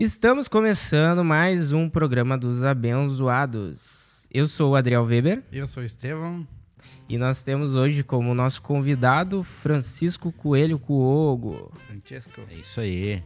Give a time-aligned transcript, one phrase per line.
[0.00, 4.28] Estamos começando mais um programa dos Abençoados.
[4.32, 6.46] Eu sou o Adriel Weber Eu sou o Estevão.
[7.08, 11.72] e nós temos hoje como nosso convidado Francisco Coelho Cuogo.
[11.88, 12.40] Francesco.
[12.48, 13.22] É isso aí,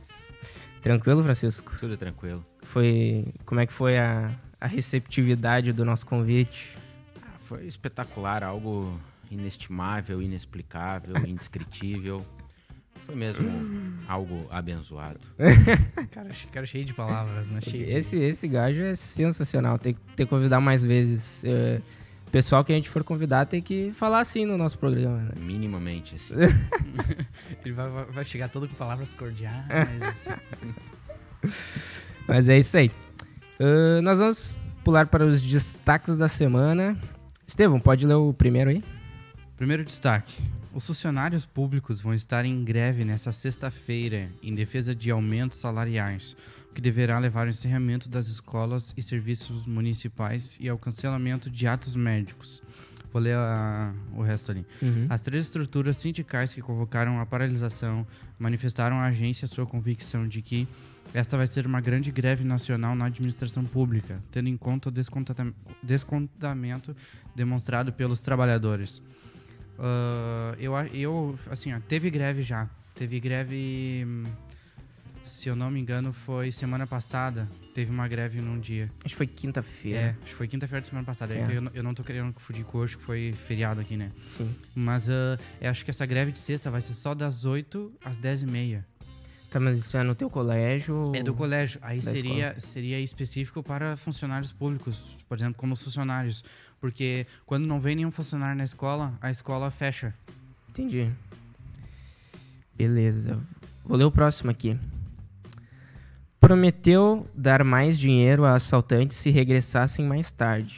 [0.83, 1.75] Tranquilo, Francisco?
[1.79, 2.45] tudo tranquilo.
[2.63, 4.31] Foi como é que foi a,
[4.61, 6.75] a receptividade do nosso convite?
[7.21, 8.99] Ah, foi espetacular, algo
[9.31, 12.25] inestimável, inexplicável, indescritível.
[13.07, 13.49] Foi mesmo
[14.09, 15.21] algo abençoado.
[16.13, 17.61] Cara, cara cheio de palavras, né?
[17.61, 19.79] Cheio de- Esse esse gajo é sensacional.
[19.79, 21.43] Tem que ter que convidar mais vezes.
[21.45, 21.81] É,
[22.31, 25.19] pessoal que a gente for convidar tem que falar assim no nosso programa.
[25.19, 25.33] né?
[25.37, 26.35] Minimamente, assim.
[27.65, 29.67] Ele vai, vai- vai chegar todo com palavras cordiais.
[32.27, 32.91] Mas é isso aí.
[33.61, 36.97] Ah, nós vamos pular para os destaques da semana.
[37.47, 38.83] Estevão, pode ler o primeiro aí?
[39.57, 40.41] Primeiro destaque.
[40.75, 46.35] Os funcionários públicos vão estar em greve nesta sexta-feira em defesa de aumentos salariais,
[46.71, 51.67] o que deverá levar ao encerramento das escolas e serviços municipais e ao cancelamento de
[51.67, 52.63] atos médicos.
[53.13, 54.65] Vou ler a- o resto ali.
[55.11, 58.07] As três estruturas sindicais que convocaram a paralisação
[58.39, 60.67] manifestaram à agência sua convicção de que
[61.13, 65.53] esta vai ser uma grande greve nacional na administração pública, tendo em conta o descontam-
[65.83, 66.97] descontamento
[67.37, 69.03] demonstrado pelos trabalhadores.
[69.79, 72.69] Ah, eu, eu, assim, ó, teve greve já.
[72.95, 74.07] Teve greve,
[75.25, 77.49] se eu não me engano, foi semana passada.
[77.75, 78.91] Teve uma greve num dia.
[79.03, 80.17] Acho que foi É, quinta-feira.
[80.21, 81.35] acho que foi quinta-feira da semana passada.
[81.35, 81.57] É É.
[81.57, 84.13] Eu, não- eu não tô querendo confundir com hoje, que foi feriado aqui, né?
[84.37, 84.55] Sim.
[84.75, 88.19] Mas ah, eu acho que essa greve de sexta vai ser só das 8 às
[88.19, 88.85] 10 e meia.
[89.51, 91.13] Tá, mas isso é no teu colégio?
[91.15, 91.79] É do colégio.
[91.83, 96.43] Aí seria, seria específico para funcionários públicos, por exemplo, como os funcionários.
[96.83, 100.13] Porque quando não vem nenhum funcionário na escola, a escola fecha.
[100.69, 101.09] Entendi.
[102.75, 103.39] Beleza.
[103.85, 104.77] Vou ler o próximo aqui.
[106.41, 110.77] Prometeu dar mais dinheiro a assaltantes se regressassem mais tarde.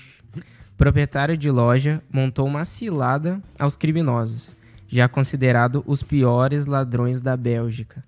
[0.76, 4.52] Proprietário de loja montou uma cilada aos criminosos,
[4.86, 8.04] já considerado os piores ladrões da Bélgica.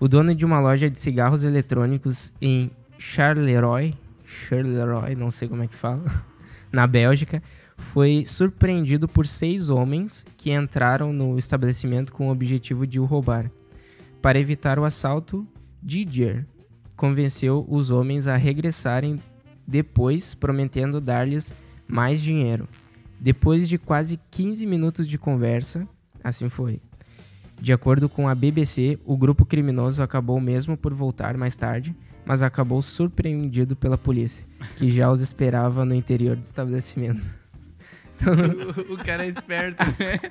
[0.00, 3.94] O dono de uma loja de cigarros eletrônicos em Charleroi,
[4.24, 6.02] Charleroi, não sei como é que fala,
[6.76, 7.42] na Bélgica,
[7.78, 13.50] foi surpreendido por seis homens que entraram no estabelecimento com o objetivo de o roubar.
[14.20, 15.46] Para evitar o assalto,
[15.82, 16.46] Didier
[16.94, 19.18] convenceu os homens a regressarem
[19.66, 21.50] depois, prometendo dar-lhes
[21.88, 22.68] mais dinheiro.
[23.18, 25.88] Depois de quase 15 minutos de conversa,
[26.22, 26.80] assim foi.
[27.58, 32.42] De acordo com a BBC, o grupo criminoso acabou mesmo por voltar mais tarde, mas
[32.42, 34.44] acabou surpreendido pela polícia,
[34.76, 37.22] que já os esperava no interior do estabelecimento.
[38.88, 39.82] o, o cara é esperto.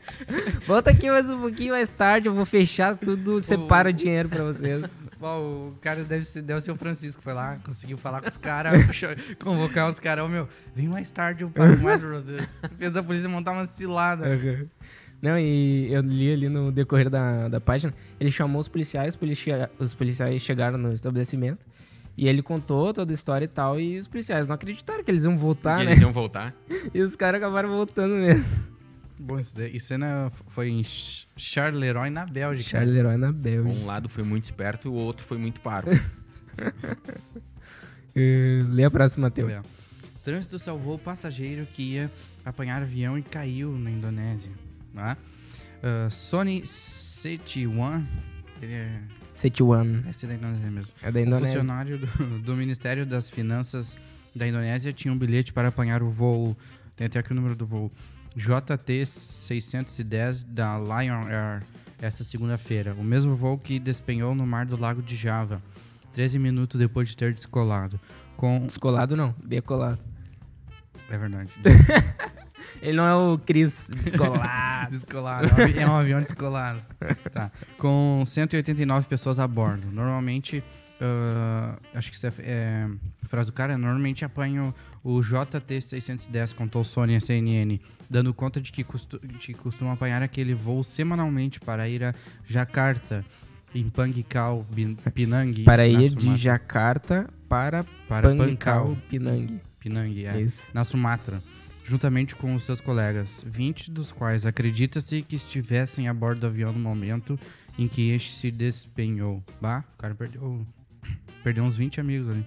[0.68, 4.84] Volta aqui mais um pouquinho mais tarde, eu vou fechar tudo, separa dinheiro pra vocês.
[5.20, 7.22] Bom, o cara deve ser, deve ser o Francisco.
[7.22, 8.82] Foi lá, conseguiu falar com os caras,
[9.42, 10.26] convocar os caras.
[10.26, 12.48] Ô, meu, vem mais tarde, eu pago mais pra vocês.
[12.78, 14.26] Fez a polícia montar uma cilada.
[15.22, 19.72] Não, e eu li ali no decorrer da, da página, ele chamou os policiais, policia-
[19.80, 21.66] os policiais chegaram no estabelecimento,
[22.18, 25.24] e ele contou toda a história e tal, e os policiais não acreditaram que eles
[25.24, 25.92] iam voltar, e né?
[25.92, 26.54] eles iam voltar.
[26.94, 28.46] E os caras acabaram voltando mesmo.
[29.18, 32.70] Bom, isso, daí- isso cena foi em Ch- Charleroi, na Bélgica.
[32.72, 33.70] Charleroi na Bélgica.
[33.70, 35.90] Um lado foi muito esperto e o outro foi muito parvo.
[38.16, 39.52] Eh, Lê a próxima, Matheus.
[40.24, 42.10] Trânsito salvou o passageiro que ia
[42.46, 44.52] apanhar avião e caiu na Indonésia.
[44.94, 45.18] Tá?
[45.84, 48.04] Ah, Sony C1,
[48.62, 49.00] ele é,
[49.36, 50.04] Setuan.
[50.10, 50.94] esse é da Indonésia mesmo.
[51.04, 51.60] É da Indonésia.
[51.60, 53.98] funcionário do, do Ministério das Finanças
[54.34, 56.58] da Indonésia tinha um bilhete para apanhar o voo.
[56.96, 57.92] Tem até aqui o número do voo.
[58.36, 61.64] JT 610 da Lion Air
[62.02, 62.94] essa segunda-feira.
[62.94, 65.62] O mesmo voo que despenhou no mar do Lago de Java,
[66.14, 68.00] 13 minutos depois de ter descolado.
[68.36, 68.60] Com.
[68.60, 70.00] Descolado não, decolado.
[71.10, 71.52] É verdade.
[72.82, 74.92] Ele não é o Chris descolado.
[74.92, 75.48] Descolado.
[75.48, 76.82] É um É um avião descolado.
[77.32, 77.52] Tá.
[77.78, 79.88] Com 189 pessoas a bordo.
[79.92, 80.64] Normalmente,
[81.00, 82.88] ah, acho que isso é, é
[83.28, 84.74] frase do cara, normalmente apanho
[85.04, 87.80] o JT-610, contou Sony a CNN,
[88.10, 92.14] dando conta de que, costu de costuma apanhar aquele voo semanalmente para ir a
[92.48, 93.26] Jakarta,
[93.74, 94.66] em Pangkal,
[95.14, 95.64] Pinang.
[95.64, 96.36] para ir de.
[96.38, 99.60] Jakarta para, para Pangkal, Pinang.
[99.80, 100.42] Pinang, é.
[100.42, 100.62] Isso.
[100.74, 101.42] na Sumatra,
[101.86, 106.74] juntamente com os seus colegas, 20 dos quais acredita-se que estivessem a bordo do avião
[106.74, 107.40] no momento
[107.78, 109.44] em que este se despenhou.
[109.62, 110.66] Bah, o cara perdeu,
[111.44, 112.46] perdeu uns 20 amigos ali.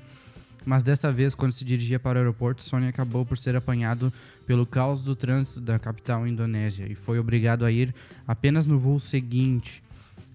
[0.67, 4.13] Mas dessa vez, quando se dirigia para o aeroporto, Sony acabou por ser apanhado
[4.47, 7.95] pelo caos do trânsito da capital indonésia e foi obrigado a ir
[8.27, 9.83] apenas no voo seguinte.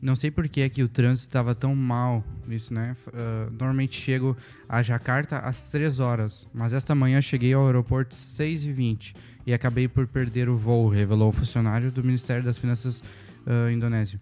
[0.04, 2.94] Não sei por que é que o trânsito estava tão mal, isso, né?
[3.14, 4.36] Ah, normalmente chego
[4.68, 9.16] a Jacarta às 3 horas, mas esta manhã cheguei ao aeroporto às 6h20
[9.48, 13.02] e acabei por perder o voo, revelou o funcionário do Ministério das Finanças
[13.48, 14.20] ah, indonésio.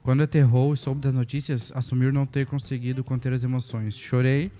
[0.00, 3.96] Quando aterrou e soube das notícias, assumiu não ter conseguido conter as emoções.
[3.96, 4.52] Chorei.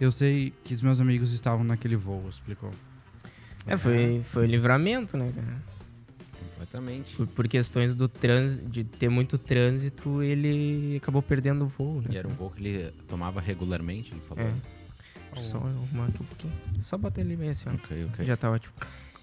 [0.00, 2.70] Eu sei que os meus amigos estavam naquele voo, explicou.
[3.66, 5.75] É, foi, foi livramento, né, cara?
[6.56, 7.14] Completamente.
[7.16, 12.08] Por, por questões do trânsito, de ter muito trânsito, ele acabou perdendo o voo, né?
[12.10, 14.44] E era um gol que ele tomava regularmente, ele falou.
[14.44, 15.42] É.
[15.42, 16.52] Só arrumar aqui um pouquinho.
[16.80, 17.74] Só bater ele bem assim, ó.
[17.74, 18.24] Ok, ok.
[18.24, 18.72] Já tá ótimo.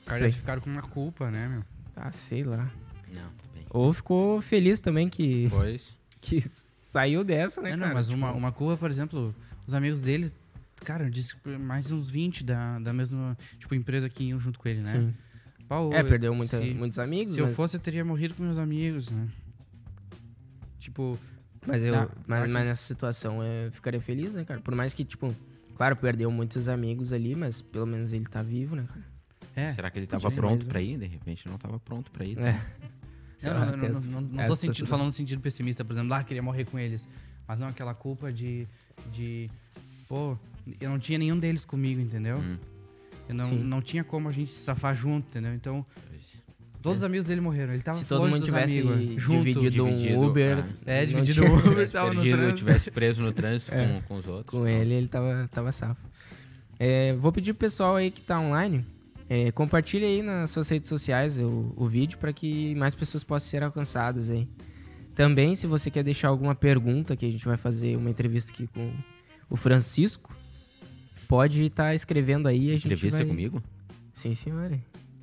[0.06, 0.28] Cara, Sei.
[0.28, 1.64] eles ficaram com uma culpa, né, meu?
[1.96, 2.72] Ah, sei lá.
[3.08, 3.66] Não, bem.
[3.72, 5.96] Ou ficou feliz também que, Pois.
[6.22, 7.96] que saiu dessa, né, É, não, cara?
[7.96, 9.34] mas Tipo, uma, uma culpa, por exemplo,
[9.66, 10.32] os amigos dele,
[10.84, 14.70] cara, disse que mais uns 20 da, da mesma, tipo, empresa que iam junto com
[14.70, 14.94] ele, né?
[14.94, 15.14] Sim.
[15.74, 18.44] Pau, É, perdeu muita- se, muitos amigos, Se eu mas, fosse, eu teria morrido com
[18.44, 19.28] meus amigos, né?
[20.80, 21.18] Tipo,
[21.66, 24.62] mas, eu, Tá, mas, mas nessa situação eu ficaria feliz, né, cara?
[24.62, 25.34] Por mais que, tipo,
[25.76, 29.02] claro, perdeu muitos amigos ali, mas pelo menos ele tá vivo, né, cara?
[29.56, 29.72] é.
[29.74, 31.00] Será que ele tava pronto pra ir?
[31.00, 32.36] De repente não tava pronto pra ir.
[32.36, 32.48] tá?
[32.50, 32.62] É.
[33.42, 36.66] Não, não, não, não, tô sentindo, falando no sentido pessimista, por exemplo, ah, queria morrer
[36.66, 37.08] com eles.
[37.48, 38.66] Mas não aquela culpa de,
[39.12, 39.50] de
[40.08, 40.38] pô,
[40.80, 42.38] eu não tinha nenhum deles comigo, entendeu?
[42.38, 42.58] Hum,
[43.28, 43.64] Eu não, Sim.
[43.64, 45.54] não tinha como a gente se safar junto, entendeu?
[45.54, 45.86] Então,
[46.82, 47.74] todos os amigos dele morreram.
[47.74, 49.44] Ele tava Se todo mundo tivesse amigos, junto.
[49.46, 50.66] dividido, dividido, um Uber...
[50.66, 50.74] ah.
[50.86, 52.58] É, dividido o Uber, tava no perdido, trânsito.
[52.58, 53.88] tivesse preso no trânsito É.
[53.88, 54.50] com, com os outros.
[54.60, 56.02] Com ele, ele tava, tava safo.
[56.80, 58.86] É, vou pedir pro pessoal aí que tá online,
[59.30, 63.50] é, compartilhe aí nas suas redes sociais o, o vídeo para que mais pessoas possam
[63.50, 64.48] ser alcançadas aí.
[65.16, 68.68] Também, se você quer deixar alguma pergunta, que a gente vai fazer uma entrevista aqui
[68.68, 68.92] com
[69.50, 70.36] o Francisco,
[71.28, 72.68] pode estar escrevendo aí.
[72.70, 73.28] A gente Entrevista vai...
[73.28, 73.64] comigo?
[74.14, 74.80] Sim, senhora.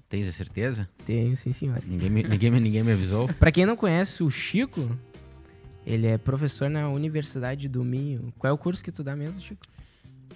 [0.08, 0.88] Tens a certeza?
[1.06, 1.82] Tenho, sim, senhora.
[1.86, 3.28] Ninguém me, ninguém, ninguém me avisou?
[3.38, 4.90] Pra quem não conhece o Chico,
[5.86, 8.32] ele é professor na Universidade do Minho.
[8.36, 9.62] Qual é o curso que tu dá mesmo, Chico?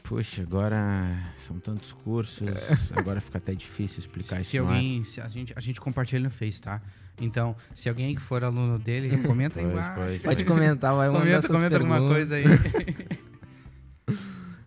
[0.05, 2.47] Puxa, agora são tantos cursos,
[2.95, 6.21] agora fica até difícil explicar Se, isso se alguém, se a gente, a gente compartilha
[6.23, 6.81] no Face, tá?
[7.21, 9.93] Então, se alguém que for aluno dele, comenta aí embaixo.
[9.95, 12.17] pois, Pode comentar, vai mandar Comenta, suas comenta alguma perguntas.
[12.17, 12.45] coisa aí.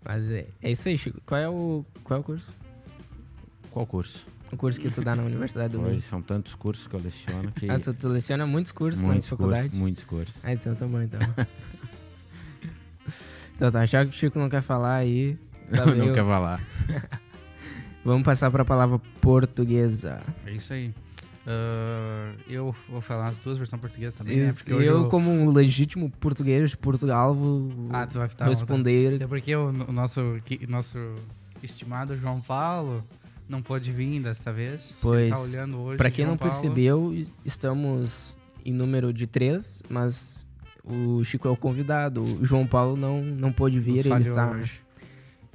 [0.08, 1.20] Mas é, é isso aí, Chico.
[1.26, 2.48] Qual é o, qual é o curso?
[3.72, 4.26] Qual curso?
[4.52, 6.00] O curso que tu dá na Universidade do Minho.
[6.02, 7.68] são tantos cursos que eu leciono que...
[7.70, 9.64] Ah, tu, tu leciona muitos cursos muitos na faculdade?
[9.64, 10.36] cursos, muitos cursos.
[10.46, 11.20] Ah, então tá bom, então.
[13.56, 15.38] então tá, já que o Chico não quer falar aí,
[15.70, 16.64] tá não meio- quer falar.
[18.06, 20.22] vamos passar pra palavra portuguesa.
[20.46, 20.94] É isso aí.
[21.50, 24.52] Ah, eu vou falar as duas versões portuguesas também, né?
[24.54, 29.22] Porque hoje eu, como um legítimo português de Portugal, vou Ah, tu vai responder.
[29.22, 30.98] É porque o, o nosso, que- nosso
[31.64, 33.02] estimado João Paulo
[33.48, 34.82] não pôde vir desta vez.
[34.82, 38.36] Se Pois, tá olhando hoje, Pra quem João não Paulo, percebeu, es- estamos
[38.66, 40.52] em número de três, mas
[40.84, 42.22] o Chico é o convidado.
[42.24, 44.82] O João Paulo não, não pôde nos vir, ele está, hoje.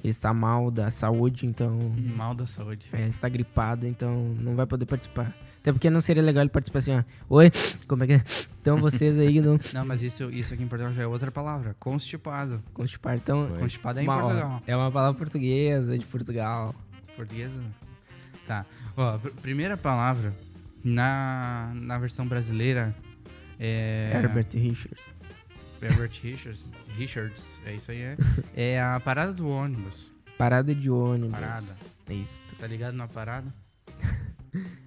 [0.02, 1.78] ele está mal da saúde, então.
[2.16, 2.86] Mal da saúde.
[2.94, 5.36] É, está gripado, então não vai poder participar.
[5.62, 7.02] Até porque não seria legal ele participar assim, ó.
[7.30, 7.50] Oi,
[7.86, 8.24] como é que é?
[8.60, 11.76] Então vocês aí não Não, mas isso, isso aqui em Portugal já é outra palavra.
[11.78, 12.60] Constipado.
[12.74, 13.16] constiparam.
[13.16, 13.48] Então.
[13.60, 14.62] Constipado é em uma- ó, Portugal.
[14.66, 16.74] é uma palavra portuguesa de Portugal.
[17.16, 17.62] Portuguesa?
[18.46, 18.66] Tá.
[18.96, 20.34] Ó, pr- primeira palavra
[20.82, 22.92] na, na versão brasileira
[23.58, 24.10] é.
[24.14, 25.04] Herbert Richards.
[25.80, 26.72] Herbert Richards.
[26.96, 28.16] Richards, é isso aí, é.
[28.56, 30.10] É a parada do ônibus.
[30.36, 31.30] Parada de ônibus.
[31.30, 31.76] Parada.
[32.08, 32.42] É isso.
[32.58, 33.46] Tá ligado na parada?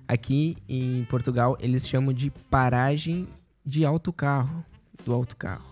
[0.07, 3.27] Aqui em Portugal eles chamam de paragem
[3.65, 4.63] de autocarro,
[5.03, 5.63] do autocarro.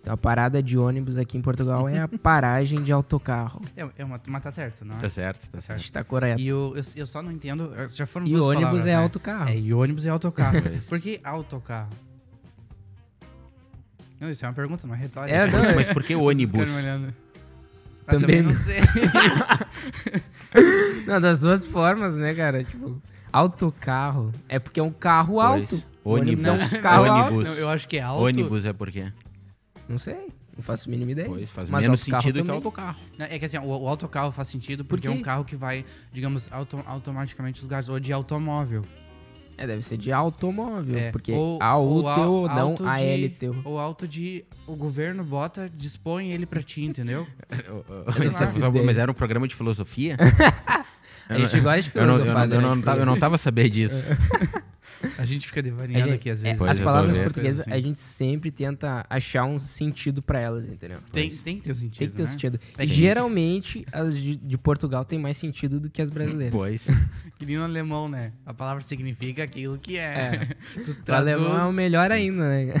[0.00, 3.60] Então a parada de ônibus aqui em Portugal é a paragem de autocarro.
[3.76, 5.00] É, é uma, mas tá certo, não é?
[5.00, 5.78] Tá certo, tá A certo.
[5.80, 6.40] gente tá correto.
[6.40, 7.72] E eu, eu, eu só não entendo.
[7.90, 8.94] Já foram E duas ônibus palavras, é né?
[9.02, 9.48] autocarro.
[9.48, 10.62] É, e ônibus é autocarro.
[10.62, 10.86] Pois.
[10.86, 11.90] Por que autocarro?
[14.20, 15.36] Não, isso é uma pergunta, uma retórica.
[15.36, 16.52] É, não, Mas por que ônibus?
[18.08, 18.80] Também não sei.
[21.06, 22.64] Não, das duas formas, né, cara?
[22.64, 23.00] Tipo,
[23.32, 25.72] autocarro é porque é um carro Pois.
[25.72, 25.84] alto.
[26.04, 26.44] Ônibus.
[26.44, 27.34] é um carro alto.
[27.34, 27.48] Ônibus.
[27.48, 28.24] Não, eu acho que é alto.
[28.24, 29.12] Ônibus é por quê?
[29.88, 30.16] Não sei,
[30.56, 31.28] não faço a mínima ideia.
[31.28, 32.98] Pois, faz Mas menos autocarro sentido que autocarro.
[33.18, 35.84] É que assim, o, o autocarro faz sentido Por porque é um carro que vai,
[36.12, 37.88] digamos, auto- automaticamente nos lugares.
[37.88, 38.82] Ou de automóvel.
[39.58, 42.84] É, deve ser de automóvel, É, porque ou- AUTO, ou au- não ALTO.
[43.64, 44.44] Ou auto de.
[44.68, 47.26] O governo bota, dispõe ele pra ti, entendeu?
[48.18, 48.84] Mas, ideia.
[48.86, 50.16] mas era um programa de filosofia?
[51.28, 53.34] A gente gosta de Eu não, eu, não, filosofar eu, não, tava- eu não tava
[53.34, 54.06] a saber disso.
[55.16, 56.58] A gente fica A devaneando gente- aqui às é, vezes.
[56.58, 57.24] Pois, as palavras vendo.
[57.24, 57.86] portuguesas, Coisas a assim.
[57.88, 60.98] gente sempre tenta achar um sentido pra elas, entendeu?
[61.12, 61.98] Tem, tem que ter um sentido.
[61.98, 62.30] Tem que ter um né?
[62.30, 62.60] sentido.
[62.76, 66.52] É E geralmente as de, de Portugal tem mais sentido do que as brasileiras.
[66.54, 66.86] Pois.
[67.38, 68.32] Que nem no alemão, né?
[68.44, 70.02] A palavra significa aquilo que é.
[70.02, 70.56] É.
[70.82, 72.74] tu O alemão é o melhor ainda, né?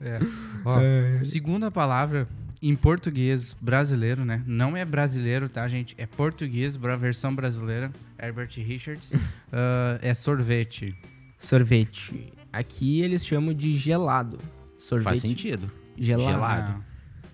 [0.00, 0.18] É.
[0.64, 0.78] Ó,
[1.22, 2.26] segunda palavra
[2.62, 4.42] em português brasileiro, né?
[4.46, 5.94] Não é brasileiro, tá, gente?
[5.98, 7.90] É português, bra- versão brasileira.
[8.18, 9.12] Herbert Richards.
[9.52, 10.94] Ah, é sorvete.
[11.38, 12.32] Sorvete.
[12.52, 14.38] Aqui eles chamam de gelado.
[14.76, 15.04] Sorvete.
[15.04, 15.70] Faz sentido.
[15.96, 16.30] Gelado.
[16.30, 16.84] Gelado.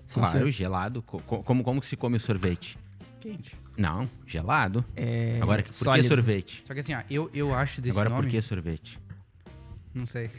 [0.06, 0.50] Sim, Claro, senhor.
[0.50, 1.02] gelado.
[1.02, 2.78] Co- co- como, como que se come o sorvete?
[3.20, 3.56] quente.
[3.76, 4.84] Não, gelado.
[4.94, 6.06] É, Agora, por que sólido.
[6.08, 6.62] sorvete?
[6.64, 8.22] Só que assim, ó, eu, eu acho desse Agora, nome...
[8.22, 9.00] por que sorvete?
[9.94, 10.30] Não sei.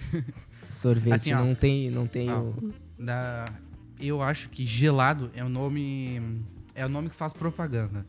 [0.70, 1.44] Sorvete Assim, ó.
[1.44, 2.42] não tem, não tem Ó.
[2.42, 2.74] o...
[3.00, 3.52] Da...
[4.00, 6.22] Eu acho que gelado é o nome...
[6.76, 8.06] É o nome que faz propaganda.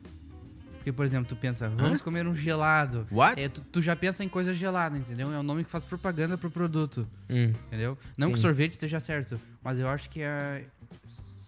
[0.87, 3.09] Porque, por exemplo, tu pensa, vamos comer um gelado.
[3.11, 3.43] What?
[3.43, 5.33] É, tu, tu já pensa em coisa gelada, entendeu?
[5.35, 7.99] É o nome que faz propaganda pro produto, Hum, entendeu?
[8.17, 8.43] Não que Sim.
[8.43, 10.63] sorvete esteja certo, mas eu acho que é...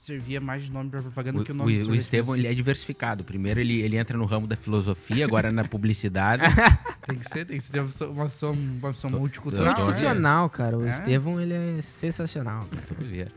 [0.01, 2.35] servia mais de nome pra propaganda O, do que o nome o- do o Estevão
[2.35, 3.23] ele é diversificado.
[3.25, 6.43] Primeiro ele, ele entra no ramo da filosofia, agora na publicidade.
[7.07, 9.67] Tem que ser, tem que ser uma pessoa, uma pessoa, uma pessoa Tô- multicultural.
[9.67, 9.85] tô- tô- né?
[9.87, 10.77] Multifuncional, cara.
[10.77, 10.91] O É?
[10.91, 12.67] Estevão, ele é sensacional.
[12.99, 13.29] vê.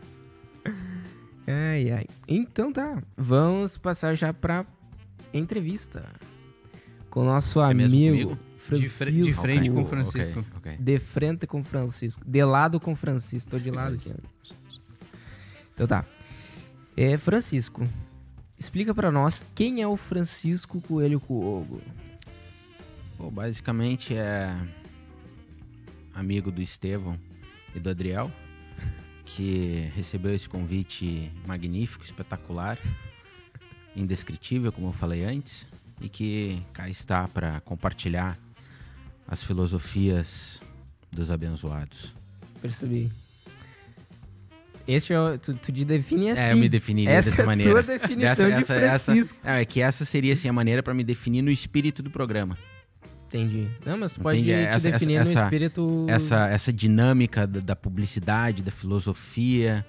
[1.47, 2.05] Ai, ai.
[2.27, 3.01] Então tá.
[3.15, 4.65] Vamos passar já pra
[5.33, 6.09] entrevista.
[7.09, 8.35] Com o nosso É amigo?
[8.35, 9.03] De Francisco.
[9.03, 10.39] fre- de frente com Francisco.
[10.39, 10.77] ok, ok.
[10.77, 12.23] De frente com Francisco.
[12.25, 13.49] De lado com o Francisco.
[13.49, 14.13] Tô de lado aqui.
[15.73, 16.05] Então tá.
[16.95, 17.87] É, Francisco,
[18.59, 21.81] explica pra nós quem é o Francisco Coelho Cuogo.
[23.17, 24.55] Bom, basicamente é
[26.13, 27.17] amigo do Estevão
[27.73, 28.31] e do Adriel,
[29.25, 32.77] que recebeu esse convite magnífico, espetacular,
[33.95, 35.65] indescritível, como eu falei antes,
[35.99, 38.37] e que cá está para compartilhar
[39.27, 40.61] as filosofias
[41.11, 42.13] dos abençoados.
[42.61, 43.11] Percebi.
[44.87, 46.41] Este é o, tu, tu te define assim.
[46.41, 46.67] É, eu me
[47.07, 47.71] Essa dessa é a maneira.
[47.71, 49.39] tua definição de Francisco.
[49.43, 52.57] Não, é que essa seria assim, a maneira para me definir no espírito do programa.
[53.27, 53.69] Entendi.
[53.85, 56.05] Não, mas pode Entendi, te essa- definir essa- no espírito...
[56.09, 59.85] essa, essa dinâmica da, da publicidade, da filosofia,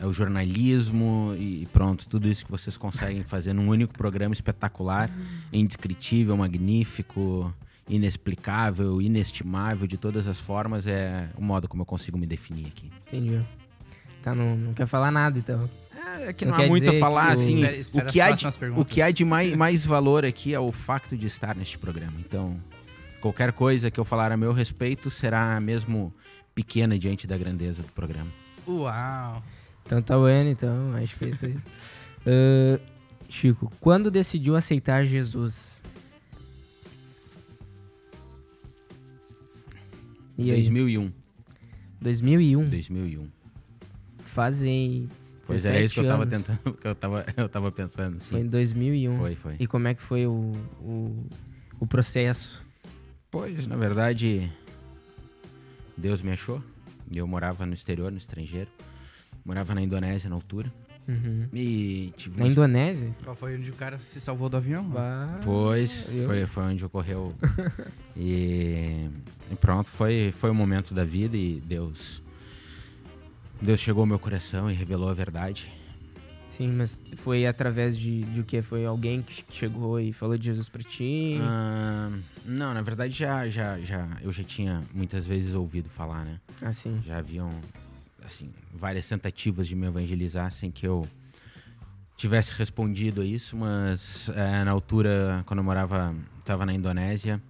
[0.00, 5.10] é, o jornalismo e pronto, tudo isso que vocês conseguem fazer num único programa espetacular,
[5.52, 7.52] indescritível, magnífico,
[7.88, 12.90] inexplicável, inestimável, de todas as formas, é o modo como eu consigo me definir aqui.
[13.08, 13.40] Entendi.
[14.22, 15.68] Tá, não, não quer falar nada, então.
[16.20, 18.20] É que Não não, há muito a falar, que o- assim, Espera- espera o, que
[18.20, 21.26] as há de, o que há de mais, mais valor aqui é o facto de
[21.26, 22.14] estar neste programa.
[22.20, 22.56] Então,
[23.20, 26.12] qualquer coisa que eu falar a meu respeito será mesmo
[26.54, 28.30] pequena diante da grandeza do programa.
[28.66, 29.42] Uau!
[29.88, 30.94] Então tá bueno, então.
[30.96, 31.56] Acho que é isso aí.
[32.26, 32.78] Ah,
[33.26, 35.80] Chico, quando decidiu aceitar Jesus?
[40.36, 40.56] E aí?
[40.60, 41.10] 2001.
[42.02, 42.64] 2001.
[42.66, 43.28] 2001.
[44.26, 45.08] Fazem
[45.46, 46.62] Pois era isso que eu tava 17 anos.
[46.62, 48.48] tentando, que eu tava, eu tava pensando, Foi em sim.
[48.50, 49.18] 2001.
[49.18, 49.56] Foi, foi.
[49.58, 50.52] E como é que foi o,
[50.82, 51.26] o,
[51.80, 52.62] o processo?
[53.30, 54.52] Pois, na verdade,
[55.96, 56.62] Deus me achou.
[57.10, 58.70] Eu morava no exterior, no estrangeiro.
[59.48, 60.70] Morava na Indonésia na altura.
[61.08, 61.48] Uhum.
[61.54, 63.16] E tive Na uma Indonésia?
[63.24, 64.84] Qual foi onde o cara se salvou do avião?
[64.84, 67.34] Bah, Pois, eu- foi, foi onde ocorreu.
[68.14, 69.08] e,
[69.50, 72.22] e pronto, foi, foi o momento da vida e Deus.
[73.58, 75.72] Deus chegou ao meu coração e revelou a verdade.
[76.48, 78.60] Sim, mas foi através de, de o que?
[78.60, 81.38] Foi alguém que chegou e falou de Jesus pra ti?
[81.40, 82.10] Ah,
[82.44, 86.38] não, na verdade já, já, já, eu já tinha muitas vezes ouvido falar, né?
[86.60, 87.00] Assim.
[87.06, 87.50] Já haviam,
[88.28, 91.06] assim, várias tentativas de me evangelizar sem que eu
[92.16, 97.40] tivesse respondido a isso, mas eh, na altura, quando eu morava, estava na Indonésia,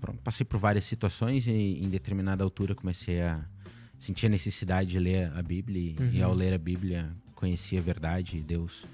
[0.00, 3.40] pronto, passei por várias situações e em determinada altura comecei a
[3.98, 6.26] sentir a necessidade de ler a Bíblia e, e Uhum.
[6.26, 8.84] ao ler a Bíblia conheci a verdade e Deus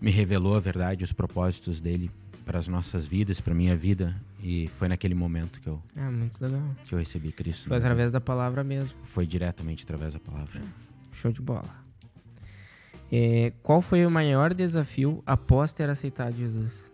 [0.00, 2.10] me revelou a verdade, os propósitos dele
[2.44, 4.14] para as nossas vidas, para minha vida
[4.46, 6.60] e foi naquele momento que eu, Ah, muito legal.
[6.84, 7.66] que eu recebi Cristo.
[7.68, 8.94] Foi através da palavra mesmo.
[9.02, 10.60] foi diretamente através da palavra.
[11.12, 11.82] Show de bola.
[13.10, 16.84] É, qual foi o maior desafio após ter aceitado Jesus?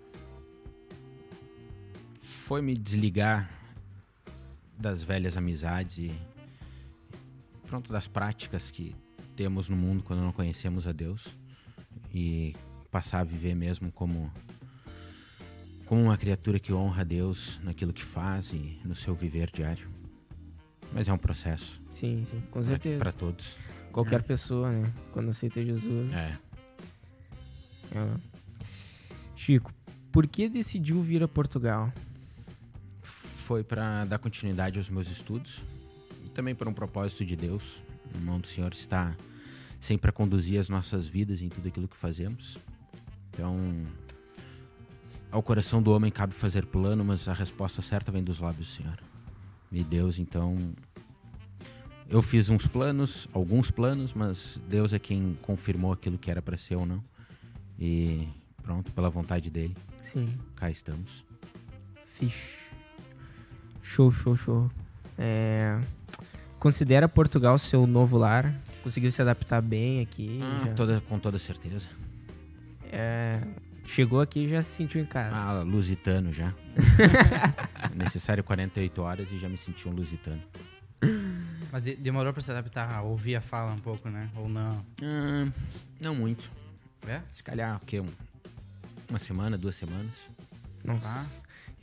[2.22, 3.50] Foi me desligar
[4.78, 6.12] das velhas amizades e
[7.66, 8.94] pronto das práticas que
[9.36, 11.26] temos no mundo quando não conhecemos a Deus
[12.12, 12.54] e
[12.90, 14.30] passar a viver mesmo como
[15.90, 19.88] como uma criatura que honra a Deus naquilo que faz e no seu viver diário.
[20.92, 22.96] Mas é um processo Sim, sim, com certeza.
[23.00, 23.56] para todos.
[23.90, 24.92] Qualquer pessoa, né?
[25.10, 26.12] Quando aceita Jesus.
[26.12, 26.38] É.
[27.98, 28.16] É.
[29.34, 29.74] Chico,
[30.12, 31.92] por que decidiu vir a Portugal?
[33.02, 35.60] foi para dar continuidade aos meus estudos
[36.24, 37.82] e também por um propósito de Deus.
[38.14, 39.16] A mão do Senhor está
[39.80, 42.56] sempre a conduzir as nossas vidas em tudo aquilo que fazemos.
[43.32, 43.58] Então,
[45.30, 48.72] ao coração do homem cabe fazer plano, mas a resposta certa vem dos lábios do
[48.74, 48.98] Senhor.
[49.72, 50.56] E Deus, então,
[52.08, 56.56] eu fiz uns planos, alguns planos, mas Deus é quem confirmou aquilo que era para
[56.56, 57.02] ser ou não.
[57.78, 58.28] E
[58.62, 60.36] pronto, pela vontade dele, Sim.
[60.56, 61.24] cá estamos.
[62.06, 62.58] Fish.
[63.82, 64.70] Show, show, show.
[65.16, 65.80] É,
[66.58, 68.54] Considera Portugal seu novo lar?
[68.82, 70.40] Conseguiu se adaptar bem aqui?
[70.42, 71.88] Ah, toda, com toda certeza.
[72.92, 73.40] é,
[73.90, 75.34] Chegou aqui e já se sentiu em casa.
[75.34, 76.54] Ah, lusitano já.
[77.94, 80.40] Necessário 48 horas e já me senti um lusitano.
[81.72, 84.30] Mas de- demorou pra se adaptar a ouvir a fala um pouco, né?
[84.36, 84.84] Ou não?
[85.02, 85.48] Ah,
[86.00, 86.48] não muito.
[87.06, 87.20] É?
[87.32, 88.00] Se calhar, o quê?
[88.00, 88.08] Um-
[89.08, 90.12] uma semana, duas semanas.
[90.84, 91.08] Nossa.
[91.08, 91.26] Tá.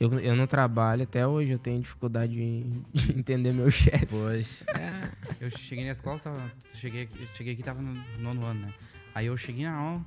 [0.00, 2.62] Eu, eu no trabalho, até hoje, eu tenho dificuldade de,
[2.94, 4.06] de entender meu chefe.
[4.06, 4.48] Pois.
[4.68, 5.10] É.
[5.40, 8.74] Eu cheguei na escola, tava, cheguei, aqui- cheguei aqui, tava no nono ano, né?
[9.14, 10.06] Aí eu cheguei na aula,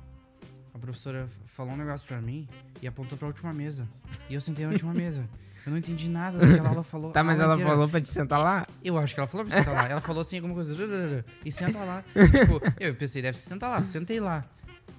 [0.74, 2.48] a professora falou um negócio pra mim
[2.80, 3.86] e apontou pra última mesa.
[4.28, 5.28] E eu sentei na última mesa.
[5.64, 7.12] Eu não entendi nada do que a aula falou.
[7.12, 7.70] Tá, mas ela inteira.
[7.70, 8.66] falou pra te sentar lá?
[8.82, 9.88] Eu acho que ela falou pra sentar lá.
[9.88, 11.24] Ela falou assim alguma coisa.
[11.44, 12.02] E senta lá.
[12.14, 13.82] tipo, eu pensei, deve sentar lá.
[13.84, 14.44] Sentei lá.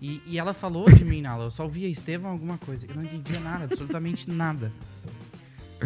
[0.02, 1.46] E, e ela falou de mim na aula.
[1.46, 2.86] Eu só ouvia Estevão alguma coisa.
[2.88, 4.72] Eu não entendia nada, absolutamente nada.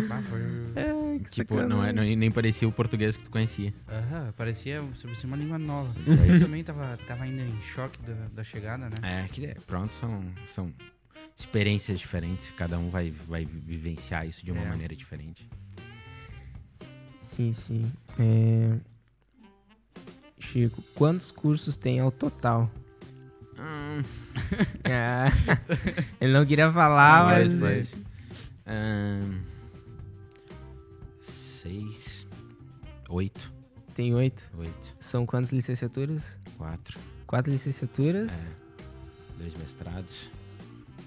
[0.08, 0.42] Bah, foi...
[0.76, 3.74] É, que Tipo, não é, não, nem parecia o português que tu conhecia.
[3.88, 5.94] Aham, parecia sobre uma língua nova.
[6.28, 8.96] Eu também tava, tava ainda em choque da, da chegada, né?
[9.02, 10.74] É, que é, pronto, são, são
[11.38, 12.52] experiências diferentes.
[12.52, 14.70] Cada um vai, vai vivenciar isso de uma É.
[14.70, 15.48] maneira diferente.
[17.22, 17.92] Sim, sim.
[18.20, 18.78] É,
[20.40, 22.72] Chico, quantos cursos tem ao total?
[23.60, 24.04] Hum,
[24.86, 25.30] Ah,
[26.22, 27.90] ele não queria falar, Pois, mas...
[27.92, 28.04] pois.
[28.66, 29.40] Ahn,
[31.68, 32.26] seis,
[33.10, 33.52] oito,
[33.94, 34.50] Tem oito.
[34.58, 36.24] oito, São quantas licenciaturas?
[36.58, 38.48] quatro, Quatro licenciaturas É.
[39.38, 40.30] dois mestrados.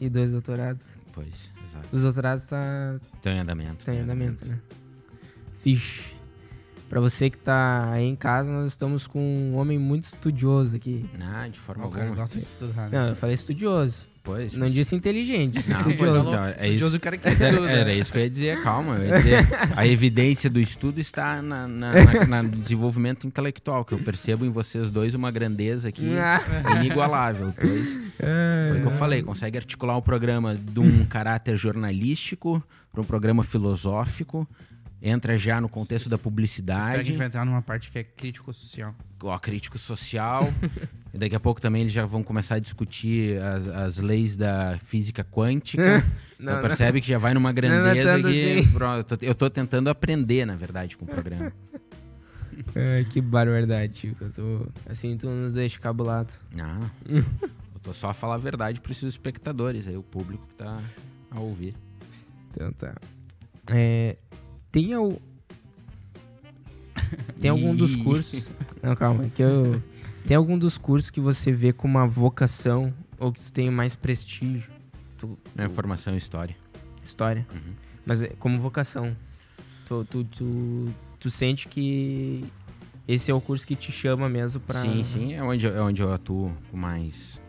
[0.00, 0.85] e dois doutorados.
[1.12, 1.88] Pois, exato.
[1.97, 3.85] Os doutorados tá, Estão em andamento.
[3.85, 4.59] tá em andamento, né?
[5.61, 6.14] Fixe.
[6.90, 11.09] Pra você que tá aí em casa, nós estamos com um homem muito estudioso aqui.
[11.20, 12.20] Ah, de forma O cara alguma.
[12.23, 12.99] gosta de estudar, né?
[12.99, 13.99] Não, eu falei estudioso.
[14.22, 16.30] Pois, Não disse inteligente, disse Não, estudioso.
[16.30, 16.96] não, é Estudioso isso.
[16.96, 17.70] o cara que era, estuda.
[17.70, 18.96] era isso que eu ia dizer, calma.
[18.96, 23.83] Eu ia dizer, a evidência do estudo está na, na- na- na- no desenvolvimento intelectual,
[23.85, 26.40] que eu percebo em vocês dois uma grandeza aqui Ah.
[26.80, 27.52] inigualável.
[27.59, 33.00] Pois foi o que eu falei, consegue articular o programa de um caráter jornalístico para
[33.00, 34.46] um programa filosófico,
[35.02, 37.98] entra já no contexto da Espero que a publicidade, gente vai entrar numa parte que
[37.98, 38.94] é crítico social.
[39.22, 40.52] ó, crítico social.
[41.14, 44.78] e daqui a pouco também eles já vão começar a discutir as, as leis da
[44.84, 46.04] física quântica.
[46.40, 46.68] Não, então não.
[46.68, 48.58] percebe que já vai numa não é grandeza tanto que.
[48.60, 48.70] assim.
[48.72, 51.52] Pronto, eu tô- eu tô tentando aprender, na verdade, com o programa.
[52.74, 54.24] Ai, que barbaridade, Chico.
[54.24, 54.66] Eu tô...
[54.88, 56.32] Assim tu nos deixa cabulado.
[56.58, 60.54] Ah, eu tô só a falar a verdade pros seus espectadores, aí o público que
[60.54, 60.78] tá
[61.30, 61.74] a ouvir.
[62.50, 62.94] Então tá.
[63.68, 64.16] É,
[64.70, 65.20] tem al...
[67.40, 68.46] Tem algum dos cursos...
[68.83, 69.24] Não, calma.
[69.24, 69.83] é Que eu...
[70.26, 74.70] Tem algum dos cursos que você vê como uma vocação ou que tem mais prestígio?
[75.18, 76.54] Tu, Né, tu- formação e história.
[77.02, 77.46] História.
[77.52, 77.72] Uhum.
[78.04, 79.16] Mas é como vocação.
[79.87, 80.87] Tu, tu, tu,
[81.18, 82.44] tu sente que
[83.09, 84.80] esse é o curso que te chama mesmo pra...
[84.83, 87.40] Sim, sim, é onde, eu- é onde eu atuo com mais.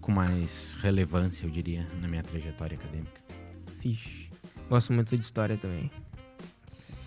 [0.00, 3.20] com mais relevância, eu diria, na minha trajetória acadêmica.
[3.80, 4.27] Fixe.
[4.68, 5.90] Gosto muito de história também.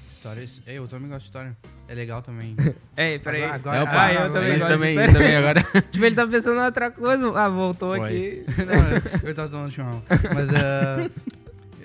[0.10, 0.62] Histórias.
[0.68, 1.58] Eu também gosto de história.
[1.88, 2.56] É legal também.
[2.96, 3.44] Ei, peraí.
[3.44, 5.64] Agora- É, agora- opa, ah, eu também gosto de também, isso também agora.
[5.92, 7.38] tipo, ele tá pensando em outra coisa.
[7.40, 8.08] Ah, voltou Foi.
[8.08, 8.46] aqui.
[8.66, 10.04] Não, eu tava tomando chimarrão.
[10.34, 11.10] Mas ah,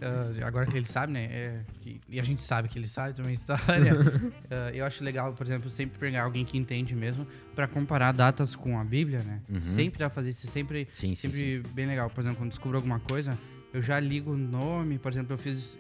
[0.02, 1.24] ah, agora que ele sabe, né?
[1.30, 3.64] é, que- e a gente sabe que ele sabe também história.
[4.50, 8.54] ah, eu acho legal, por exemplo, sempre pegar alguém que entende mesmo pra comparar datas
[8.54, 9.40] com a Bíblia, né?
[9.48, 9.60] Uhum.
[9.62, 11.28] Sempre dá pra fazer isso, sempre, Sim, sim, sim.
[11.28, 12.10] sempre bem legal.
[12.10, 13.36] Por exemplo, quando descubro alguma coisa,
[13.76, 14.98] eu já ligo o nome.
[14.98, 15.78] Por exemplo, eu fiz.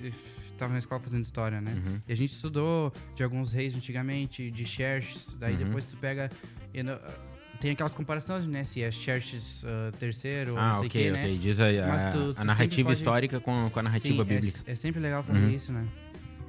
[0.58, 1.74] tava na escola fazendo história, né?
[1.74, 2.00] Uhum.
[2.08, 5.64] E a gente estudou de alguns reis antigamente, de Xerxes, daí Uhum.
[5.64, 6.30] depois tu pega.
[7.60, 8.64] tem aquelas comparações, né?
[8.64, 11.10] Se é Xerxes ah, terceiro ou Ah, não sei o ok.
[11.10, 11.38] né?
[11.40, 14.20] Diz a, a- Mas tu- tu a narrativa pode- histórica com, com a narrativa Sim,
[14.20, 14.60] é- bíblica.
[14.66, 15.50] É, sempre legal fazer Uhum.
[15.50, 15.86] isso, né?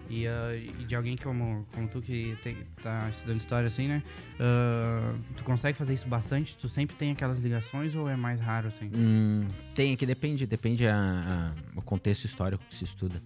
[0.10, 4.02] E, ah, e de alguém como, como tu que tem, tá estudando história assim, né?
[4.40, 6.56] Ah, tu consegue fazer isso bastante?
[6.56, 8.90] Tu sempre tem aquelas ligações ou é mais raro, assim?
[8.96, 13.22] Hum, tem, é que depende, depende a, a- o contexto histórico que se estuda.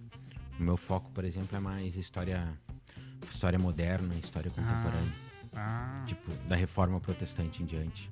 [0.58, 2.46] O meu foco, por exemplo, é mais história,
[3.30, 5.12] história moderna, história contemporânea.
[5.54, 8.08] Ah, tipo, da reforma protestante em diante.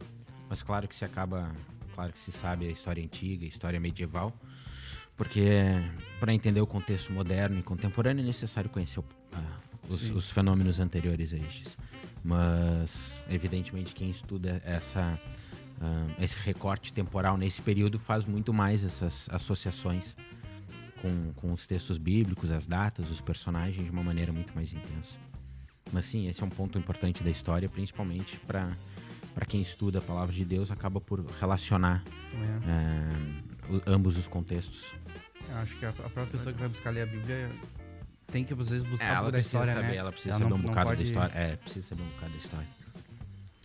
[0.49, 1.51] Mas claro que se acaba,
[1.95, 4.33] claro que se sabe a história antiga, a história medieval,
[5.21, 5.51] porque
[6.19, 9.05] para entender o contexto moderno e contemporâneo é necessário conhecer o-
[9.35, 11.77] ah, os, os fenômenos anteriores a estes.
[12.25, 15.21] Mas, evidentemente, quem estuda essa,
[15.79, 20.17] ah, esse recorte temporal nesse período faz muito mais essas associações
[21.03, 25.19] com, com os textos bíblicos, as datas, os personagens de uma maneira muito mais intensa.
[25.93, 28.71] Mas sim, esse é um ponto importante da história, principalmente para
[29.35, 32.03] para quem estuda a palavra de Deus, acaba por relacionar
[32.33, 32.37] É.
[32.37, 33.50] é, o-
[33.87, 34.85] ambos os contextos.
[35.49, 37.49] Eu acho que a, a própria pessoa que vai buscar ler a Bíblia
[38.29, 39.97] tem que, às vezes, buscar É, ela da história, saber, né?
[39.97, 41.33] ela precisa Ela saber não- um bocado pode- da história.
[41.35, 42.67] É, precisa saber um bocado da história.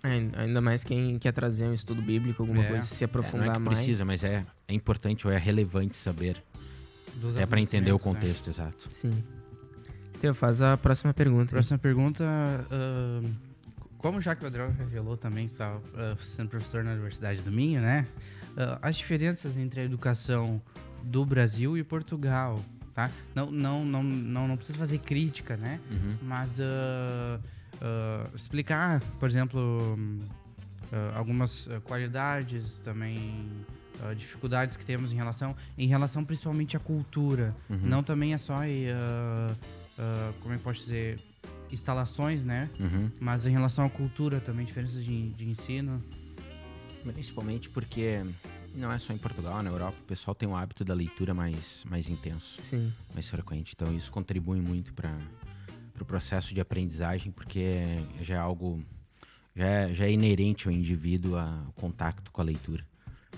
[0.04, 2.68] É, Ainda mais quem quer trazer um estudo bíblico, alguma É.
[2.70, 3.78] coisa, se É, aprofundar não é que mais.
[3.80, 6.42] precisa, mas é, é importante ou é relevante saber.
[7.16, 8.00] Dos É para entender o né?
[8.04, 8.88] contexto, exato.
[8.92, 9.24] Sim.
[10.22, 11.50] Teu, faz a próxima pergunta.
[11.52, 12.24] Próxima pergunta.
[12.72, 13.32] ahn,
[13.98, 15.82] como já que o Adriano revelou também que estava
[16.24, 18.06] sendo professor na Universidade do Minho, né?
[18.58, 20.62] Ah, as diferenças entre a educação
[21.04, 22.60] do Brasil e Portugal,
[22.94, 23.12] tá?
[23.34, 25.80] Não, não, não, não, não precisa fazer crítica, né?
[25.92, 26.16] Uhum.
[26.24, 27.40] Mas ah,
[27.82, 29.98] ah, explicar, por exemplo,
[30.92, 33.50] ah, algumas qualidades, também
[34.18, 37.56] dificuldades que temos em relação, em relação principalmente à cultura.
[37.70, 37.80] Uhum.
[37.82, 41.20] Não também é só, ah, como é que posso dizer,
[41.72, 42.70] instalações, né?
[42.80, 43.10] Uhum.
[43.20, 46.04] Mas em relação à cultura também, diferenças de, de ensino.
[47.14, 48.24] Principalmente porque
[48.74, 51.84] não é só em Portugal, na Europa, o pessoal tem um hábito da leitura mais,
[51.86, 52.92] mais intenso, Sim.
[53.14, 53.74] mais frequente.
[53.76, 55.46] Então isso contribui muito para o
[55.96, 57.82] pro processo de aprendizagem, porque
[58.22, 58.84] já é algo,
[59.56, 62.86] já é, já é inerente ao indivíduo a, o contato com a leitura.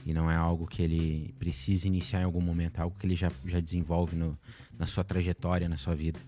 [0.05, 3.15] E não é algo que ele precisa iniciar em algum momento, é algo que ele
[3.15, 4.37] já, já desenvolve no,
[4.77, 6.19] na sua trajetória, na sua vida.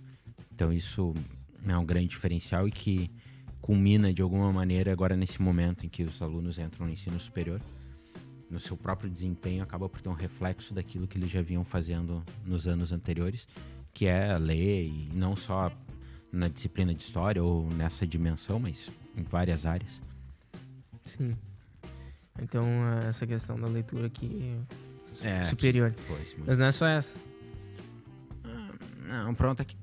[0.54, 1.13] Então isso
[1.65, 3.10] é um grande diferencial e que
[3.62, 7.62] culmina de alguma maneira agora nesse momento em que os alunos entram no ensino superior.
[8.50, 12.24] No seu próprio desempenho acaba por ter um reflexo daquilo que eles já vinham fazendo
[12.45, 13.48] nos anos anteriores,
[13.93, 15.72] que é ler e não só
[16.32, 20.02] na disciplina de história ou nessa dimensão, mas em várias áreas.
[21.06, 21.36] Sim.
[22.41, 24.56] Então, eh, essa questão da leitura aqui
[25.22, 25.93] É, superior.
[26.08, 26.48] Pois, muito.
[26.48, 27.15] Mas não é só essa.
[28.45, 28.72] Ah,
[29.26, 29.76] Não, pronto, é que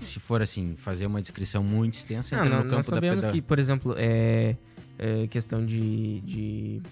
[0.00, 3.26] se for assim, fazer uma descrição muito extensa, Não, não, no nós campo da sabemos
[3.26, 4.56] que, por exemplo, é,
[4.98, 6.82] é questão de, de-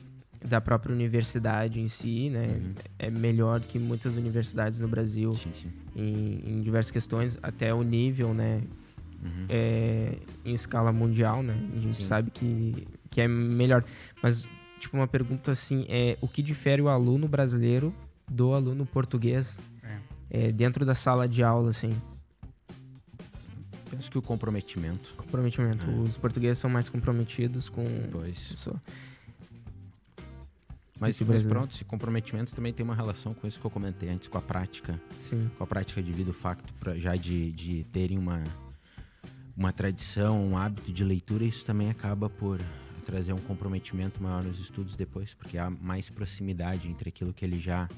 [0.45, 2.47] da própria universidade em si, né?
[2.61, 2.75] Uhum.
[2.99, 5.68] É melhor que muitas universidades no Brasil Sim, sim.
[5.95, 8.61] em, em diversas questões, até o nível, né?
[9.25, 9.47] Uhum.
[9.49, 11.55] é, em escala mundial, né?
[11.77, 12.03] A gente Sim.
[12.03, 13.85] sabe que, que é melhor.
[14.21, 14.49] Mas,
[14.81, 17.95] tipo, uma pergunta assim, é o que difere o aluno brasileiro
[18.29, 20.49] do aluno português É.
[20.49, 21.92] é, dentro da sala de aula, assim?
[23.92, 25.87] Penso que o comprometimento, Comprometimento.
[25.90, 25.94] É.
[25.94, 27.85] Os portugueses são mais comprometidos com...
[28.11, 28.38] pois.
[28.38, 28.81] isso.
[30.98, 33.70] Mas, que o mas pronto, esse comprometimento também tem uma relação com isso que eu
[33.70, 37.16] comentei antes, com a prática, Sim, com a prática de vida, o facto pra, já
[37.16, 38.42] de, de terem uma,
[39.55, 42.61] uma tradição, um hábito de leitura, isso também acaba por
[43.05, 47.61] trazer um comprometimento maior nos estudos depois, porque há mais proximidade entre aquilo que ele
[47.61, 47.88] já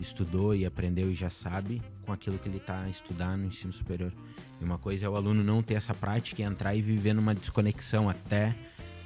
[0.00, 3.72] estudou e aprendeu e já sabe com aquilo que ele está a estudar no ensino
[3.72, 4.12] superior.
[4.60, 7.34] E uma coisa é o aluno não ter essa prática e entrar e viver numa
[7.34, 8.54] desconexão até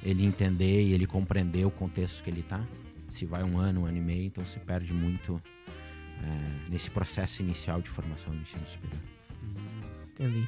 [0.03, 2.63] ele entender e ele compreender o contexto que ele está.
[3.09, 5.41] Se vai um ano, um ano e meio, então se perde muito
[6.23, 8.99] é, nesse processo inicial de formação no ensino superior.
[10.13, 10.47] entendi.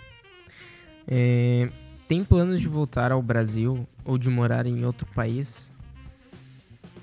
[1.07, 1.69] É,
[2.07, 5.71] tem planos de voltar ao Brasil ou de morar em outro país?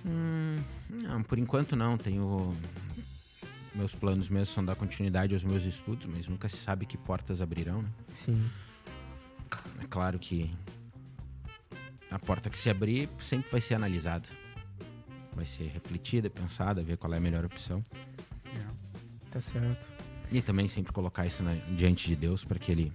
[0.04, 1.96] Hum, não, por enquanto não.
[1.96, 2.54] Tenho.
[3.74, 7.40] Meus planos mesmo são dar continuidade aos meus estudos, mas nunca se sabe que portas
[7.40, 7.88] abrirão, né?
[8.14, 8.50] Sim,
[9.80, 10.50] É claro que
[12.10, 14.28] a porta que se abrir sempre vai ser analisada.
[15.32, 17.84] Vai ser refletida, pensada, ver qual é a melhor opção.
[19.30, 19.88] tá certo.
[20.32, 22.92] E também sempre colocar isso na- diante de Deus para que Ele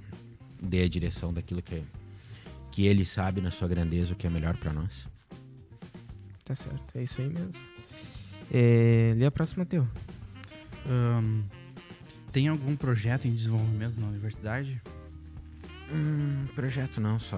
[0.61, 1.81] dê a direção daquilo que,
[2.71, 5.07] que Ele sabe na sua grandeza o que é melhor para nós.
[6.43, 7.53] Tá certo, é isso aí mesmo.
[8.51, 9.87] É, lê a próxima, Teu.
[10.87, 11.43] Ahn,
[12.31, 14.81] tem algum projeto em desenvolvimento na universidade?
[15.91, 17.37] Hum, projeto não, só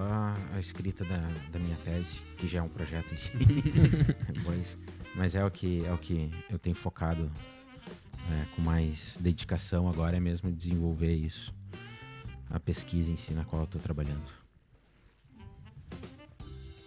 [0.54, 3.30] a escrita da, da minha tese, que já é um projeto em si.
[4.44, 4.76] Pois,
[5.14, 7.30] mas é o que é o que eu tenho focado
[8.30, 11.54] é, com mais dedicação agora é mesmo desenvolver isso,
[12.50, 14.38] a pesquisa em si na qual eu estou trabalhando.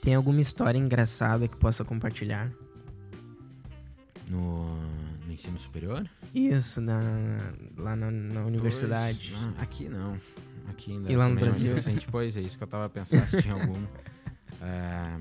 [0.02, 2.52] Tem alguma história engraçada que possa compartilhar?
[4.28, 4.80] No,
[5.32, 6.06] no ensino superior?
[6.36, 7.00] Isso, na,
[7.78, 9.32] lá na, na universidade.
[9.32, 10.18] Pois, não, aqui não.
[10.70, 11.74] Aqui ainda E lá no é Brasil?
[11.76, 12.08] recente.
[12.12, 13.88] Pois é isso que eu tava pensando se tinha alguma.
[14.64, 15.16] É,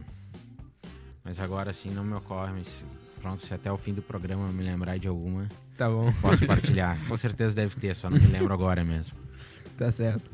[1.24, 2.84] mas agora sim não me ocorre, mas
[3.22, 6.44] pronto, se até o fim do programa eu me lembrar de alguma, Tá bom, posso
[6.46, 6.98] partilhar.
[7.08, 9.16] Com certeza deve ter, só não me lembro agora mesmo.
[9.78, 10.30] tá certo.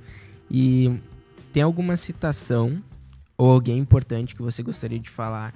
[0.51, 0.99] E
[1.53, 2.83] tem alguma citação
[3.39, 5.55] ou alguém importante que você gostaria de falar?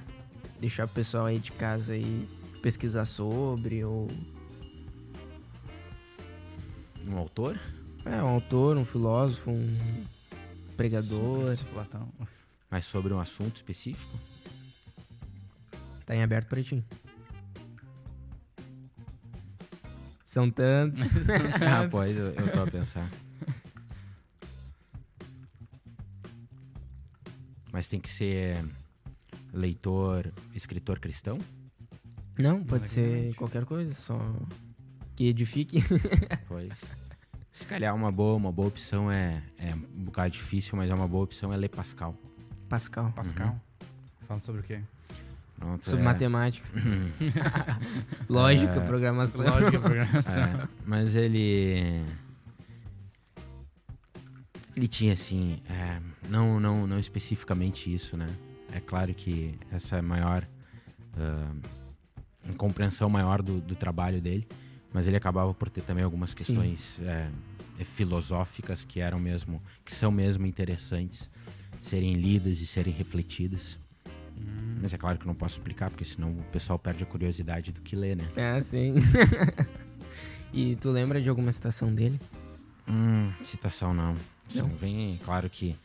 [0.60, 2.28] Deixar o pessoal aí de casa aí
[2.60, 4.08] pesquisar sobre, ou
[7.06, 7.58] Um autor?
[8.04, 10.06] é um autor, um filósofo, um
[10.76, 11.56] pregador.
[11.72, 12.08] Platão.
[12.70, 14.18] Mas sobre um assunto específico?
[16.06, 16.82] Tá em aberto pra ti.
[20.24, 21.00] São tantos.
[21.60, 23.10] ah, pois, eu, eu tô a pensar.
[27.72, 28.64] Mas tem que ser
[29.52, 31.38] leitor, escritor cristão?
[32.40, 34.18] Não, pode ser qualquer coisa, só
[35.16, 35.82] que edifique.
[36.48, 36.72] Pois.
[37.52, 41.06] Se calhar uma boa, uma boa opção é, é um bocado difícil, mas é uma
[41.08, 42.14] boa opção é ler Pascal.
[42.68, 43.12] Pascal.
[43.12, 43.60] Pascal.
[44.26, 44.80] Falando sobre o quê?
[45.58, 46.66] Pronto, Sobre é- matemática.
[48.30, 48.86] Lógica, É.
[48.86, 49.44] programação.
[49.44, 50.42] Lógica, programação.
[50.42, 52.02] É, mas ele.
[54.76, 55.60] Ele tinha assim.
[55.68, 58.28] é, não, não, não especificamente isso, né?
[58.72, 60.46] É claro que essa é maior.
[61.16, 61.52] ah,
[62.56, 64.46] compreensão maior do, do trabalho dele,
[64.92, 67.28] mas ele acabava por ter também algumas questões é,
[67.78, 69.62] é, filosóficas que eram mesmo.
[69.84, 71.30] que são mesmo interessantes
[71.80, 73.78] serem lidas e serem refletidas.
[74.80, 77.80] Mas é claro que não posso explicar, porque senão o pessoal perde a curiosidade do
[77.82, 78.24] que lê, né?
[78.34, 78.94] É, sim.
[80.52, 82.18] e tu lembra de alguma citação dele?
[82.88, 84.14] Hum, citação não.
[84.54, 84.66] Não?
[84.68, 85.76] vem, claro que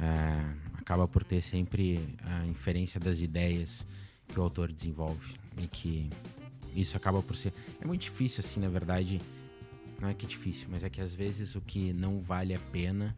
[0.00, 3.86] é, acaba por ter sempre a inferência das ideias
[4.26, 6.10] que o autor desenvolve e que
[6.74, 9.20] isso acaba por ser é muito difícil assim, na verdade.
[10.00, 12.58] Não é que é difícil, mas é que às vezes o que não vale a
[12.70, 13.16] pena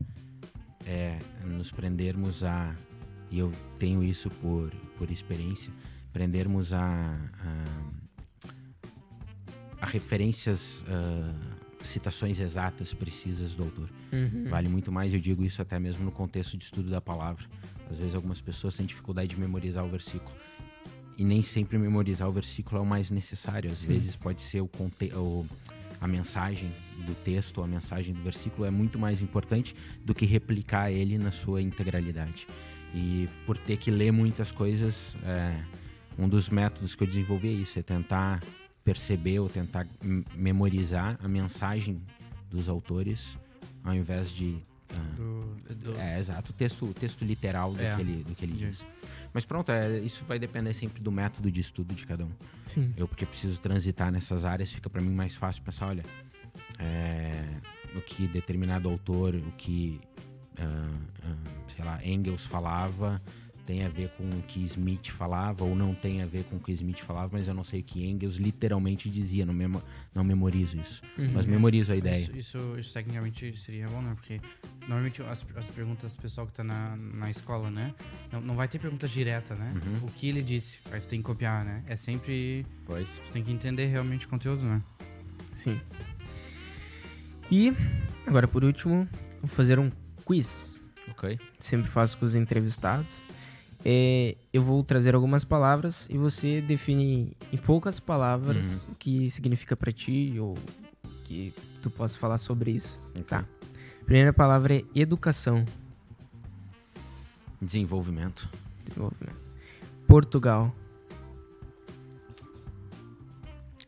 [0.87, 2.74] é nos prendermos a
[3.31, 5.72] e eu tenho isso por, por experiência,
[6.12, 7.64] prendermos a, a,
[9.81, 11.33] a referências, ah,
[11.83, 13.88] citações exatas, precisas do autor.
[14.12, 14.48] Uhum.
[14.48, 17.44] Vale muito mais, eu digo isso até mesmo no contexto de estudo da palavra.
[17.88, 20.35] Às vezes algumas pessoas têm dificuldade de memorizar o versículo.
[21.20, 23.70] E nem sempre memorizar o versículo é o mais necessário.
[23.70, 23.88] Às Sim.
[23.88, 25.44] vezes pode ser o, conte o
[26.00, 26.72] a mensagem
[27.04, 31.18] do texto, ou a mensagem do versículo é muito mais importante do que replicar ele
[31.18, 32.46] na sua integralidade.
[32.94, 35.62] E por ter que ler muitas coisas, é,
[36.18, 38.42] um dos métodos que eu desenvolvi é isso, é tentar
[38.83, 39.87] perceber ou tentar
[40.35, 42.00] memorizar a mensagem
[42.48, 43.37] dos autores
[43.85, 44.56] ao invés de
[45.16, 47.94] Do, do- é, exato, o texto, o texto literal do É.
[47.94, 48.85] que ele, do que ele diz.
[49.33, 52.31] Mas pronto, é, isso vai depender sempre do método de estudo de cada um.
[52.66, 52.92] Sim.
[52.96, 56.03] Eu, porque preciso transitar nessas áreas, fica para mim mais fácil pensar, olha,
[56.79, 57.33] é,
[57.94, 60.00] o que determinado autor, o que,
[60.59, 60.90] ah,
[61.24, 61.37] ah,
[61.74, 63.20] sei lá, Engels falava,
[63.70, 66.59] tem a ver com o que Smith falava, ou não tem a ver com o
[66.59, 69.80] que Smith falava, mas eu não sei o que Engels literalmente dizia, não, memo,
[70.12, 71.00] não memorizo isso.
[71.16, 71.30] Uhum.
[71.33, 72.18] Mas memorizo a ideia.
[72.18, 74.12] Isso, isso, isso tecnicamente seria bom, né?
[74.16, 74.40] Porque
[74.88, 77.94] normalmente as, as perguntas do pessoal que tá na, na escola, né?
[78.33, 79.72] Não, não vai ter pergunta direta, né?
[79.87, 80.09] Uhum.
[80.09, 81.85] O que ele disse, aí tu tem que copiar, né?
[81.87, 82.66] É sempre.
[82.87, 83.09] Pois.
[83.09, 84.83] Tu tem que entender realmente o conteúdo, né?
[85.54, 85.80] Sim.
[87.48, 87.72] E,
[88.26, 89.09] agora por último,
[89.40, 89.92] vou fazer um
[90.24, 90.83] quiz.
[91.09, 91.38] Ok.
[91.61, 93.30] Sempre faço com os entrevistados.
[93.84, 99.74] É, eu vou trazer algumas palavras e você define em poucas palavras o que significa
[99.74, 100.54] pra ti ou
[101.24, 102.98] que tu possa falar sobre isso.
[103.10, 103.22] ok.
[103.24, 103.44] Tá.
[104.04, 105.64] Primeira palavra é educação.
[107.62, 108.48] Desenvolvimento.
[108.86, 109.38] Desenvolvimento.
[110.06, 110.74] Portugal.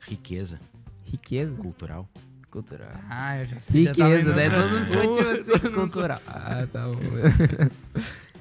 [0.07, 0.59] Riqueza
[1.05, 1.55] Riqueza.
[1.57, 2.09] cultural.
[2.51, 2.89] Cultural.
[3.09, 4.51] Ah, eu já Riqueza, né?
[4.51, 5.21] já tava Todo mundo
[5.57, 6.21] assim, cultural.
[6.27, 6.99] Ah, tá bom.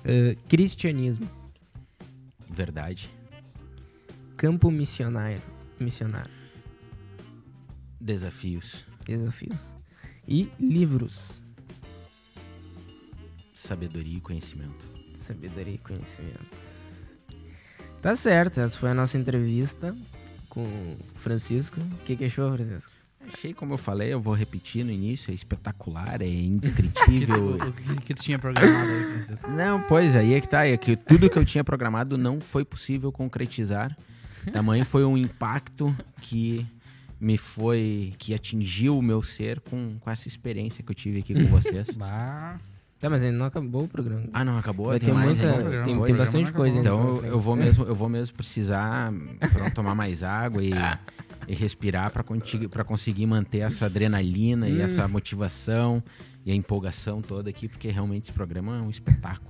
[0.05, 1.25] Eh, cristianismo.
[2.51, 3.09] Verdade.
[4.35, 5.41] Campo missionário.
[5.79, 6.31] Missionário.
[7.99, 8.85] Desafios.
[9.05, 9.59] Desafios.
[10.27, 11.41] E livros.
[13.55, 14.85] Sabedoria e conhecimento.
[15.15, 16.57] Sabedoria e conhecimento.
[18.01, 19.95] Tá certo, essa foi a nossa entrevista
[20.49, 21.79] com o Francisco.
[21.79, 22.91] O que, que achou, Francisco?
[23.33, 27.55] Achei, como eu falei, eu vou repetir no início, é espetacular, é indescritível.
[27.55, 29.49] o que, que tu tinha programado aí, Francisco?
[29.51, 32.65] Não, pois aí é que tá, é que tudo que eu tinha programado não foi
[32.65, 33.95] possível concretizar.
[34.51, 36.65] Tamanho foi um impacto que
[37.19, 41.33] me foi, que atingiu o meu ser com, com essa experiência que eu tive aqui
[41.33, 41.91] com vocês.
[41.91, 42.59] Bah.
[43.01, 44.23] Tá, mas ainda não acabou o programa.
[44.31, 44.85] Ah, não, acabou?
[44.87, 45.47] Vai Tem ter mais muita.
[45.47, 45.63] ainda?
[45.71, 46.87] Tem, tem programa bastante coisa ainda.
[46.89, 49.11] Então eu, eu vou mesmo, eu vou mesmo precisar
[49.51, 50.71] pronto, tomar mais água e,
[51.47, 52.23] e respirar para
[52.69, 54.81] para conseguir manter essa adrenalina e Hum.
[54.81, 56.03] essa motivação
[56.45, 59.49] e a empolgação toda aqui, porque realmente esse programa é um espetáculo.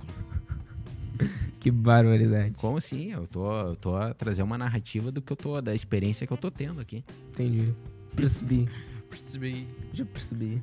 [1.60, 2.54] Que barbaridade.
[2.56, 3.12] Como assim?
[3.12, 6.32] Eu tô, eu tô a trazer uma narrativa do que eu tô, da experiência que
[6.32, 7.04] eu tô tendo aqui.
[7.30, 7.72] Entendi.
[8.16, 8.68] Percebi.
[9.08, 9.68] Percebi.
[9.92, 10.62] Já percebi.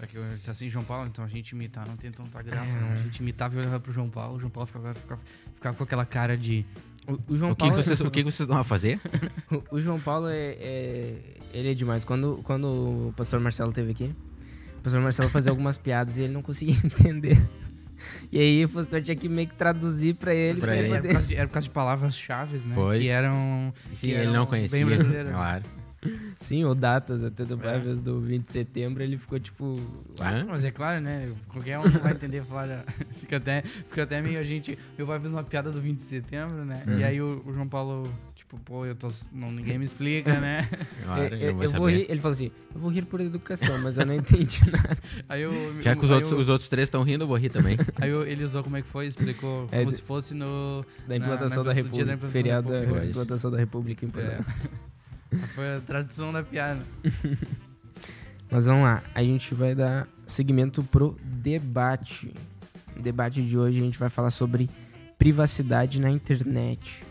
[0.00, 2.80] É que tá assim, João Paulo, então a gente imitar não tem tanta graça, É.
[2.80, 2.92] não.
[2.92, 5.20] A gente imitava e olhava pro João Paulo, o João Paulo ficava, ficava,
[5.54, 6.64] ficava com aquela cara de.
[7.06, 7.76] O, o João O que, Paulo.
[7.76, 9.00] que vocês, o que vocês vão a fazer?
[9.70, 11.18] O João Paulo é, é-
[11.52, 12.04] Ele é demais.
[12.04, 12.64] Quando, quando
[13.08, 14.14] o pastor Marcelo esteve aqui,
[14.78, 17.38] o pastor Marcelo fazia algumas piadas e ele não conseguia entender.
[18.32, 20.60] E aí o professor tinha que meio que traduzir pra ele.
[20.60, 20.88] Pra ele.
[20.88, 22.74] ele Era por de, era por causa de palavras-chave, né?
[22.74, 23.00] Pois.
[23.00, 23.72] Que eram.
[23.94, 24.84] Sim, que ele eram não conhecia.
[24.86, 24.96] Bem.
[25.30, 25.64] Claro.
[26.40, 27.76] Sim, ou datas até do É.
[27.76, 27.94] é.
[27.94, 29.76] do 20 de setembro, ele ficou tipo.
[30.48, 31.32] Mas é claro, né?
[31.48, 32.84] Qualquer um não vai entender falar.
[33.20, 34.78] fica, até, fica até meio a gente.
[34.98, 36.82] Meu pai fez uma piada do 20 de setembro, né?
[36.86, 36.98] Uhum.
[36.98, 39.10] E aí o, o João Paulo, tipo, pô, eu tô.
[39.32, 40.68] Não, ninguém me explica, né?
[41.04, 43.02] Claro, eu, ele eu- não vai eu vou rir, ele falou assim: eu vou rir
[43.06, 44.98] por educação, mas eu não entendi nada.
[45.28, 45.52] Aí eu.
[45.82, 47.76] Já que os aí outros, eu- os outros três estão rindo, eu vou rir também.
[48.00, 50.84] Aí eu- ele usou como é que foi, explicou É, como de- se fosse no.
[51.08, 52.04] Da na- implantação na- da República.
[52.04, 53.06] da implantação Feriado da da República.
[53.06, 54.40] implantação da República em Porto É.
[55.54, 56.82] Foi a tradução da piada.
[58.50, 62.32] Mas vamos lá, a gente vai dar seguimento pro debate.
[62.94, 64.70] No debate de hoje a gente vai falar sobre
[65.18, 67.04] privacidade na internet.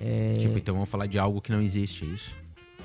[0.00, 2.34] É, Tipo, então vamos falar de algo que não existe, é isso?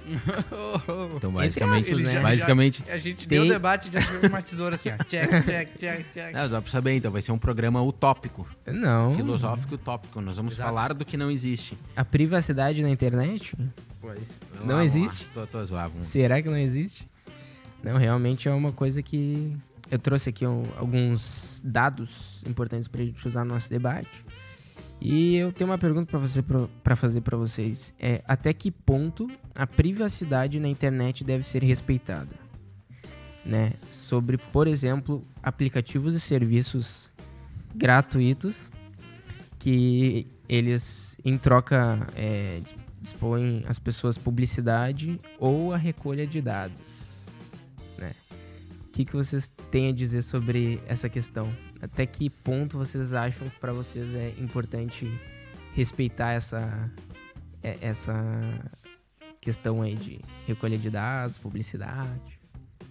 [1.16, 2.20] Então, basicamente, aspas, né?
[2.22, 4.98] basicamente A gente Tem- deu o debate e já tirou uma tesoura assim, ó.
[5.06, 6.34] Check, check, check, check.
[6.34, 10.20] Não, dá pra saber, então vai ser um programa utópico, não, filosófico utópico.
[10.22, 10.70] Nós vamos Exato.
[10.70, 11.78] falar do que não existe.
[11.96, 13.56] a privacidade na internet?
[14.02, 14.39] Pois.
[14.63, 15.26] Não existe?
[15.34, 15.94] Tô, tô zoado.
[16.02, 17.08] Será que não existe?
[17.84, 19.56] Não, realmente é uma coisa que
[19.92, 24.10] eu trouxe aqui um- alguns dados importantes pra gente usar no nosso debate.
[25.06, 27.94] E eu tenho uma pergunta pra você para fazer pra vocês.
[28.00, 32.34] É até que ponto a privacidade na internet deve ser respeitada?
[33.46, 33.74] Né?
[33.89, 37.12] Sobre, por exemplo, aplicativos e serviços
[37.76, 38.56] gratuitos
[39.60, 46.78] que eles em troca é, dis- dispõem às pessoas publicidade ou a recolha de dados.
[47.98, 48.13] Né?
[48.88, 51.52] O que, que vocês têm a dizer sobre essa questão?
[51.84, 55.12] Até que ponto vocês acham que para vocês é importante
[55.76, 56.89] respeitar essa,
[57.62, 58.13] é- essa
[59.41, 62.39] questão aí de recolha de dados, publicidade?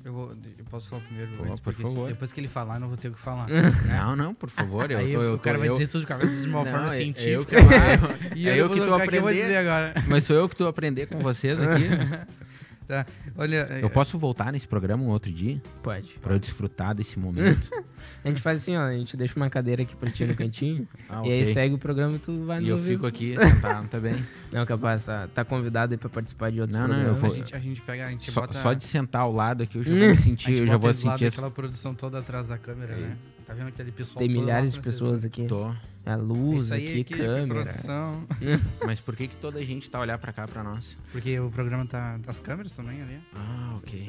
[0.04, 2.08] Eu, vou- eu posso falar primeiro, Pô, antes, por porque favor.
[2.08, 3.46] se- depois que ele falar, eu não vou ter o que falar.
[3.88, 4.90] Não, não, por favor.
[4.90, 5.72] Eu Aí tô, eu o cara tô, vai eu...
[5.74, 7.32] dizer tudo que acontece de uma Não, forma é- é científica.
[7.34, 9.94] eu que- é- e é eu, eu não que vou tô eu agora.
[10.08, 11.84] Mas sou eu que tô aprender com vocês aqui.
[12.92, 13.06] Tá.
[13.36, 15.62] Olha, Eu posso voltar nesse programa um outro dia?
[15.82, 16.10] Pode.
[16.20, 17.70] Pra eu desfrutar desse momento?
[18.22, 20.86] A gente faz assim, ó, a gente deixa uma cadeira aqui pra ti no cantinho,
[21.08, 21.44] Ah, e aí ok.
[21.46, 22.92] segue o programa e tu vai E nos eu ouvir.
[22.94, 24.14] fico aqui sentado também.
[24.52, 27.34] Não, capaz, tá, tá convidado aí pra participar de outros Não, não, eu vou- a,
[27.34, 28.60] gente, a gente pega, a gente Só, bota...
[28.60, 31.08] só de sentar ao lado aqui eu já vou me sentir, eu já vou sentir.
[31.26, 33.16] essa- daquela produção toda atrás da câmera, né?
[33.46, 35.46] Tá vendo aquele pessoal Tem milhares de pessoas aqui.
[35.46, 35.72] Tô.
[36.04, 37.62] A luz Isso aí, aqui, equipe, câmera.
[37.64, 38.26] produção.
[38.84, 40.96] Mas por que que toda a gente tá olhar pra cá, pra nós?
[41.12, 42.18] Porque o programa tá...
[42.26, 43.20] As câmeras também ali.
[43.36, 44.06] Ah, ok.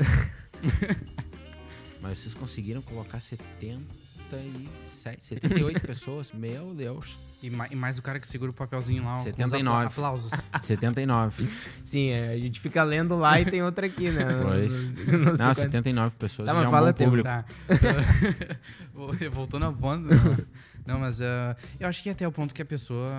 [2.02, 6.32] Mas vocês conseguiram colocar 77, 78 pessoas?
[6.34, 7.18] Meu Deus.
[7.42, 9.86] E, ma- e mais o cara que segura o papelzinho lá, ó, com os 79.
[9.86, 10.32] apla- aplausos.
[10.64, 11.50] 79.
[11.84, 14.24] Sim, é, a gente fica lendo lá e tem outra aqui, né?
[14.42, 14.72] Pois.
[14.74, 15.56] Não, não sei Não, quanto.
[15.56, 17.06] 79 pessoas Tá, já mas é um fala bom teu.
[17.08, 17.28] público.
[17.30, 17.46] Tá.
[19.32, 20.08] Voltando ao ponto.
[20.86, 23.12] Não, mas ah, eu acho que até o ponto que a pessoa.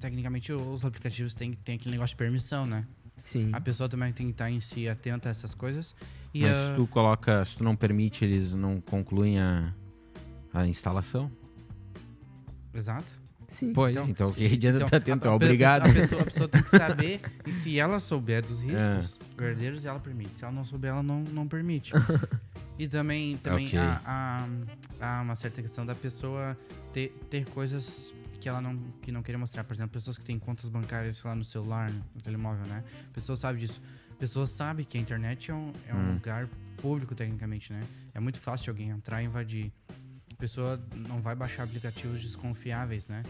[0.00, 2.86] Tecnicamente, os aplicativos têm, têm aquele negócio de permissão, né?
[3.24, 3.50] Sim.
[3.52, 5.94] A pessoa também tem que estar em si atenta a essas coisas.
[6.32, 9.72] E, Mas ah, se tu coloca, se tu não permite, eles não concluem a,
[10.52, 11.30] a instalação?
[12.74, 13.23] Exato.
[13.54, 13.72] Sim.
[13.72, 15.28] Pois, Então, então, o que adianta então, tá atento?
[15.28, 15.86] a- Obrigado.
[15.88, 18.96] A pessoa, a pessoa tem que saber, e se ela souber dos É.
[18.98, 20.36] riscos verdadeiros, ela permite.
[20.36, 21.92] Se ela não souber, ela não, não permite.
[22.76, 23.78] E também, também Ok.
[23.78, 24.48] há, há-
[25.18, 26.58] há uma certa questão da pessoa
[26.92, 29.62] ter, ter coisas que ela não, que não queria mostrar.
[29.62, 32.82] Por exemplo, pessoas que têm contas bancárias, lá, no celular, no telemóvel, né?
[33.10, 33.80] A pessoa sabe disso.
[34.10, 36.14] A pessoa sabe que a internet é um, é um Hum.
[36.14, 37.80] lugar público, tecnicamente, né?
[38.12, 39.72] É muito fácil alguém entrar e invadir.
[40.34, 43.22] A pessoa não vai baixar aplicativos desconfiáveis, né?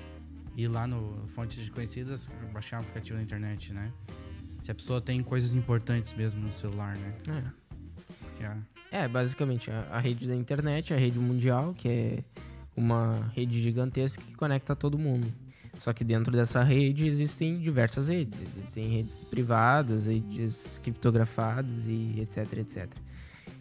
[0.57, 3.93] Ir lá no Fontes Desconhecidas, baixar um aplicativo na internet, né?
[4.63, 7.15] Se a pessoa tem coisas importantes mesmo no celular, né?
[8.41, 8.45] É.
[8.45, 12.25] É- É, basicamente, a, a rede da internet, a rede mundial, que é
[12.75, 15.31] uma rede gigantesca que conecta todo mundo.
[15.81, 18.41] Só que dentro dessa rede existem diversas redes.
[18.41, 22.89] Existem redes privadas, redes criptografadas e etc, etc.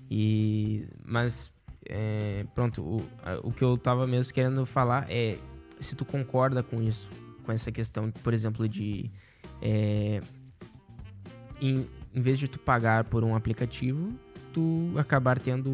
[0.10, 1.52] E, mas,
[1.90, 3.06] é, pronto, o,
[3.44, 5.38] o que eu tava mesmo querendo falar é
[5.80, 7.10] se tu concorda com isso,
[7.46, 9.10] com essa questão, por exemplo, de...
[9.62, 10.22] é,
[11.62, 14.12] em, em vez de tu pagar por um aplicativo,
[14.54, 15.70] tu acabar tendo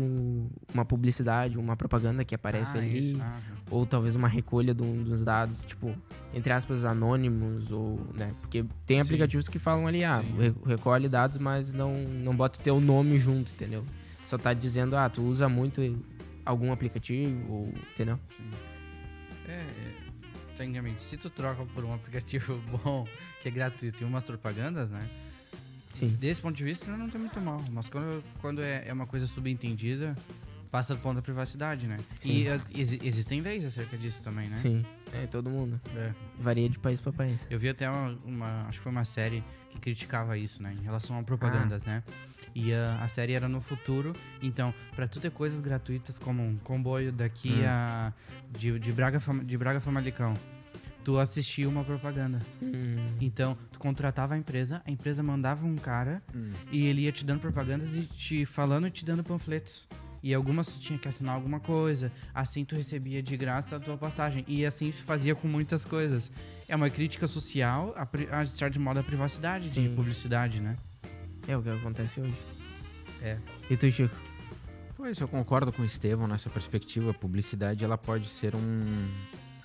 [0.74, 3.18] uma publicidade, uma propaganda que aparece Ah, ali, isso.
[3.22, 3.40] Ah,
[3.70, 5.94] ou talvez uma recolha de um dos dados, tipo,
[6.34, 9.04] entre aspas, anônimos, ou, né, porque tem Sim.
[9.04, 10.38] aplicativos que falam ali, ah, Sim.
[10.38, 13.84] re- recolhe dados, mas não, não bota o teu nome junto, entendeu?
[14.30, 15.82] Só tá dizendo, ah, tu usa muito
[16.46, 18.20] algum aplicativo, ou, entendeu?
[19.48, 19.96] É, é,
[20.56, 23.08] tecnicamente, se tu troca por um aplicativo bom,
[23.42, 25.00] que é gratuito e umas propagandas, né?
[25.96, 26.10] Sim.
[26.10, 27.60] Desse ponto de vista, não tem muito mal.
[27.72, 30.16] Mas quando, quando é, é uma coisa subentendida,
[30.72, 31.98] passa do ponto da privacidade, né?
[32.20, 32.30] Sim.
[32.32, 34.56] E uh, exi- existem leis acerca disso também, né?
[34.58, 35.80] Sim, é todo mundo.
[35.96, 36.12] É.
[36.40, 37.40] Varia de país pra país.
[37.50, 40.76] Eu vi até uma, uma- acho que foi uma série que criticava isso, né?
[40.80, 42.04] Em relação a propagandas, né?
[42.56, 46.58] E ah, a série era no futuro, então, pra tu ter coisas gratuitas como um
[46.58, 47.66] comboio daqui Hum.
[47.68, 48.14] a.
[48.52, 50.34] De, de Braga, de Braga a Famalicão,
[51.04, 52.40] tu assistia uma propaganda.
[52.62, 56.52] Hum, Então, tu contratava a empresa, a empresa mandava um cara Hum.
[56.72, 59.88] e ele ia te dando propagandas e te falando e te dando panfletos.
[60.22, 63.98] E algumas tu tinha que assinar alguma coisa, assim tu recebia de graça a tua
[63.98, 64.44] passagem.
[64.48, 66.32] E assim fazia com muitas coisas.
[66.68, 68.08] É uma crítica social, a,
[68.40, 69.90] a, de certo modo, a privacidade Sim.
[69.90, 70.78] de publicidade, né?
[71.52, 72.34] é o que acontece hoje.
[73.22, 73.38] É.
[73.70, 74.16] E tu, Chico?
[74.96, 77.12] Pois, eu concordo com o Estevão nessa perspectiva.
[77.12, 79.10] A publicidade ela pode ser um,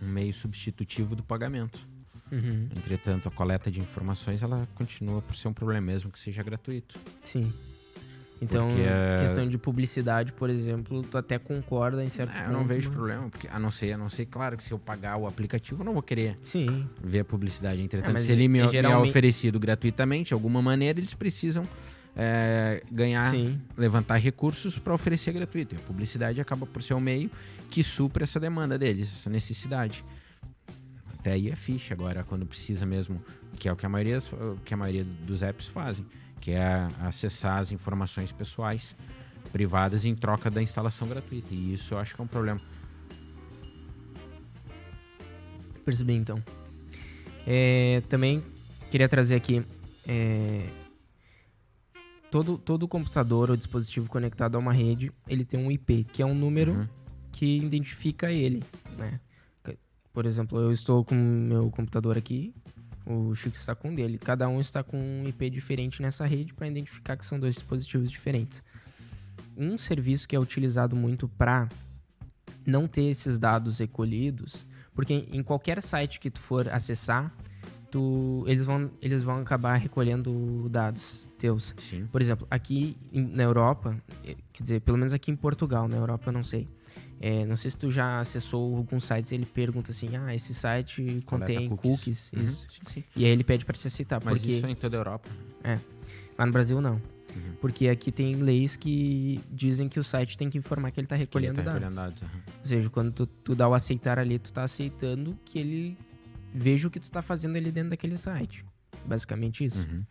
[0.00, 1.86] um meio substitutivo do pagamento.
[2.32, 2.68] Uhum.
[2.74, 6.98] Entretanto, a coleta de informações ela continua por ser um problema mesmo que seja gratuito.
[7.22, 7.52] Sim.
[8.45, 12.53] Então, Porque, é- questão de publicidade, por exemplo, tu até concorda em certo Ah, ponto.
[12.53, 14.70] eu não vejo mas- problema, porque a não ser, a não ser, claro, que se
[14.72, 17.80] eu pagar o aplicativo, eu não vou querer Sim, ver a publicidade.
[17.80, 21.14] Entretanto, É, se ele me, e- me é geralmente- oferecido gratuitamente, de alguma maneira, eles
[21.14, 21.64] precisam
[22.16, 23.61] é, ganhar, sim.
[23.76, 25.74] levantar recursos para oferecer gratuito.
[25.74, 27.28] E a publicidade acaba por ser um meio
[27.70, 30.05] que supra essa demanda deles, essa necessidade.
[31.18, 31.92] Até aí é ficha.
[31.95, 33.20] Agora, quando precisa mesmo,
[33.59, 36.05] que é o que a maioria, o que a maioria dos apps fazem,
[36.45, 38.95] que é acessar as informações pessoais
[39.51, 41.55] privadas em troca da instalação gratuita.
[41.55, 42.61] E isso eu acho que é um problema.
[45.86, 46.42] Percebi então.
[47.47, 48.45] É, também
[48.90, 49.64] queria trazer aqui.
[50.07, 50.68] é,
[52.30, 56.26] todo, todo computador ou dispositivo conectado a uma rede, ele tem um IP, que é
[56.26, 56.88] um número Uhum.
[57.32, 58.62] que identifica ele.
[58.99, 59.18] Né?
[60.12, 62.55] Por exemplo, eu estou com meu computador aqui,
[63.07, 64.18] o Chico está com o dele.
[64.18, 68.11] Cada um está com um IP diferente nessa rede para identificar que são dois dispositivos
[68.11, 68.62] diferentes.
[69.57, 71.68] Um serviço que é utilizado muito para
[72.66, 77.32] não ter esses dados recolhidos, porque em qualquer site que tu for acessar,
[77.90, 81.74] tu, eles, vão, eles vão acabar recolhendo dados teus.
[81.78, 82.07] Sim.
[82.11, 86.28] Por exemplo, aqui na Europa, eh, quer dizer, pelo menos aqui em Portugal, na Europa
[86.28, 86.66] eu não sei.
[87.20, 90.53] É, não sei se tu já acessou alguns sites e ele pergunta assim, ah, esse
[90.55, 91.99] site contém cookies.
[91.99, 92.45] cookies, Uhum.
[92.47, 92.66] isso.
[92.68, 93.05] Sim, sim.
[93.16, 95.28] E aí ele pede para te aceitar, Mas porque isso é em toda a Europa.
[96.36, 96.95] lá no Brasil não.
[96.95, 97.53] Uhum.
[97.61, 101.16] Porque aqui tem leis que dizem que o site tem que informar que ele está
[101.16, 101.95] recolhendo ele tá dados.
[101.95, 102.42] recolhendo dados, aham.
[102.61, 105.97] Ou seja, quando tu, tu dá o aceitar ali, tu tá aceitando que ele
[106.55, 108.64] veja o que tu tá fazendo ali dentro daquele site.
[109.07, 109.78] Basicamente isso.
[109.80, 110.05] Uhum.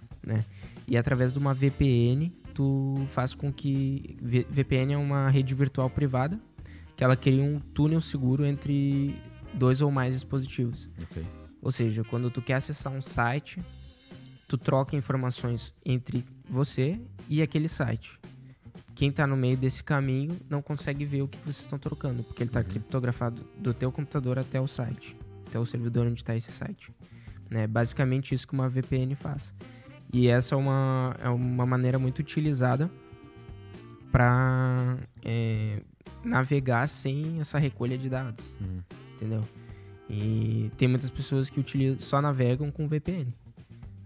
[0.87, 4.17] E através de uma VPN, tu faz com que.
[4.21, 6.39] V- VPN é uma rede virtual privada
[7.03, 9.13] que ela cria um túnel seguro entre
[9.53, 10.89] dois ou mais dispositivos.
[11.01, 11.21] Ok.
[11.61, 13.59] Ou seja, quando tu quer acessar um site,
[14.47, 16.97] tu troca informações entre você
[17.27, 18.17] e aquele site.
[18.95, 22.41] Quem está no meio desse caminho não consegue ver o que vocês estão trocando, porque
[22.41, 22.67] ele está Uhum.
[22.67, 25.13] criptografado do teu computador até o site,
[25.45, 26.89] até o servidor onde está esse site.
[27.49, 27.67] Né?
[27.67, 29.53] Basicamente isso que uma VPN faz.
[30.13, 32.89] E essa é uma, é uma maneira muito utilizada
[34.09, 34.95] para
[36.23, 38.81] navegar sem essa recolha de dados Uhum.
[39.15, 39.43] entendeu?
[40.09, 43.33] E tem muitas pessoas que utilizam, só navegam com VPN,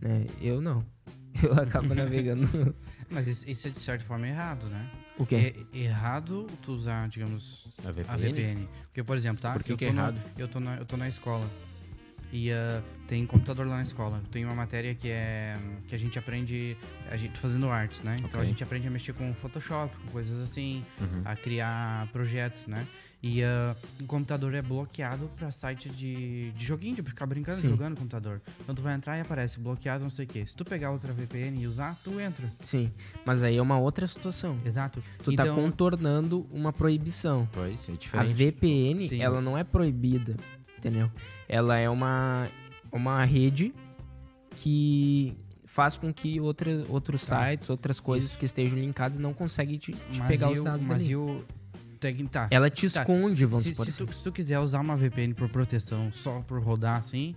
[0.02, 0.26] né?
[0.42, 0.86] Eu não.
[1.44, 2.76] Eu acabo navegando.
[3.10, 4.90] Mas isso, isso é de certa forma errado, né?
[5.18, 5.66] o quê?
[5.74, 8.10] É errado tu usar, digamos, A VPN?
[8.14, 8.70] a VPN.
[8.88, 9.54] Porque, por exemplo, tá?
[9.54, 10.20] Por que eu que é errado?
[10.38, 11.48] eu, tô na, eu tô na escola.
[12.32, 14.22] E ah, tem computador lá na escola.
[14.32, 15.56] Tem uma matéria que é.
[15.88, 16.76] que a gente aprende.
[17.10, 18.18] A gente fazendo artes, né?
[18.24, 21.22] Então a gente aprende a mexer com Photoshop, com coisas assim, Uhum.
[21.24, 22.86] a criar projetos, né?
[23.24, 27.70] E ah, o computador é bloqueado pra site de, de joguinho, de ficar brincando, Sim.
[27.70, 28.42] jogando no computador.
[28.62, 30.46] Então tu vai entrar e aparece bloqueado, não sei o quê.
[30.46, 32.52] Se tu pegar outra VPN e usar, tu entra.
[32.62, 32.92] Sim,
[33.26, 34.60] mas aí é uma outra situação.
[34.66, 35.02] Exato.
[35.24, 37.48] Tu tá Então- contornando uma proibição.
[37.54, 38.34] Pois, é A diferente.
[38.34, 39.22] VPN, Sim.
[39.22, 40.36] ela não é proibida,
[40.78, 41.12] entendeu?
[41.50, 42.48] Ela é uma,
[42.92, 43.74] uma rede
[44.58, 49.94] que faz com que outra, outros sites, outras coisas que estejam linkadas não conseguem te,
[49.94, 51.14] te pegar e os dados mas dali.
[51.14, 54.06] e tec- tá, Ela te tá, esconde, se- vamos se, supor se, assim.
[54.06, 57.36] tu, se tu quiser usar uma VPN por proteção, só por rodar assim,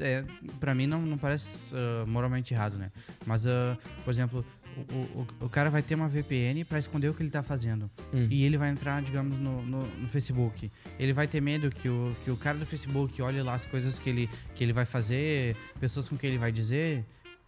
[0.00, 0.24] é,
[0.60, 2.90] pra mim não, não parece ah, moralmente errado, né?
[3.26, 4.44] Mas, ah, por exemplo,
[4.92, 7.90] o, o, o cara vai ter uma VPN pra esconder o que ele tá fazendo.
[8.12, 8.26] Hum.
[8.30, 10.70] E ele vai entrar, digamos, no, no, no Facebook.
[10.98, 13.98] Ele vai ter medo que o, que o cara do Facebook olhe lá as coisas
[13.98, 17.04] que ele, que ele vai fazer, pessoas com quem ele vai dizer.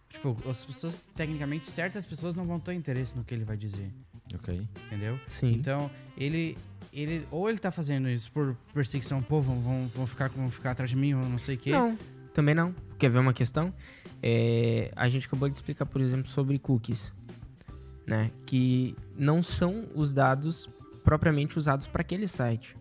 [0.09, 3.89] Tipo, as pessoas, tecnicamente, certas pessoas não vão ter interesse no que ele vai dizer.
[4.33, 4.67] Ok.
[4.87, 5.19] Entendeu?
[5.27, 5.53] Sim.
[5.53, 6.57] Então, ele,
[6.91, 7.25] ele.
[7.31, 10.89] Ou ele tá fazendo isso por perseguição, pô, vão, vão, vão, ficar, vão ficar atrás
[10.89, 11.71] de mim, ou não sei o quê.
[11.71, 11.97] Não,
[12.33, 12.73] também não.
[12.97, 13.73] Quer ver uma questão?
[14.21, 17.11] É, a gente acabou de explicar, por exemplo, sobre cookies,
[18.11, 18.29] né?
[18.45, 20.69] Que não são os dados
[21.01, 22.75] propriamente usados para aquele site.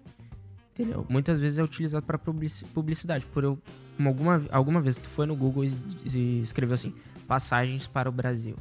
[0.74, 1.06] Entendeu?
[1.08, 3.24] Muitas vezes é utilizado para publicidade.
[3.26, 3.58] Por eu,
[4.04, 5.72] alguma, alguma vez tu foi no Google e,
[6.12, 6.92] e escreveu assim:
[7.28, 8.56] passagens para o Brasil.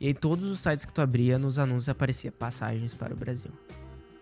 [0.00, 3.50] E aí todos os sites que tu abria nos anúncios aparecia passagens para o Brasil.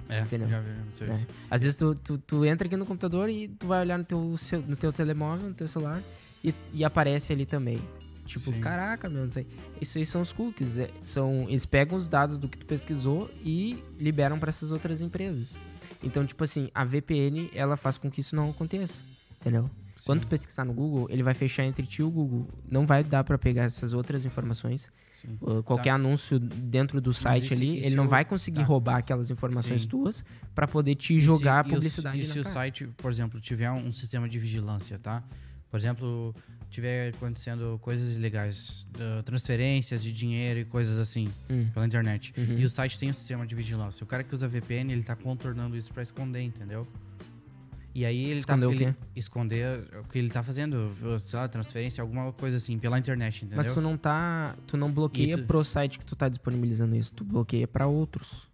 [0.09, 0.49] É, Entendeu?
[0.49, 1.11] já vi.
[1.11, 1.27] É.
[1.49, 4.35] Às vezes tu, tu, tu entra aqui no computador e tu vai olhar no teu,
[4.67, 6.03] no teu telemóvel, no teu celular,
[6.43, 7.81] e, e aparece ali também.
[8.25, 8.61] Tipo, Sim.
[8.61, 9.47] caraca, meu, não sei.
[9.81, 10.79] Isso aí são os cookies.
[10.79, 15.01] é- são, eles pegam os dados do que tu pesquisou e liberam para essas outras
[15.01, 15.59] empresas.
[16.03, 19.01] Então, tipo assim, a VPN, ela faz com que isso não aconteça.
[19.41, 19.71] Entendeu?
[20.07, 22.49] Quando tu pesquisar no Google, ele vai fechar entre ti e o Google.
[22.71, 24.91] Não vai dar para pegar essas outras informações.
[25.21, 25.39] Sim.
[25.41, 28.61] Uh, qualquer anúncio dentro do site e se- ali, e ele se não vai conseguir
[28.61, 28.65] tá.
[28.65, 29.89] roubar aquelas informações Sim.
[29.89, 30.23] tuas
[30.55, 33.11] para poder te E se- jogar a e publicidade E na se o site, por
[33.11, 35.23] exemplo, tiver um sistema de vigilância, tá?
[35.71, 36.35] Por exemplo,
[36.75, 41.67] tiver acontecendo coisas ilegais, uh, transferências de dinheiro e coisas assim Hum.
[41.73, 42.33] pela internet.
[42.37, 42.59] Uhum.
[42.59, 44.03] E o site tem um sistema de vigilância.
[44.05, 46.87] O cara que usa VPN, ele tá contornando isso pra esconder, entendeu?
[47.95, 48.95] E aí ele Esconder tá o ele- quê?
[49.15, 53.59] esconder o que ele tá fazendo, sei lá, transferência, alguma coisa assim, pela internet, entendeu?
[53.65, 54.57] Mas tu não tá.
[54.67, 58.49] Tu não bloqueia tu- pro site que tu tá disponibilizando isso, tu bloqueia pra outros.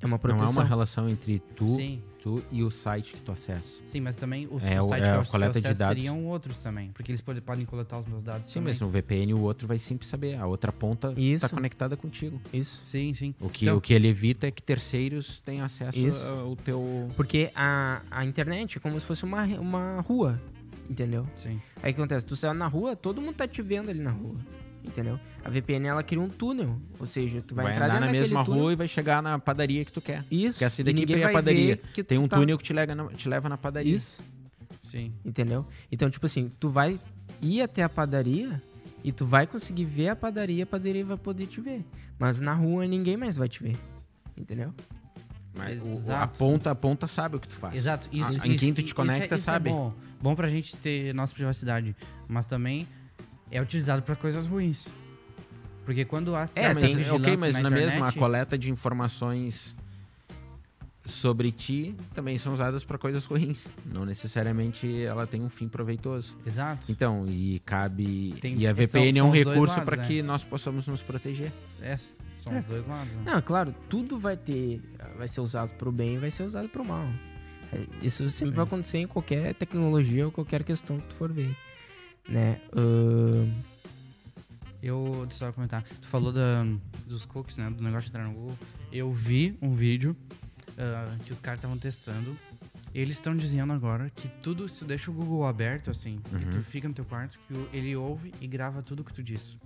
[0.00, 0.48] É uma Não proteção.
[0.48, 3.80] há uma relação entre tu, Sim, tu e o site que tu acessa.
[3.86, 5.94] sim, mas também os, É, o- sites é que eu coleta de acesso dados.
[5.96, 8.72] seriam outros também, porque eles pode- podem coletar os meus dados Sim, também.
[8.72, 10.34] mas no VPN o outro vai sempre saber.
[10.36, 12.40] A outra ponta está conectada contigo.
[12.52, 12.80] Isso.
[12.84, 13.32] Sim, sim.
[13.40, 16.18] O que, Então- o que ele evita é que terceiros tenham acesso Isso.
[16.20, 17.08] ao teu.
[17.16, 20.40] Porque a, a internet é como se fosse uma, uma rua.
[20.90, 21.26] Entendeu?
[21.36, 21.60] Sim.
[21.82, 22.24] Aí o que acontece?
[22.26, 24.34] Tu sai na rua, todo mundo tá te vendo ali na rua.
[24.86, 25.18] Entendeu?
[25.44, 26.78] A VPN ela cria um túnel.
[26.98, 28.62] Ou seja, tu vai, vai entrar andar na mesma túnel.
[28.62, 30.24] rua e vai chegar na padaria que tu quer.
[30.30, 30.58] Isso.
[30.58, 31.76] Quer assim daqui ninguém pra ir vai padaria.
[32.06, 33.96] Tem um tá- túnel que te, lega na- te leva na padaria.
[33.96, 34.14] Isso.
[34.82, 35.12] Sim.
[35.24, 35.66] Entendeu?
[35.90, 36.98] Então, tipo assim, tu vai
[37.42, 38.62] ir até a padaria
[39.02, 41.84] e tu vai conseguir ver a padaria, a padaria vai poder te ver.
[42.18, 43.76] Mas na rua ninguém mais vai te ver.
[44.36, 44.72] Entendeu?
[45.54, 46.38] Mas o- a Exato.
[46.38, 47.74] ponta, a ponta sabe o que tu faz.
[47.74, 48.08] Exato.
[48.12, 49.70] Isso, A- isso, em quem tu isso te é- conecta, isso sabe.
[49.70, 49.92] É bom.
[50.20, 51.96] bom pra gente ter nossa privacidade.
[52.28, 52.86] Mas também
[53.50, 54.86] é utilizado pra coisas ruins.
[55.84, 58.70] Porque quando há É, certa mas, vigilância ok, mas na na mesma a coleta de
[58.70, 59.74] informações
[61.04, 63.64] sobre ti também são usadas para coisas ruins.
[63.86, 66.36] Não necessariamente ela tem um fim proveitoso.
[66.44, 66.90] Exato.
[66.90, 68.34] Então, e cabe.
[68.40, 70.06] Tem- e a são- VPN é são um os dois recurso para né?
[70.06, 71.52] que nós possamos nos proteger.
[71.80, 73.12] É, são os dois lados.
[73.12, 73.22] né?
[73.24, 74.80] Não, claro, tudo vai ter.
[75.16, 77.06] Vai ser usado pro bem e vai ser usado pro mal.
[77.72, 78.54] É, Isso sempre Sim.
[78.56, 81.54] vai acontecer em qualquer tecnologia ou qualquer questão que tu for ver.
[82.28, 82.60] Né?
[82.76, 83.50] Ahn,
[84.82, 85.82] Eu, só comentar.
[85.82, 86.64] Tu falou da,
[87.06, 87.70] dos cookies, né?
[87.70, 88.58] Do negócio de entrar no Google.
[88.92, 90.16] Eu vi um vídeo
[90.78, 92.36] ah, que os caras estavam testando.
[92.94, 96.50] Eles estão dizendo agora que tudo, se tu deixa o Google aberto, assim, e Uhum.
[96.52, 99.58] tu fica no teu quarto, que ele ouve e grava tudo que tu diz.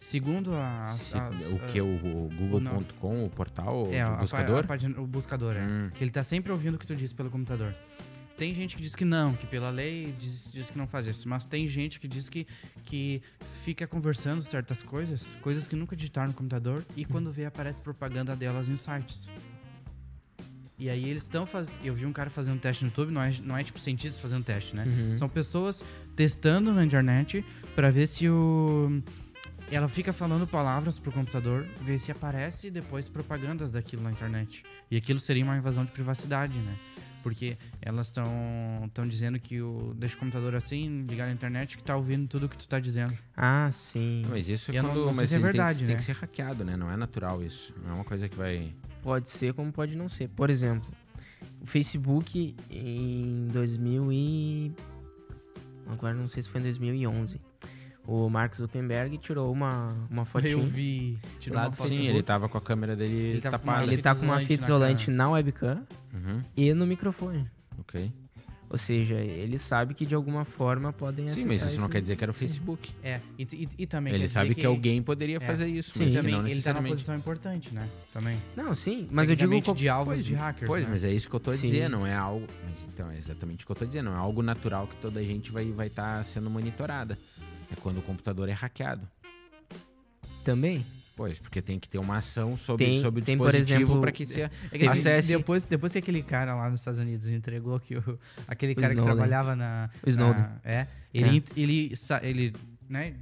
[0.00, 1.80] Segundo a, as- Se- as- o que?
[1.80, 4.64] O, o Google.com, o portal, é, o a, buscador?
[4.64, 5.60] a página- o buscador, é.
[5.66, 5.90] Hum.
[5.94, 7.74] Que ele tá sempre ouvindo o que tu diz pelo computador.
[8.38, 11.28] Tem gente que diz que não, que pela lei diz, diz que não faz isso.
[11.28, 12.46] Mas tem gente que diz que,
[12.84, 13.20] que
[13.64, 18.36] fica conversando certas coisas, coisas que nunca digitaram no computador, e quando vê aparece propaganda
[18.36, 19.28] delas em sites.
[20.78, 21.84] E aí eles estão fazendo.
[21.84, 24.20] Eu vi um cara fazendo um teste no YouTube, não é, não é tipo cientistas
[24.20, 24.84] fazendo teste, né?
[24.86, 25.16] uhum.
[25.16, 25.82] São pessoas
[26.14, 29.02] testando na internet pra ver se o.
[29.70, 34.64] Ela fica falando palavras pro computador, ver se aparece depois propagandas daquilo na internet.
[34.88, 36.76] E aquilo seria uma invasão de privacidade, né?
[37.28, 38.26] Porque elas estão
[38.86, 42.48] estão dizendo que o deixa o computador assim, ligar na internet, que tá ouvindo tudo
[42.48, 43.16] que tu tá dizendo.
[43.36, 44.24] Ah, sim.
[44.30, 44.98] Mas isso é não- quando.
[45.00, 45.94] não sei mas se é tem verdade, tem, né?
[45.96, 46.74] que ser hackeado, né?
[46.74, 47.74] Não é natural isso.
[47.84, 48.72] Não é uma coisa que vai.
[49.02, 50.28] Pode ser como pode não ser.
[50.30, 50.88] Por exemplo,
[51.60, 54.72] o Facebook em 2000 e...
[55.86, 57.38] Agora não sei se foi em 2011.
[58.10, 60.52] O Mark Zuckerberg tirou uma, uma fotinho.
[60.60, 61.18] Eu vi.
[61.38, 61.90] Tirou Lá uma do foto.
[61.90, 63.92] Sim, ele tava com a câmera dele Ele tava com uma- tapada.
[63.92, 65.82] Ele tá com uma fita isolante isolante na webcam
[66.14, 67.46] Uhum, e no microfone.
[67.78, 68.10] ok.
[68.70, 72.16] Ou seja, ele sabe que de alguma forma podem Sim, mas isso não quer dizer
[72.16, 72.46] que era o Sim.
[72.48, 72.90] Facebook.
[73.02, 75.40] É, e, e, e também Ele quer sabe dizer que, alguém poderia É.
[75.40, 77.86] fazer isso, Sim, mas que também não ele tá numa posição importante, né?
[78.12, 78.36] Também.
[78.56, 79.62] Não, sim, mas eu digo...
[79.62, 80.88] Qual- de alvos Pois, de hackers, Pois, né?
[80.92, 81.60] mas é isso que eu tô Sim.
[81.62, 82.46] dizer, não é algo.
[82.64, 85.20] Mas então, é exatamente o que eu tô dizendo, não é algo natural que toda
[85.20, 87.18] a gente vai estar vai tá sendo monitorada.
[87.70, 89.06] É quando o computador é hackeado.
[90.44, 90.84] Também?
[91.14, 94.24] Pois, porque tem que ter uma ação sobre, Tem- sobre o tem, dispositivo para que
[94.24, 95.28] se É que assim, acesse.
[95.36, 98.88] depois, depois que aquele cara lá nos Estados Unidos entregou que o, aquele O cara
[98.94, 99.16] que Snowden.
[99.16, 99.90] trabalhava na.
[100.06, 100.42] O Snowden.
[100.42, 100.86] na- é.
[101.12, 101.60] Ele, É.
[101.60, 102.52] ele, ele
[102.88, 103.14] né?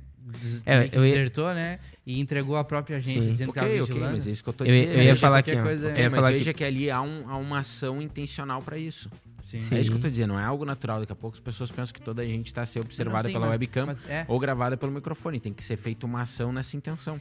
[0.67, 1.79] É, que eu ia- desertou, né?
[2.05, 3.31] E entregou a própria agência Sim.
[3.31, 4.17] dizendo que tava Ok, ok, vigilando.
[4.17, 4.93] mas é isso que eu tô Eu ia- dizendo.
[4.93, 5.63] eu ia Veja falar aqui, ó.
[5.63, 6.59] coisa- Eu Ok, ia mas falar veja aqui.
[6.59, 9.09] que ali há, um- há uma ação intencional para isso.
[9.43, 9.59] Sim.
[9.61, 9.74] Sim.
[9.76, 11.01] É isso que eu tô dizendo, não é algo natural.
[11.01, 13.30] Daqui a pouco as pessoas pensam que toda a gente está a ser observada Não,
[13.30, 15.39] sim, pela mas- webcam mas é, ou gravada pelo microfone.
[15.41, 17.20] Tem que ser feita uma ação nessa intenção.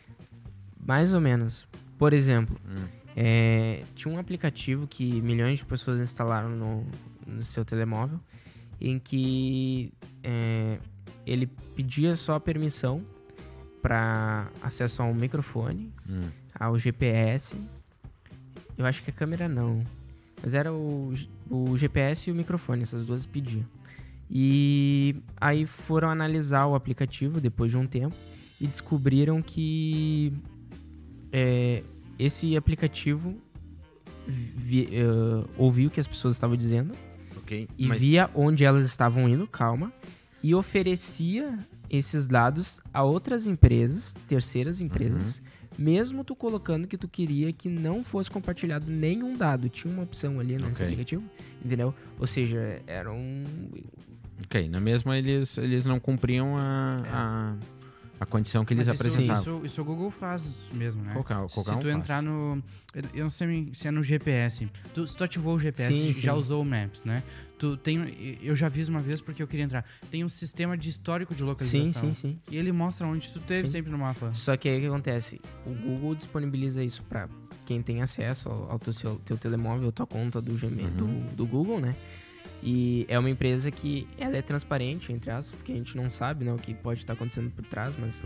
[0.86, 1.68] Mais ou menos.
[1.98, 2.86] Por exemplo, Hum.
[3.18, 6.86] É, tinha um aplicativo que milhões de pessoas instalaram no,
[7.26, 8.20] no seu telemóvel,
[8.82, 10.78] em que é,
[11.26, 13.02] ele pedia só permissão
[13.82, 16.24] para acesso ao microfone, Hum.
[16.60, 17.56] ao GPS.
[18.78, 19.82] Eu acho que a câmera não.
[20.42, 21.14] Mas era o,
[21.50, 23.66] o GPS e o microfone, essas duas pediam.
[24.30, 28.16] E aí foram analisar o aplicativo depois de um tempo
[28.60, 30.34] e descobriram que
[31.32, 31.84] é,
[32.18, 33.36] esse aplicativo
[34.28, 36.94] vi, eh, ouvia o que as pessoas estavam dizendo
[37.38, 37.68] Ok.
[37.78, 39.94] e Mas via onde elas estavam indo, calma,
[40.42, 45.42] e oferecia esses dados a outras empresas, terceiras empresas,
[45.78, 49.70] mesmo tu colocando que tu queria que não fosse compartilhado nenhum dado.
[49.70, 50.86] Tinha uma opção ali nesse Ok.
[50.86, 51.24] aplicativo,
[51.64, 51.94] entendeu?
[52.20, 53.44] Ou seja, era um...
[54.46, 57.56] Ok, na mesma eles, eles não cumpriam a, a,
[58.20, 59.42] a condição que eles isso- apresentavam.
[59.58, 61.14] Isso, isso o Google faz mesmo, né?
[61.14, 61.96] Qualquer, qualquer se um tu faz.
[61.96, 62.64] entrar no.
[63.14, 64.70] eu- não sei se é no GPS.
[64.94, 66.40] Tu, se tu ativou o GPS, Sim, já sim.
[66.40, 67.22] usou o Maps, né?
[67.58, 68.38] Tu tem.
[68.42, 69.86] Eu já fiz uma vez porque eu queria entrar.
[70.12, 72.14] Tem um sistema de histórico de Sim, localização.
[72.14, 72.40] sim, sim.
[72.52, 73.72] E ele mostra onde tu teve Sim.
[73.74, 74.34] sempre no mapa.
[74.34, 75.40] Só que aí o que acontece?
[75.66, 77.30] O Google disponibiliza isso para
[77.66, 81.26] quem tem acesso ao, ao teu, seu- teu telemóvel, tua conta do Gmail, Uhum.
[81.28, 81.96] do, do Google, né?
[82.68, 86.44] E é uma empresa que ela é transparente, entre aspas, porque a gente não sabe
[86.44, 88.20] né, o que pode estar acontecendo por trás, mas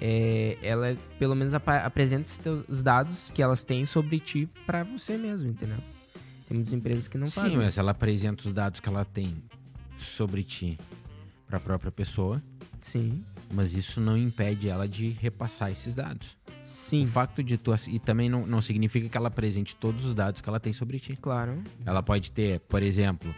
[0.00, 2.28] é, ela pelo menos apa- apresenta
[2.68, 5.76] os, dados que elas têm sobre ti para você mesmo, entendeu?
[6.48, 7.56] Tem muitas empresas que não Sim, fazem.
[7.56, 9.36] mas ela apresenta os dados que ela tem
[9.96, 10.76] sobre ti
[11.46, 12.42] para a própria pessoa,
[12.80, 16.36] Sim, mas isso não impede ela de repassar esses dados.
[16.64, 20.14] sim, O facto de tu e também não, não significa que ela apresente todos os
[20.14, 21.16] dados que ela tem sobre ti.
[21.16, 21.62] claro.
[21.86, 23.32] Ela pode ter, por exemplo,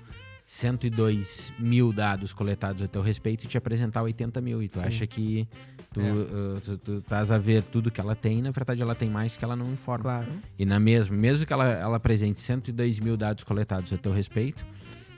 [0.46, 4.62] 102 mil dados coletados a teu respeito e te apresentar 80 mil.
[4.62, 4.86] E tu Sim.
[4.86, 5.48] acha que
[5.92, 6.12] tu, É.
[6.12, 9.36] uh, tu, tu estás a ver tudo que ela tem, na verdade ela tem mais
[9.36, 10.02] que ela não informa.
[10.04, 10.28] Claro.
[10.58, 14.64] E na mesma, mesmo que ela, ela apresente 102 mil dados coletados a teu respeito,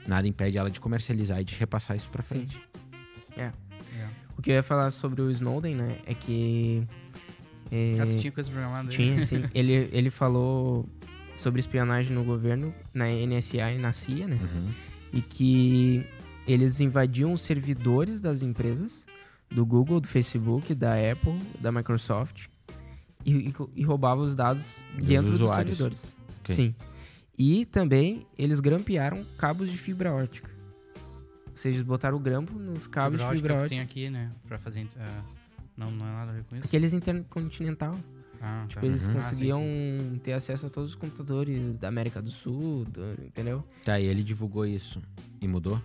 [0.07, 2.47] nada impede ela de comercializar e de repassar isso pra Sim.
[2.47, 2.57] frente.
[3.37, 3.51] É.
[4.37, 6.81] O que eu ia falar sobre o Snowden, né, é que...
[7.69, 8.87] é, Ah, tu tinha coisa programada?
[8.89, 9.43] Tinha, sim.
[9.53, 10.87] ele, ele falou
[11.35, 14.39] sobre espionagem no governo, na NSA e na CIA, né?
[14.41, 14.69] Uhum.
[15.11, 16.05] E que
[16.47, 19.05] eles invadiam os servidores das empresas,
[19.49, 22.47] do Google, do Facebook, da Apple, da Microsoft,
[23.25, 25.77] e, e, e roubavam os dados Dos dentro dos usuários.
[25.77, 26.15] servidores.
[26.41, 26.55] Ok.
[26.55, 26.75] Sim.
[27.37, 30.49] E também eles grampearam cabos de fibra ótica.
[31.47, 33.75] Ou seja, eles botaram o grampo nos cabos Fibra de fibra ótica ótica.
[33.75, 34.31] tem aqui, né?
[34.47, 34.87] Pra fazer.
[34.97, 35.21] ah,
[35.75, 36.65] não, não é nada a ver com isso?
[36.65, 37.97] Aqueles intercontinental.
[38.41, 38.87] Ah, Tipo, tá.
[38.87, 39.11] eles Uhum.
[39.17, 40.21] Ah, sim, conseguiam sim.
[40.23, 43.63] ter acesso a todos os computadores da América do Sul, do- entendeu?
[43.83, 45.01] Tá, e ele divulgou isso
[45.41, 45.81] e mudou?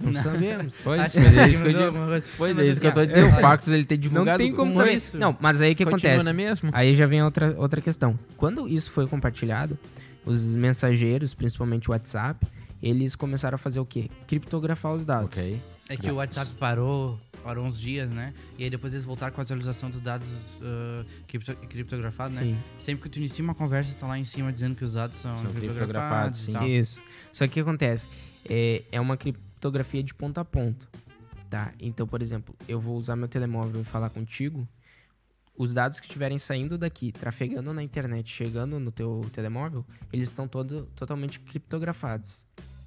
[0.00, 0.22] Não, Não.
[0.22, 0.74] sabemos.
[0.84, 2.26] Pois, Acho mas que é isso que eu mudou digo.
[2.38, 3.26] Pois é mas isso que eu tô assim, dizendo.
[3.26, 4.38] ó, O fato dele ter divulgado.
[4.42, 4.92] Não tem como saber.
[4.92, 5.18] isso?
[5.18, 6.24] Não, mas aí o que Continua acontece?
[6.24, 6.70] na mesma.
[6.72, 8.18] Aí já vem outra, outra questão.
[8.36, 9.76] Quando isso foi compartilhado,
[10.24, 12.46] os mensageiros, principalmente o WhatsApp,
[12.80, 14.08] eles começaram a fazer o quê?
[14.28, 15.26] Criptografar os dados.
[15.26, 15.58] Ok.
[15.88, 18.34] É que o WhatsApp parou, parou uns dias, né?
[18.58, 20.28] E aí depois eles voltaram com a atualização dos dados
[20.62, 22.42] ah, cripto- criptografados, né?
[22.78, 25.34] Sempre que tu inicia uma conversa, tá lá em cima dizendo que os dados são,
[25.36, 27.00] São criptografados criptografados, isso.
[27.32, 28.08] Só que o que acontece?
[28.48, 30.88] É, é uma criptografia de ponto a ponto,
[31.50, 31.72] tá?
[31.80, 34.66] Então, por exemplo, eu vou usar meu telemóvel e falar contigo,
[35.56, 40.46] os dados que estiverem saindo daqui, trafegando na internet, chegando no teu telemóvel, eles estão
[40.46, 42.36] todo, totalmente criptografados.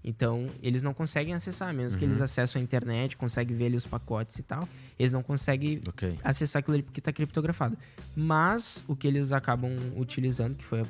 [0.03, 2.11] Então, eles não conseguem acessar, mesmo que Uhum.
[2.11, 6.17] eles acessem a internet, conseguem ver ali os pacotes e tal, eles não conseguem Ok.
[6.23, 7.77] acessar aquilo ali porque está criptografado.
[8.15, 10.87] Mas o que eles acabam utilizando, que foi uh,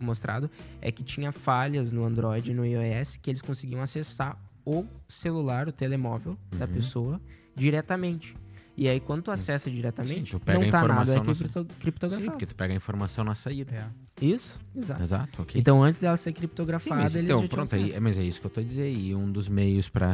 [0.00, 4.84] mostrado, é que tinha falhas no Android e no iOS que eles conseguiam acessar o
[5.08, 6.72] celular, o telemóvel da Uhum.
[6.72, 7.20] pessoa
[7.54, 8.34] diretamente.
[8.76, 11.24] E aí, quando tu acessa diretamente, Sim, tu pega não a tá nada, é informação
[11.24, 12.30] na cripto- Sim, criptografado.
[12.30, 13.74] porque tu pega a informação na saída.
[13.74, 14.07] É.
[14.20, 15.02] Isso, exato.
[15.02, 15.60] Exato, ok.
[15.60, 18.40] Então, antes dela ser Sim, criptografada, mas, eles então, já pronto, aí, mas é isso
[18.40, 18.88] que eu tô dizendo.
[18.98, 20.10] E um dos meios para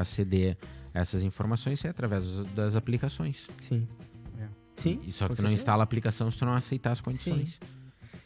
[0.00, 0.56] aceder
[0.94, 2.24] a essas informações é através
[2.54, 3.48] das aplicações.
[3.62, 3.86] Sim.
[4.40, 4.46] É.
[4.76, 5.00] Sim.
[5.06, 7.58] E só que tu não instala a aplicação se tu não aceitar as condições.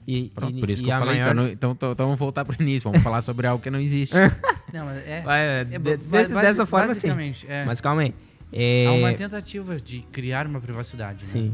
[0.06, 1.18] E, Pronto, e- por isso que eu a falei.
[1.20, 2.90] maior- Então, então, então, então vamos voltar pro início.
[2.90, 4.14] Vamos falar sobre algo que não existe.
[4.72, 5.22] Não, mas é.
[5.22, 7.08] Vai, é de- ba- desse- ba- dessa forma, sim.
[7.08, 7.64] basicamente, É.
[7.64, 8.14] Mas calma aí.
[8.52, 8.86] É...
[8.86, 11.52] Há uma tentativa de criar uma privacidade, né?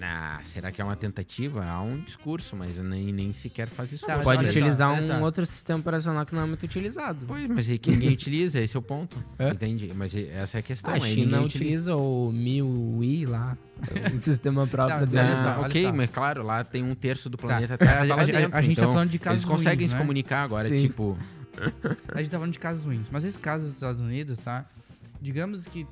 [0.00, 1.64] Ah, será que é uma tentativa?
[1.64, 4.06] Há um discurso, mas nem, nem sequer faz isso.
[4.06, 7.24] Tá, Pode só, utilizar um outro sistema operacional que não é muito utilizado.
[7.26, 9.22] Pois, mas é que ninguém utiliza, esse é o ponto.
[9.38, 9.50] É?
[9.50, 9.92] Entende?
[9.94, 10.90] Mas essa é a questão.
[10.92, 13.56] a aí China ninguém utiliza o MIUI lá,
[14.14, 17.46] um sistema próprio Não, só, Ah, ok, mas claro, lá tem um terço do Tá.
[17.46, 19.42] planeta A- Terra a- tá a- a- dentro, a gente tá então falando de casos
[19.42, 20.00] Eles conseguem ruins, se né?
[20.00, 20.76] comunicar agora, Sim.
[20.76, 21.18] tipo...
[22.14, 24.66] A gente tá falando de casos ruins, mas esses casos dos Estados Unidos, tá?
[25.20, 25.86] Digamos que,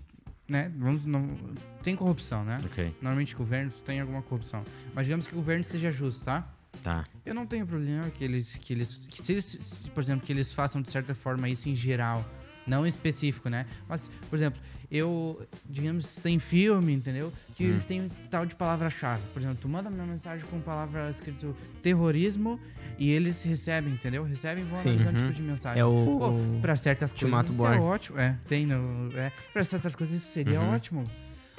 [0.48, 1.36] né, vamos, não,
[1.82, 2.60] tem corrupção, né?
[2.64, 2.94] Ok.
[3.00, 4.64] Normalmente governos tem alguma corrupção.
[4.94, 6.48] Mas digamos que o governo seja justo, tá?
[6.82, 7.04] Tá.
[7.24, 10.52] Eu não tenho problema que eles, que eles, que se eles, por exemplo, que eles
[10.52, 12.24] façam de certa forma isso em geral,
[12.66, 13.66] não em específico, né?
[13.88, 14.60] Mas, por exemplo,
[14.96, 17.32] eu, digamos, tem filme, entendeu?
[17.56, 17.70] Que Hum.
[17.70, 19.22] eles têm tal de palavra-chave.
[19.32, 22.60] Por exemplo, tu manda uma mensagem com palavra escrito terrorismo
[22.96, 24.22] e eles recebem, entendeu?
[24.24, 24.90] Recebem e vão Sim.
[24.90, 25.26] analisando Uhum.
[25.26, 25.80] tipo de mensagem.
[25.80, 25.90] É o.
[26.04, 28.18] Pô, o- Pra certas coisas isso é ótimo.
[28.20, 29.10] É, tem no.
[29.18, 30.74] É, pra certas coisas isso seria Uhum.
[30.74, 31.04] ótimo.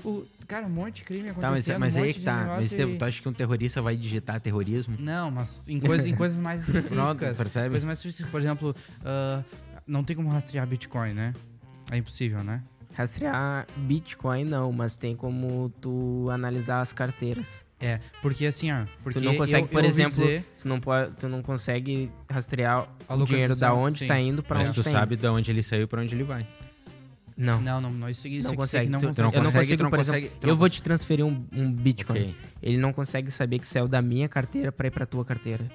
[0.04, 2.46] O, cara, um monte de crime Tá, mas, mas um aí que tá.
[2.58, 4.96] Mas e- tu, acha que um terrorista vai digitar terrorismo?
[5.00, 7.38] Não, mas em coisas, em coisas mais específicas.
[7.38, 7.70] percebe?
[7.70, 8.32] coisas mais específicas.
[8.32, 9.44] Por exemplo, ah,
[9.86, 11.34] não tem como rastrear Bitcoin, né?
[11.92, 12.62] É impossível, né?
[12.96, 17.66] Rastrear Bitcoin não, mas tem como tu analisar as carteiras.
[17.80, 18.86] É, porque assim, ó.
[19.04, 22.88] Porque não consegue, eu- por eu exemplo, dizer- Tu não, pode, tu não consegue rastrear
[23.08, 24.08] A o dinheiro da onde sim.
[24.08, 26.16] tá indo pra Mas onde tu tá sabe de onde ele saiu e pra onde
[26.16, 26.48] ele vai.
[27.38, 27.60] Não.
[27.62, 28.90] Não, não, não, isso, isso Não consegue.
[28.90, 29.16] Não Tu- consegue.
[29.18, 30.70] tu não eu não consegue, consigo, tu não por consegue- exemplo, tu não eu vou
[30.70, 32.18] te transferir um, um Bitcoin.
[32.18, 32.36] Ok.
[32.64, 35.66] Ele não consegue saber que saiu da minha carteira pra ir pra tua carteira.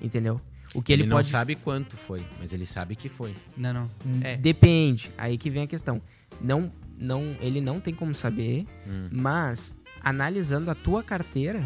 [0.00, 0.40] Entendeu?
[0.74, 1.28] O que Ele, ele, não pode.
[1.28, 3.34] sabe quanto foi, mas ele sabe que foi.
[3.56, 3.90] Não, não.
[4.22, 4.36] É.
[4.36, 5.10] Depende.
[5.16, 6.00] Aí que vem a questão.
[6.40, 9.08] Não, não, ele não tem como saber, Hum.
[9.10, 11.62] mas analisando a tua carteira,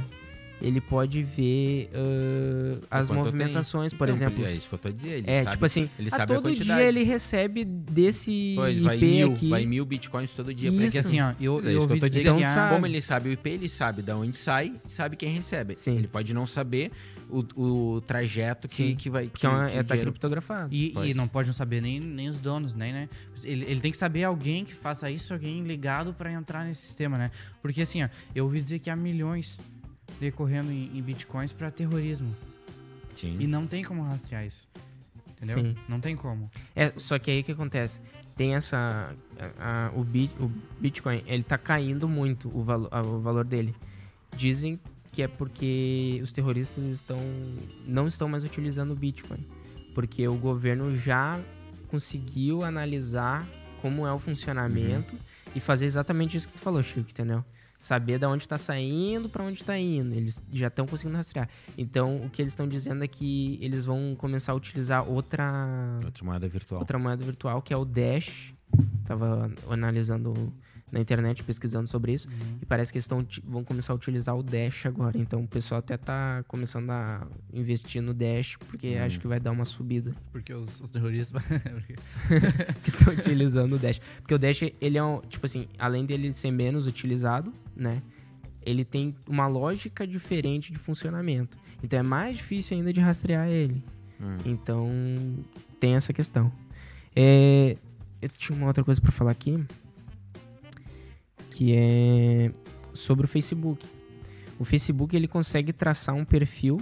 [0.61, 4.45] ele pode ver ãh, as quanto movimentações, por Então, exemplo.
[4.45, 5.13] É isso que eu tô dizendo.
[5.15, 6.81] Ele É, sabe, tipo assim, ele a sabe a todo quantidade.
[6.81, 9.49] dia ele recebe desse Pois, vai IP mil, aqui.
[9.51, 10.79] vai mil bitcoins todo dia Isso.
[10.81, 12.35] Porque assim, ó, eu, É eu isso que eu ouvi tô dizer dizendo.
[12.37, 14.93] que Então, a- sabe- Como ele sabe o IP, ele sabe de onde sai e
[14.93, 15.75] sabe quem recebe.
[15.77, 15.97] Sim.
[15.99, 16.91] Ele pode não saber
[17.31, 18.97] o, o trajeto que, Sim.
[18.97, 19.29] que vai.
[19.29, 20.75] Porque é, uma, que é tá criptografado.
[20.75, 23.09] E, e não pode não saber nem, nem os donos, nem, né?
[23.45, 27.17] Ele, ele tem que saber alguém que faça isso, alguém ligado pra entrar nesse sistema,
[27.19, 27.31] né?
[27.63, 29.59] Porque assim, ó, eu ouvi dizer que há milhões
[30.21, 32.35] decorrendo em, em bitcoins pra terrorismo.
[33.15, 33.37] Sim.
[33.41, 34.67] E não tem como rastrear isso.
[35.31, 35.59] Entendeu?
[35.59, 35.77] Sim.
[35.89, 36.51] Não tem como.
[36.75, 38.01] É, só que aí o que acontece?
[38.37, 39.15] Tem essa.
[39.59, 40.49] a- a- o, bit, o
[40.81, 43.75] Bitcoin, ele tá caindo muito o, valo, a- o valor dele.
[44.37, 44.79] Dizem
[45.19, 47.19] que é porque os terroristas estão
[47.85, 49.45] não estão mais utilizando o Bitcoin.
[49.93, 51.41] Porque o governo já
[51.89, 53.45] conseguiu analisar
[53.83, 55.17] como é o funcionamento
[55.57, 57.45] e fazer exatamente isso que tu falou, Chico, entendeu?
[57.81, 60.15] Saber da onde está saindo para onde está indo.
[60.15, 61.49] Eles já estão conseguindo rastrear.
[61.77, 66.25] Então, o que eles estão dizendo é que eles vão começar a utilizar outra Outra
[66.25, 66.79] moeda virtual.
[66.81, 68.55] outra moeda virtual que é o Dash.
[69.05, 70.53] Tava analisando
[70.93, 72.29] na internet, pesquisando sobre isso.
[72.63, 75.19] E parece que eles tão, uti- vão começar a utilizar o Dash agora.
[75.19, 79.05] Então o pessoal até tá começando a investir no Dash, porque Hum.
[79.05, 80.13] acho que vai dar uma subida.
[80.33, 81.43] Porque os, os terroristas.
[82.85, 84.01] que estão utilizando o Dash.
[84.21, 88.03] Porque o Dash, ele é um, tipo assim, além dele ser menos utilizado, né?
[88.65, 91.57] Ele tem uma lógica diferente de funcionamento.
[91.83, 93.83] Então é mais difícil ainda de rastrear ele.
[94.21, 94.37] Hum.
[94.45, 94.91] Então,
[95.79, 96.53] tem essa questão.
[97.15, 97.77] É,
[98.21, 99.59] eu tinha uma outra coisa pra falar aqui,
[101.59, 102.53] que é
[102.95, 103.85] sobre o Facebook.
[104.61, 106.81] O Facebook ele consegue traçar um perfil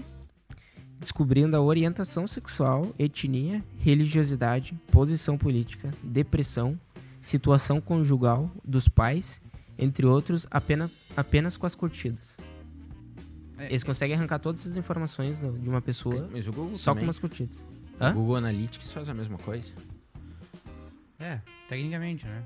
[1.01, 6.79] descobrindo a orientação sexual, etnia, religiosidade, posição política, depressão,
[7.23, 9.41] situação conjugal dos pais,
[9.79, 12.37] entre outros, apenas, apenas com as curtidas.
[13.57, 16.97] É, Eles conseguem arrancar todas essas informações de uma pessoa Mas o Google só com
[16.97, 17.05] também.
[17.07, 17.57] umas curtidas.
[17.99, 18.13] O Hã?
[18.13, 19.73] Google Analytics faz a mesma coisa.
[21.19, 22.43] É, tecnicamente, né?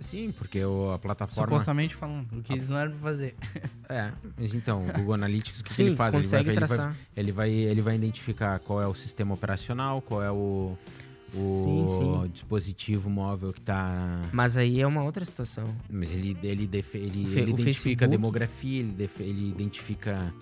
[0.00, 1.52] Sim, porque o- a plataforma.
[1.52, 3.34] Supostamente falando, o que eles não eram pra fazer.
[3.90, 6.12] É, mas então, o Google Analytics, o que Sim, ele faz?
[6.12, 6.96] Ele vai, consegue ele, vai, traçar.
[7.16, 10.76] ele, vai, ele vai identificar qual é o sistema operacional, qual é o, o
[11.22, 12.30] Sim, sim.
[12.30, 14.20] dispositivo móvel que está.
[14.30, 15.74] Mas aí é uma outra situação.
[15.88, 19.48] Mas ele, ele, def- ele, fe- ele o identifica a Facebook- demografia, ele, def- ele
[19.48, 20.34] identifica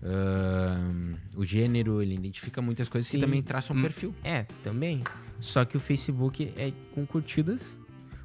[0.00, 3.18] ahn, o gênero, ele identifica muitas coisas Sim.
[3.18, 4.14] que também traçam um Hum, perfil.
[4.22, 5.02] É, também.
[5.40, 7.60] Só que o Facebook é com curtidas.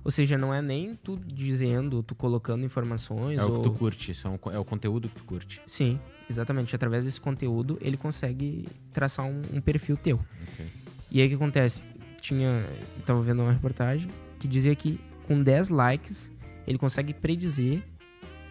[0.04, 3.40] Ou seja, não é nem tu dizendo, tu colocando informações.
[3.40, 3.62] É o ou...
[3.62, 5.62] que tu curte, são, é o conteúdo que tu curte.
[5.66, 6.76] Sim, exatamente.
[6.76, 10.20] Através desse conteúdo, ele consegue traçar um, um perfil teu.
[10.54, 10.66] Ok.
[11.12, 11.84] E aí o que acontece?
[12.22, 12.66] Tinha.
[12.98, 16.32] Eu tava vendo uma reportagem que dizia que com 10 likes
[16.66, 17.82] ele consegue predizer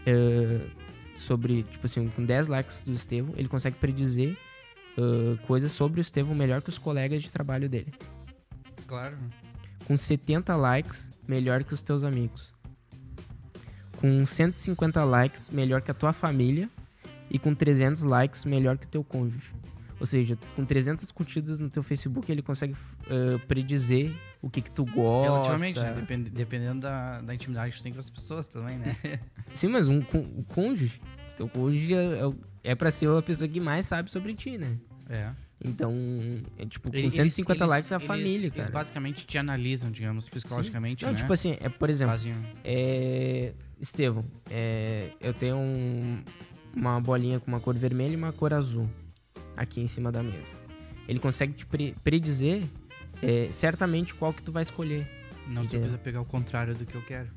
[0.07, 0.61] eh,
[1.17, 1.63] sobre.
[1.65, 4.37] Tipo assim, com 10 likes do Estevão, ele consegue predizer
[4.97, 7.93] eh, coisas sobre o Estevão melhor que os colegas de trabalho dele.
[8.87, 9.17] Claro.
[9.87, 12.55] Com 70 likes, melhor que os teus amigos.
[13.99, 16.69] Com 150 likes, melhor que a tua família.
[17.31, 19.53] E com 300 likes, melhor que o teu cônjuge.
[19.99, 22.77] Ou seja, com 300 curtidas no teu Facebook, ele consegue
[23.09, 24.13] eh, predizer
[24.43, 25.33] o que que tu gosta.
[25.33, 25.93] Relativamente, né?
[25.95, 28.95] Depend- dependendo da, da intimidade que tu tem com as pessoas também, né?
[29.55, 31.01] Sim, mas um o cônjuge,
[31.37, 32.33] teu cônjuge é, é,
[32.73, 34.77] é pra ser a pessoa que mais sabe sobre ti, né?
[35.09, 35.31] É.
[35.65, 35.93] Então,
[36.59, 38.71] é tipo, com Eles- 150 eles- likes é a eles- família, Eles cara.
[38.71, 41.19] basicamente te analisam, digamos, psicologicamente, Não, né?
[41.19, 42.35] tipo assim, é, por exemplo, Fazem...
[42.65, 43.53] É.
[43.81, 46.23] Estevão, é, eu tenho um-
[46.75, 48.89] uma bolinha com uma cor vermelha e uma cor azul.
[49.57, 50.45] aqui em cima da mesa.
[51.09, 52.63] Ele consegue te pre- predizer
[53.23, 55.09] é, certamente qual que tu vai escolher.
[55.49, 55.81] Não Entendeu?
[55.81, 57.29] precisa pegar o contrário do que eu quero.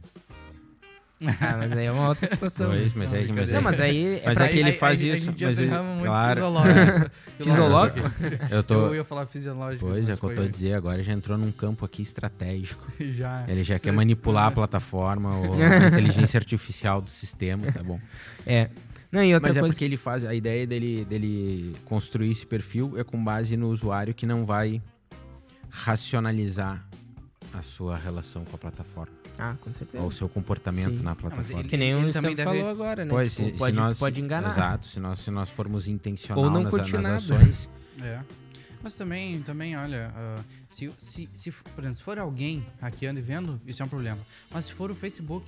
[1.41, 2.70] Ah, mas aí é uma outra situação.
[2.70, 4.57] Pois, mas Não, é que mas Não, é, mas aí é Mas pra- é que
[4.59, 6.39] ele Aí- faz aí- a isso, gente já mas ele- derrama muito claro.
[7.38, 8.09] fisiológico.
[8.09, 8.11] Fisiológico?
[8.49, 9.86] eu tô Eu ia falar fisiológico.
[9.86, 12.88] Pois é, mas que eu tô a dizer, agora já entrou num campo aqui estratégico.
[12.99, 13.43] Já.
[13.47, 17.99] Ele já quer manipular a plataforma, ou a inteligência artificial do sistema, tá bom.
[18.45, 18.70] É.
[19.11, 22.45] Não, e outra Mas é coisa porque ele faz, a ideia dele, dele construir esse
[22.45, 24.80] perfil é com base no usuário que não vai
[25.70, 26.86] racionalizar
[27.53, 30.03] a sua relação com a plataforma, Ah, com certeza.
[30.03, 31.03] ou o seu comportamento Sim.
[31.03, 31.59] na mas plataforma.
[31.61, 33.09] ele- Que nem o também deve- falou agora, né?
[33.09, 34.49] Pois, Tipo, se, pode, se nós, pode enganar.
[34.49, 37.69] Exato, se nós, se nós formos intencional Ou não nas, curtir nas ações,
[38.01, 38.19] É.
[38.81, 43.21] Mas também, também olha, ah, se, se, se, por exemplo, se for alguém hackeando e
[43.21, 44.17] vendo, isso é um problema.
[44.49, 45.45] Mas se for o Facebook,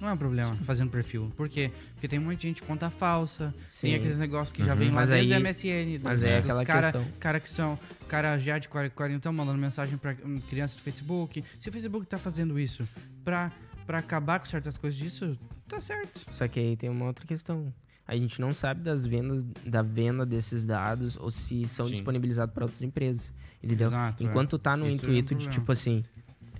[0.00, 1.32] não é um problema fazendo perfil.
[1.36, 1.70] Por quê?
[1.94, 3.88] Porque tem muita gente conta falsa, Sim.
[3.88, 4.78] tem aqueles negócios que já Uhum.
[4.78, 5.98] vem lá Mas desde aí- MSN.
[6.02, 7.06] mas dos- é dos aquela cara, questão.
[7.18, 11.42] cara que são, cara já de 40, 40 mandando mensagem pra hum, criança do Facebook.
[11.60, 12.86] Se o Facebook tá fazendo isso
[13.24, 13.50] pra,
[13.86, 16.20] pra acabar com certas coisas disso, tá certo.
[16.30, 17.72] Só que aí tem uma outra questão.
[18.06, 21.92] A gente não sabe das vendas, da venda desses dados ou se são Sim.
[21.94, 23.32] disponibilizados para outras empresas.
[23.62, 23.86] Entendeu?
[23.86, 24.26] Exato, é.
[24.26, 26.04] Enquanto tá no Isso é um intuito de tipo assim,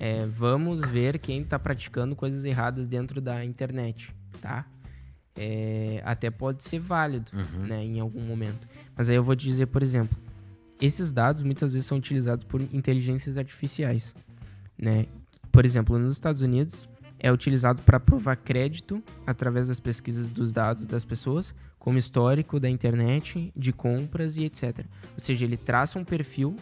[0.06, 4.66] é, vamos ver quem tá praticando coisas erradas dentro da internet, tá?
[5.36, 7.66] É, até pode ser válido, Uhum.
[7.66, 8.68] né, em algum momento.
[8.96, 10.16] Mas aí eu vou te dizer, por exemplo,
[10.80, 14.14] esses dados muitas vezes são utilizados por inteligências artificiais,
[14.78, 15.06] né?
[15.50, 16.86] Por exemplo, nos Estados Unidos
[17.18, 22.68] é utilizado para provar crédito através das pesquisas dos dados das pessoas, como histórico da
[22.68, 24.84] internet, de compras e etc.
[25.14, 26.56] Ou seja, ele traça um perfil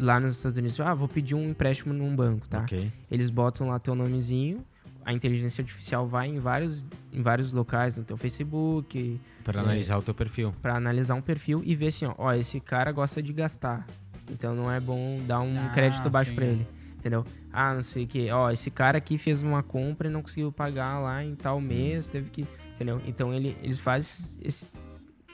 [0.00, 2.60] lá nos Estados Unidos, ah, vou pedir um empréstimo num banco, tá?
[2.62, 2.90] Ok.
[3.10, 4.64] Eles botam lá teu nomezinho,
[5.04, 9.64] a inteligência artificial vai em vários, em vários locais, no teu Facebook, Para É.
[9.64, 10.54] analisar o teu perfil.
[10.62, 13.84] Pra analisar um perfil e ver assim, ó, ó, esse cara gosta de gastar.
[14.30, 16.64] Então não é bom dar um Ah, crédito baixo pra ele.
[16.98, 17.26] Entendeu?
[17.52, 18.30] Ah, não sei o que.
[18.30, 22.06] Ó, esse cara aqui fez uma compra e não conseguiu pagar lá em tal mês,
[22.06, 22.46] teve que.
[22.76, 23.02] Entendeu?
[23.04, 24.68] Então ele, eles fazem esse,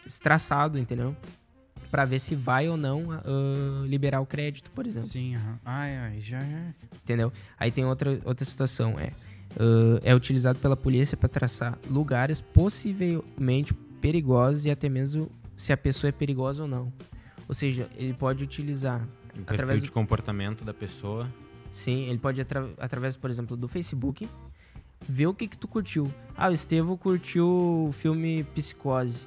[0.07, 1.15] esse traçado, entendeu?
[1.91, 3.23] Pra ver se vai ou não ah,
[3.87, 5.09] liberar o crédito, por exemplo.
[5.09, 5.59] Sim, aham.
[5.65, 6.75] Ai, ai, já é.
[7.03, 7.33] Entendeu?
[7.59, 9.11] Aí tem outra, outra situação, é.
[9.59, 15.77] ah, é utilizado pela polícia para traçar lugares possivelmente perigosos e até mesmo se a
[15.77, 16.93] pessoa é perigosa ou não.
[17.49, 19.03] Ou seja, ele pode utilizar
[19.37, 21.27] O através de do, comportamento da pessoa.
[21.73, 24.29] sim, ele pode atra- através, por exemplo, do Facebook
[25.09, 26.13] ver o que que tu curtiu.
[26.37, 27.47] Ah, o Estevo curtiu
[27.89, 29.27] o filme Psicose.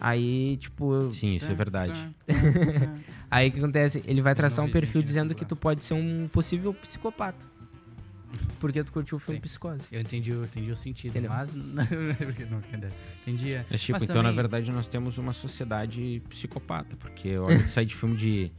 [0.00, 1.92] Aí, tipo, Sim, isso é verdade.
[2.26, 2.94] Tá, tá, tá.
[3.30, 4.02] aí o que acontece?
[4.06, 7.44] Ele vai traçar não um perfil gente, dizendo que tu pode ser um possível psicopata.
[8.60, 9.42] Porque tu curtiu o filme Sim.
[9.42, 9.86] Psicose.
[9.92, 11.30] Eu entendi, eu entendi o sentido, Entendeu?
[11.30, 12.62] mas não, porque não
[13.22, 13.52] entendi.
[13.52, 13.62] é.
[13.62, 17.84] Tipo, Mas então, também- na verdade, nós temos uma sociedade psicopata, porque olha que sai
[17.86, 18.50] de filme de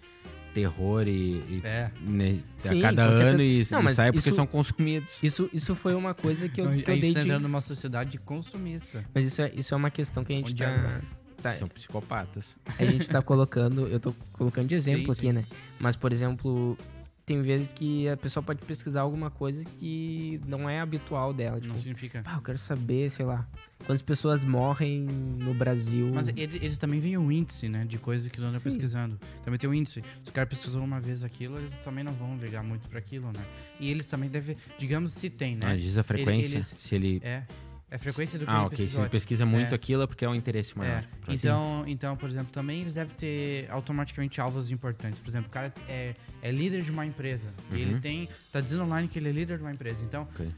[0.53, 1.91] terror e, e, É.
[2.01, 5.11] né, Sim, a cada ano e, Não, e sai porque isso- são consumidos.
[5.21, 7.25] Isso, isso foi uma coisa que eu, a que eu gente dei tá de...
[7.27, 9.05] entrando numa sociedade consumista.
[9.13, 11.01] Mas isso é, isso é uma questão que a gente Onde tá, agora?
[11.41, 12.55] Tá- São psicopatas.
[12.77, 13.87] A gente tá colocando...
[13.87, 15.45] Eu tô colocando de exemplo Sim, aqui, né?
[15.79, 16.77] Mas, por exemplo...
[17.25, 21.57] Tem vezes que a pessoa pode pesquisar alguma coisa que não é habitual dela.
[21.59, 22.21] Tipo, Não significa.
[22.23, 23.45] ah, eu quero saber, sei lá...
[23.85, 26.09] Quantas pessoas morrem no Brasil...
[26.13, 27.83] Mas eles, eles também veem o índice, né?
[27.83, 28.63] De coisas que tu anda Sim.
[28.69, 29.19] pesquisando.
[29.43, 30.01] Também tem o índice.
[30.23, 33.27] Se o cara pesquisou uma vez aquilo, eles também não vão ligar muito pra aquilo,
[33.27, 33.43] né?
[33.77, 35.61] E eles também devem, digamos, se tem, né?
[35.65, 37.19] Mas diz a frequência, eles- se ele...
[37.21, 37.43] É.
[37.89, 38.75] É a frequência do que Ah, ok.
[38.75, 39.03] Se pesquisou.
[39.03, 39.75] ele pesquisa muito É.
[39.75, 41.03] aquilo é porque é um interesse maior.
[41.27, 41.33] É.
[41.33, 45.19] Então, então, por exemplo, também eles devem ter automaticamente alvos importantes.
[45.19, 47.47] Por exemplo, o cara é, é líder de uma empresa.
[47.71, 47.79] E Uhum.
[47.81, 48.27] ele tem.
[48.51, 50.03] Tá dizendo online que ele é líder de uma empresa.
[50.03, 50.51] Então, Ok.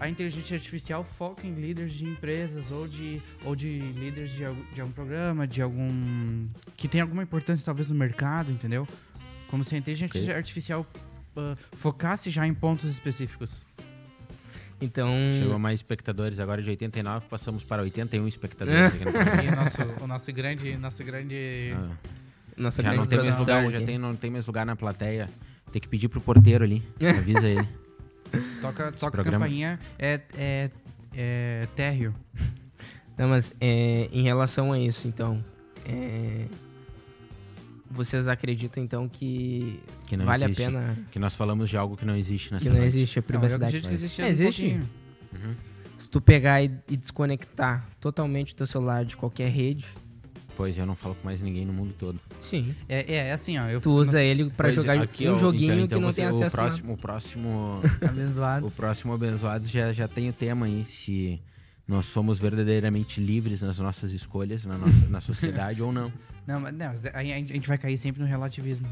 [0.00, 4.64] a inteligência artificial foca em líderes de empresas ou de, ou de líderes de, algum-
[4.72, 6.48] de algum programa, de algum.
[6.78, 8.88] que tem alguma importância talvez no mercado, entendeu?
[9.50, 10.32] Como se a inteligência Ok.
[10.32, 10.86] artificial
[11.36, 13.66] ah, focasse já em pontos específicos.
[14.80, 15.08] Então...
[15.38, 18.80] Chegou a mais espectadores agora de 89, passamos para 81 espectadores.
[18.94, 19.42] aqui no programa.
[19.42, 20.76] E o nosso, o nosso grande.
[20.76, 21.72] Nosso grande.
[21.74, 21.88] Ah,
[22.56, 23.86] Nossa já não grande tem mais lugar, já aqui.
[23.86, 25.28] tem, não tem mais lugar na plateia.
[25.72, 26.82] Tem que pedir pro porteiro ali.
[27.18, 27.68] Avisa ele.
[28.60, 29.78] Toca, toca programa- campainha.
[29.98, 30.70] É, é,
[31.14, 32.14] é térreo.
[33.16, 35.44] Não, mas é, em relação a isso, então...
[35.84, 36.44] é,
[37.98, 40.62] vocês acreditam, então, que Que não vale existe.
[40.62, 40.98] a pena...
[41.12, 42.86] Que nós falamos de algo que não existe nessa Que não noite.
[42.86, 43.80] existe a Não, eu privacidade.
[43.80, 44.22] que existe.
[44.22, 44.62] É, um existe.
[44.62, 44.88] pouquinho.
[45.34, 45.54] Uhum.
[45.98, 49.84] Se tu pegar e, e desconectar totalmente o teu celular de qualquer rede,
[50.56, 52.18] Pois eu não falo com mais ninguém no mundo todo.
[52.40, 52.74] sim.
[52.88, 53.68] É, é, é assim, ó.
[53.68, 56.10] Eu Tu usa ele pra Pois, jogar aqui, um ó, joguinho então- então que não
[56.12, 58.66] você- tem acesso o próximo, o próximo, abençoado.
[58.66, 60.84] o próximo abençoados já, já tem o tema aí.
[60.84, 61.40] Se
[61.88, 66.12] nós somos verdadeiramente livres nas nossas escolhas, na, nossa, na sociedade ou não.
[66.46, 68.86] Não, mas não, a, gente vai cair sempre no relativismo.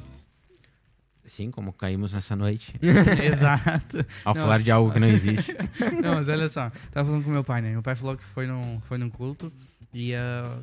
[1.24, 2.74] Sim, como caímos nessa noite,
[3.32, 4.04] Exato.
[4.22, 5.56] ao Não, falar de algo que não existe.
[6.02, 7.70] Não, mas olha só, tava falando com meu pai, né?
[7.70, 9.50] Meu pai falou que foi num, foi num culto
[9.94, 10.60] e sa-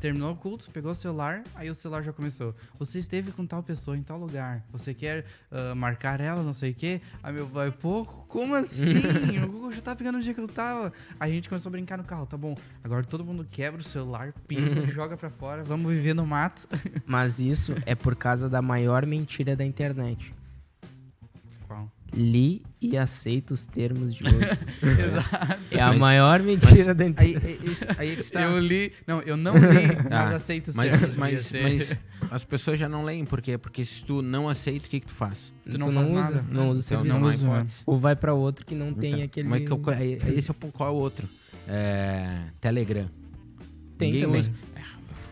[0.00, 2.54] terminou o culto, pegou o celular, aí o celular já começou.
[2.78, 6.72] Você esteve com tal pessoa em tal lugar, você quer ah, marcar ela, não sei
[6.72, 7.00] o quê.
[7.22, 8.94] Aí meu pai, pô, como assim?
[9.42, 10.92] o Google já tá pegando o dia que eu tava.
[11.18, 12.56] Aí a gente começou a brincar no carro, tá bom.
[12.82, 16.68] Agora todo mundo quebra o celular, pisa, joga pra fora, vamos viver no mato.
[17.06, 20.34] Mas isso é por causa da maior mentira da internet.
[22.16, 24.58] Li e aceito os termos de hoje.
[24.82, 25.64] Exato.
[25.70, 27.44] É a Mas- maior mentira da Aí, internet.
[27.46, 28.42] é- isso- aí é que está.
[28.42, 31.16] Eu li, não, eu não li, mas Ah, aceito os Mas, termos.
[31.16, 31.96] mas, mas
[32.30, 33.58] as pessoas já não leem, por quê?
[33.58, 35.52] Porque se tu não aceita, o que, que tu faz?
[35.68, 36.44] Tu não faz usa, nada.
[36.48, 37.14] não usa o Então, serviço.
[37.14, 37.82] não não uso, hipótese.
[37.84, 39.48] Ou vai pra outro que não tem Então, aquele.
[39.48, 41.28] Mas que eu- é- esse é o, qual é o outro?
[41.66, 43.08] É, Telegram.
[43.98, 44.40] Tem Ninguém também.
[44.40, 44.50] usa.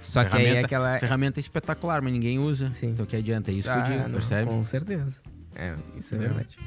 [0.02, 0.98] Só que aí é aquela.
[0.98, 2.72] Ferramenta espetacular, mas ninguém usa.
[2.72, 2.88] Sim.
[2.90, 3.50] Então o que adianta?
[3.50, 4.46] É isso que eu Ah, digo, não, percebe?
[4.50, 5.20] Com certeza.
[5.54, 6.58] É, isso é verdade.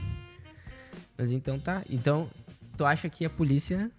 [1.17, 1.81] Mas então tá.
[1.89, 2.29] Então,
[2.77, 3.89] tu acha que a polícia.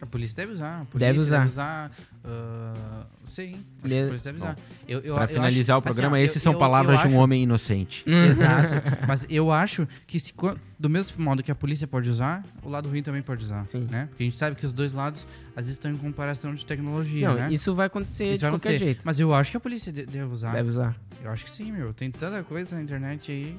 [0.00, 0.80] A polícia deve usar.
[0.80, 1.38] A polícia Deve usar.
[1.38, 1.90] Deve usar
[2.24, 4.58] ah, sim, acho que Me- a polícia deve usar.
[4.88, 7.10] Eu, eu, Pra eu finalizar acho- o programa, assim, ó, esses são palavras de um
[7.10, 8.02] acho- homem inocente.
[8.28, 8.74] Exato.
[9.06, 10.34] Mas eu acho que se,
[10.78, 13.64] do mesmo modo que a polícia pode usar, o lado ruim também pode usar.
[13.68, 13.86] Sim.
[13.90, 14.06] Né?
[14.10, 17.28] Porque a gente sabe que os dois lados às vezes estão em comparação de tecnologia,
[17.28, 17.52] Não, né?
[17.52, 18.84] isso vai acontecer Isso de vai qualquer acontecer.
[18.84, 19.02] jeito.
[19.04, 20.52] Mas eu acho que a polícia de- deve usar.
[20.52, 20.96] Deve usar.
[21.22, 21.92] Eu acho que sim, meu.
[21.94, 23.56] Tem tanta coisa na internet aí.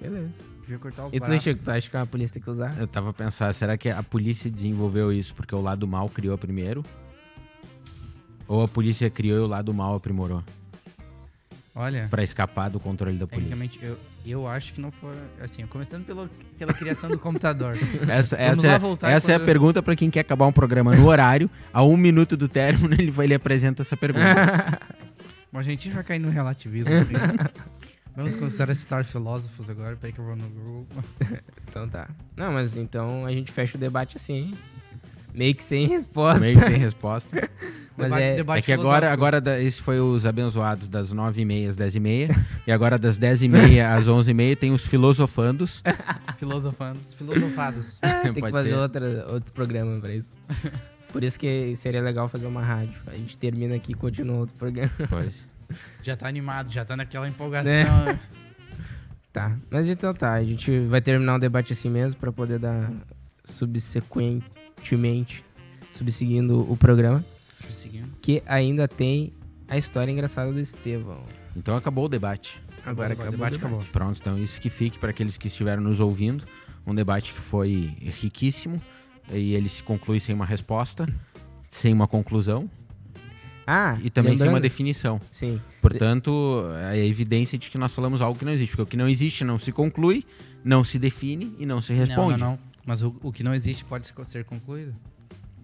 [0.00, 0.34] Beleza.
[0.62, 1.26] Devia cortar os E tu,
[1.64, 2.76] tu acha que a polícia tem que usar?
[2.78, 6.36] Eu tava a pensar, será que a polícia desenvolveu isso porque o lado mal criou
[6.36, 6.82] primeiro?
[8.48, 10.42] Ou a polícia criou e o lado mal aprimorou?
[11.74, 13.54] Olha, Pra escapar do controle da polícia?
[13.54, 15.14] tecnicamente, eu, eu acho que não foi.
[15.42, 16.26] Assim, começando pelo,
[16.58, 17.76] pela criação do computador.
[18.08, 20.46] Essa, Vamos essa, lá é- voltar essa é a quando- pergunta pra quem quer acabar
[20.46, 21.50] um programa no horário.
[21.72, 24.80] A um minuto do término, ele, vai, ele apresenta essa pergunta.
[25.52, 26.90] Bom, a gente vai cair no relativismo.
[26.94, 27.04] né?
[28.16, 29.94] Vamos começar a citar filósofos agora.
[29.96, 30.86] Peraí que eu vou no Google.
[31.68, 32.08] Então tá.
[32.34, 34.54] Não, mas então a gente fecha o debate assim, hein?
[35.34, 36.40] Meio que sem resposta.
[36.40, 37.36] Meio que sem resposta.
[37.98, 41.68] Mas Debate- é- debate É que agora, agora da- esse foi os abençoados das 9h30
[41.70, 42.28] às 10h30.
[42.66, 45.82] e agora das 10h30 às 11h30 tem os filosofandos.
[46.38, 47.98] Filosofandos, filosofados.
[48.22, 48.74] Tem que Pode fazer ser.
[48.76, 50.36] outra, outro programa pra isso.
[51.12, 52.94] Por isso que seria legal fazer uma rádio.
[53.06, 54.92] A gente termina aqui e continua outro programa.
[55.08, 55.34] Pois.
[56.02, 57.72] Já tá animado, já tá naquela empolgação.
[58.04, 58.18] Né?
[59.32, 59.54] Tá.
[59.70, 60.32] Mas então tá.
[60.32, 62.90] A gente vai terminar o debate assim mesmo pra poder dar
[63.44, 65.44] subsequentemente,
[65.92, 67.22] subseguindo o programa.
[67.68, 68.08] Seguindo.
[68.22, 69.34] Que ainda tem
[69.68, 71.22] a história engraçada do Estevão.
[71.54, 72.58] Então acabou o debate.
[72.84, 73.32] Agora Acabou, o acabou.
[73.32, 73.66] debate o debate.
[73.74, 73.84] acabou.
[73.92, 76.42] Pronto, então isso que fique para aqueles que estiveram nos ouvindo.
[76.86, 78.80] Um debate que foi riquíssimo
[79.30, 81.06] e ele se conclui sem uma resposta,
[81.68, 82.70] sem uma conclusão
[83.66, 85.20] Ah, e também sem uma lembrando- definição.
[85.30, 85.60] Sim.
[85.82, 88.70] Portanto, é evidência de que nós falamos algo que não existe.
[88.70, 90.24] Porque o que não existe não se conclui,
[90.64, 92.38] não se define e não se responde.
[92.40, 92.58] Não, não, não.
[92.84, 94.94] Mas o, o que não existe pode se- ser concluído.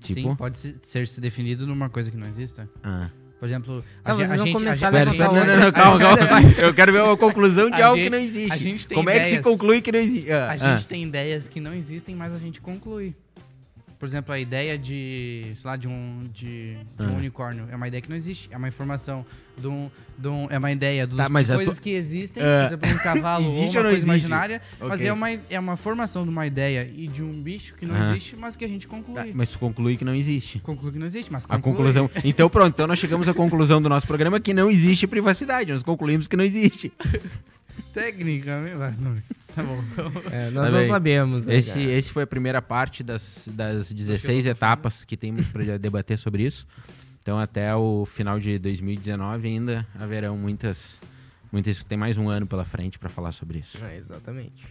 [0.00, 2.68] Tipo, Sim, pode se- ser se definido numa coisa que não exista.
[2.82, 3.08] ah.
[3.38, 6.28] Por exemplo, Ah, vocês vão começar a Espera, levantar espera, não, outra- não, não, calma,
[6.28, 6.48] calma.
[6.62, 8.52] Eu quero ver uma conclusão de A algo gente- que não existe.
[8.52, 9.44] a gente tem Como é que se ideias.
[9.44, 10.30] conclui que não existe?
[10.30, 10.56] Ah, A ah.
[10.76, 13.16] gente tem ideias que não existem, mas a gente conclui.
[14.02, 17.18] Por exemplo, a ideia de, sei lá, de um, de, de um Ah.
[17.18, 18.48] unicórnio é uma ideia que não existe.
[18.50, 19.24] É uma informação
[19.56, 19.88] de um,
[20.18, 22.66] de um- é uma ideia dos, Tá, mas de a coisas tu- que existem, Ah.
[22.68, 24.02] por exemplo, um cavalo ou uma coisa existe?
[24.04, 25.06] imaginária, mas Ok.
[25.06, 28.10] é uma, é uma formação de uma ideia e de um bicho que não Aham.
[28.10, 29.14] existe, mas que a gente conclui.
[29.22, 30.58] Tá, mas tu conclui que não existe.
[30.58, 31.72] Conclui que não existe, mas A conclui.
[31.76, 32.10] conclusão.
[32.24, 35.70] Então pronto, então nós chegamos à conclusão do nosso programa que não existe privacidade.
[35.72, 36.92] Nós concluímos que não existe.
[37.94, 38.60] Técnica,
[38.98, 39.16] não.
[39.54, 39.82] Tá bom.
[40.30, 40.88] É, nós Tá não bem.
[40.88, 41.44] sabemos.
[41.46, 44.50] né, Esse, esse foi a primeira parte das, das 16 filosofia.
[44.50, 46.66] etapas que temos para debater sobre isso.
[47.20, 50.98] Então até o final de 2019 ainda haverão muitas.
[51.52, 53.78] muitas tem mais um ano pela frente para falar sobre isso.
[53.84, 54.64] É, exatamente.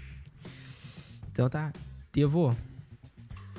[1.31, 1.71] Então tá.
[2.11, 2.55] Tevo,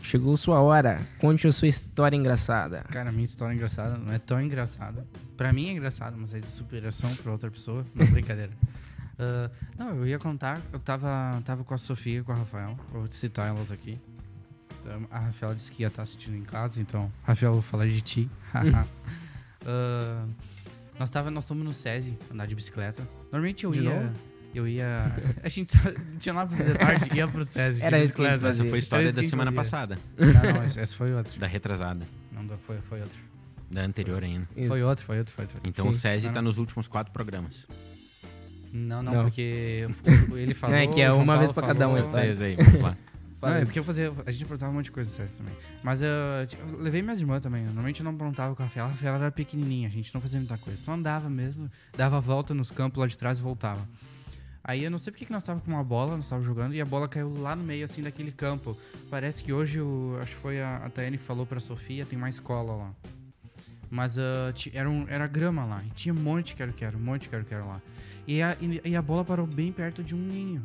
[0.02, 1.00] chegou sua hora.
[1.18, 2.84] Conte a sua história engraçada.
[2.90, 5.06] Cara, a minha história engraçada não é tão engraçada.
[5.38, 7.86] Pra mim é engraçado, mas é de superação pra outra pessoa.
[7.94, 8.50] Não, brincadeira.
[9.18, 10.60] Ah, não, eu ia contar.
[10.72, 12.76] Eu tava, tava com a Sofia e com a Rafael.
[12.92, 13.98] Vou citar elas aqui.
[14.80, 17.86] Então, a Rafael disse que ia estar assistindo em casa, então, Rafael, eu vou falar
[17.86, 18.30] de ti.
[19.64, 20.26] Ah,
[20.98, 23.00] nós, tava, nós fomos no SESI andar de bicicleta.
[23.30, 23.90] Normalmente eu De ia.
[23.94, 24.14] novo?
[24.54, 25.12] Eu ia.
[25.42, 25.72] A gente
[26.18, 27.80] tinha lá pra fazer tarde, ia pro SESI.
[27.82, 28.24] Era de isso que.
[28.24, 29.70] Essa foi a história da semana fazia.
[29.70, 31.38] passada, Não, não, essa foi outra.
[31.38, 33.16] da retrasada, Não, foi, foi outra.
[33.70, 34.48] da anterior ainda.
[34.56, 34.68] Isso.
[34.68, 35.60] Foi outro, foi outro, foi outro.
[35.64, 35.90] Então Sim.
[35.92, 36.48] o SESI Não, tá não.
[36.48, 37.66] nos últimos quatro programas.
[38.72, 39.22] Não, não, Não.
[39.24, 39.86] porque
[40.34, 40.74] ele falou.
[40.76, 42.34] é que é o João uma vez Paulo pra cada um falou, história.
[42.34, 42.96] Vocês aí, vamos lá.
[43.42, 44.12] Não, é porque eu fazia.
[44.24, 45.52] A gente aprontava um monte de coisa sério também.
[45.82, 47.64] Mas eu, eu levei minhas irmãs também.
[47.64, 48.88] Normalmente eu não aprontava com a Rafaela.
[48.88, 50.80] A Rafaela era pequenininha, a gente não fazia muita coisa.
[50.80, 53.86] Só andava mesmo, dava a volta nos campos lá de trás e voltava.
[54.64, 56.80] Aí eu não sei porque que nós tava com uma bola, nós tava jogando, e
[56.80, 58.78] a bola caiu lá no meio, assim, daquele campo.
[59.10, 62.16] Parece que hoje, o, acho que foi a, a Tayane que falou pra Sofia, tem
[62.16, 62.90] uma escola lá.
[63.90, 67.00] Mas uh, ti- era, um, era grama lá, e tinha um monte de quero-quero, um
[67.00, 67.82] monte de quero-quero lá.
[68.26, 70.64] E a, e, a bola parou bem perto de um ninho.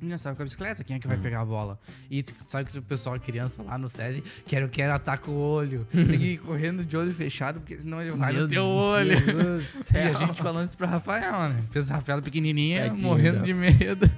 [0.00, 1.78] E nós tava com a bicicleta, quem é que vai pegar a bola?
[2.10, 5.86] E sabe que o pessoal, criança lá no SESI, quero, quero, ataca o olho.
[5.92, 9.20] Tem que ir correndo de olho fechado, porque senão ele vai Meu no teu olho.
[9.20, 11.62] Deus E a gente falando isso pra Rafaela, né?
[11.70, 14.10] Fez a Rafaela pequenininha, Tadinho morrendo de medo.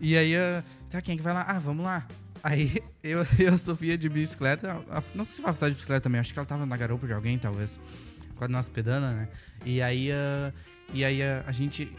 [0.00, 0.32] E aí,
[0.88, 1.44] tá, quem é que vai lá?
[1.46, 2.06] Ah, vamos lá.
[2.42, 6.02] Aí eu e a Sofia de bicicleta, a- não sei se vai estar de bicicleta
[6.02, 7.78] também, acho que ela tava na garupa de alguém, talvez.
[8.36, 9.28] Com a nossa pedana, né?
[9.64, 10.52] E aí, ah,
[10.92, 11.92] e aí ah, a gente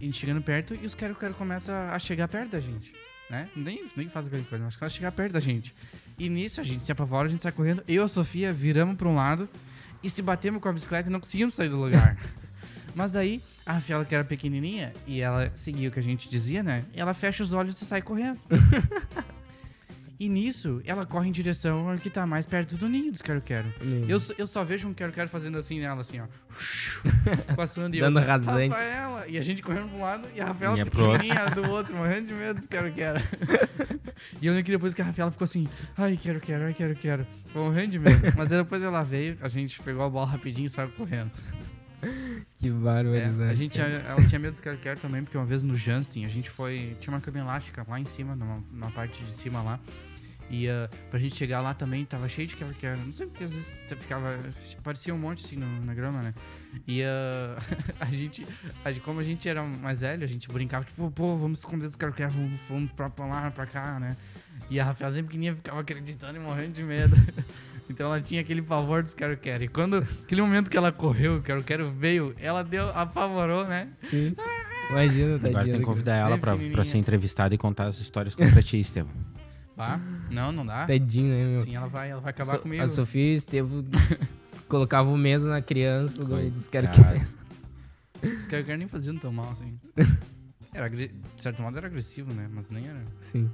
[0.00, 2.92] indo chegando perto e os quero quero começam a chegar perto da gente,
[3.28, 3.48] né?
[3.54, 5.74] Nem, nem faz aquele coisa, mas começa a chegar perto da gente.
[6.18, 7.82] E nisso a gente se apavora, a gente sai correndo.
[7.86, 9.48] Eu e a Sofia viramos pra um lado
[10.02, 12.16] e se batemos com a bicicleta e não conseguimos sair do lugar.
[12.94, 16.62] Mas daí, a Rafaela, que era pequenininha, e ela seguia o que a gente dizia,
[16.62, 16.84] né?
[16.92, 18.40] Ela fecha os olhos e sai correndo.
[20.20, 23.72] e nisso, ela corre em direção ao que tá mais perto do ninho dos quero-quero.
[24.08, 26.26] Eu, só- eu só vejo um quero-quero fazendo assim nela, assim, ó.
[27.54, 28.68] Passando e Dando eu, rasante.
[28.74, 29.28] Rafaela!
[29.28, 32.26] E a gente correndo pra um lado e a Rafaela Minha pequenininha do outro, morrendo
[32.28, 33.20] de medo dos quero-quero.
[34.42, 37.26] e eu lembro que depois que a Rafaela ficou assim, ai, quero-quero, ai, quero-quero.
[37.54, 38.20] Morrendo de medo.
[38.36, 41.30] Mas depois ela veio, a gente pegou a bola rapidinho e saiu correndo.
[42.56, 43.42] Que É, barbaridade.
[43.50, 46.48] a gente, ela tinha medo dos quero-quero também, porque uma vez no Justin, a gente
[46.48, 46.96] foi.
[47.00, 49.80] Tinha uma cabine elástica lá em cima, numa, na parte de cima lá.
[50.50, 52.98] E ah, pra gente chegar lá também, tava cheio de quero-quero.
[53.04, 54.38] Não sei porque às vezes você ficava.
[54.82, 56.34] Parecia um monte assim no- na grama, né?
[56.86, 57.56] E ah,
[58.00, 58.46] a, gente,
[58.84, 59.02] a gente.
[59.02, 62.30] Como a gente era mais velho, a gente brincava, tipo, pô, vamos esconder dos quero-quero,
[62.30, 64.16] vamos, vamos pra, pra lá, pra cá, né?
[64.70, 67.14] E a Rafaela sempre pequenininha ficava acreditando e morrendo de medo.
[67.90, 69.64] Então ela tinha aquele pavor dos quero-quero.
[69.64, 73.88] E quando, aquele momento que ela correu, o quero-quero veio, ela deu, apavorou, né?
[74.10, 74.36] Sim.
[74.90, 75.72] Imagina, Agora tadinha.
[75.72, 79.10] tem que convidar ela pra, pra ser entrevistada e contar as histórias contra ti, Estevam.
[79.78, 80.00] Tá?
[80.30, 80.86] Não, não dá.
[80.86, 81.60] Tadinho, né, meu?
[81.62, 82.82] Sim, ela vai, ela vai acabar So- comigo.
[82.82, 83.84] A Sofia e o Estevam
[84.68, 87.26] colocavam o medo na criança do- dos quero Coitado.
[88.40, 89.78] Os quero-quero nem faziam tão mal assim.
[90.74, 92.46] Era, de certo modo era agressivo, né?
[92.52, 93.00] Mas nem era.
[93.22, 93.50] Sim.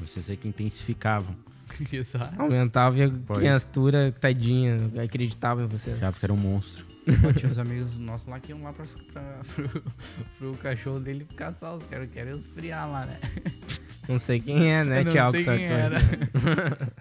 [0.00, 1.36] Vocês aí que intensificavam.
[1.92, 2.40] Exato.
[2.40, 3.38] Aumentava e a Pois.
[3.40, 5.94] criatura, tadinha, acreditava em você.
[5.96, 6.86] Já porque era um monstro.
[7.20, 9.82] Pô, tinha uns amigos nossos lá que iam lá pra, pra- pro,
[10.38, 13.18] pro cachorro dele caçar os quero-quero e esfriar lá, né?
[14.08, 15.62] Não sei quem é, né, sei quem Sartori?
[15.64, 16.00] era.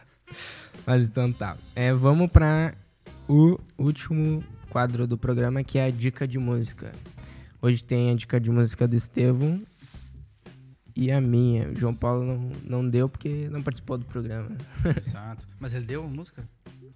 [0.86, 1.56] Mas então tá.
[1.74, 2.74] É, vamos pra
[3.28, 6.92] o último quadro do programa, que é a dica de música.
[7.62, 9.62] Hoje tem a dica de música do Estevam
[10.96, 11.70] e a minha.
[11.70, 14.50] O João Paulo não, não deu porque não participou do programa.
[15.06, 15.48] Exato.
[15.60, 16.48] Mas ele deu a música?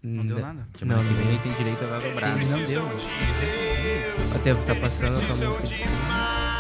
[0.03, 0.67] Não deu nada?
[0.81, 2.39] Não, não ele tem direito a dar dobrado.
[2.45, 2.83] Não deu.
[2.83, 5.91] O Estevam tá passando a tua música de fundo.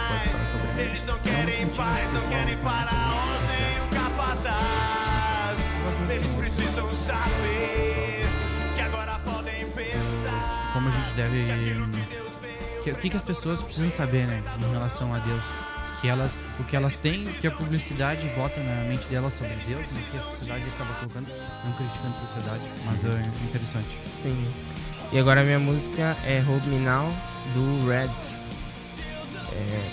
[0.07, 0.81] Pode falar sobre ela.
[0.81, 3.40] Eles não querem paz, não querem faraós
[6.09, 8.25] Eles precisam saber
[8.75, 11.45] que agora podem pensar Como a gente deve.
[12.83, 14.43] que O que, que as pessoas precisam saber, né?
[14.59, 15.41] Em relação a Deus.
[16.01, 19.81] Que elas, o que elas têm, que a publicidade bota na mente delas sobre Deus,
[19.91, 20.03] né?
[20.09, 21.27] Que a sociedade acaba colocando,
[21.63, 23.99] não criticando a sociedade, mas é interessante.
[24.23, 24.51] Sim.
[25.11, 27.13] E agora a minha música é Hold Me Now,
[27.53, 28.09] do Red.
[29.53, 29.89] É,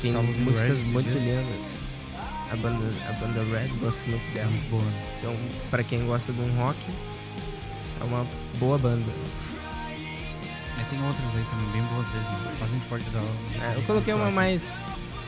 [0.00, 1.69] tem Tá músicas muito lindas.
[2.52, 4.50] A banda, a banda Red, gosto muito dela.
[4.50, 4.82] muito boa.
[5.18, 5.36] Então,
[5.70, 6.76] pra quem gosta de um rock,
[8.00, 8.26] é uma
[8.58, 9.10] boa banda.
[10.78, 12.56] É, tem outras aí também, bem boas vezes, né?
[12.60, 13.22] Mas a gente pode dar.
[13.64, 14.72] É, eu coloquei uma mais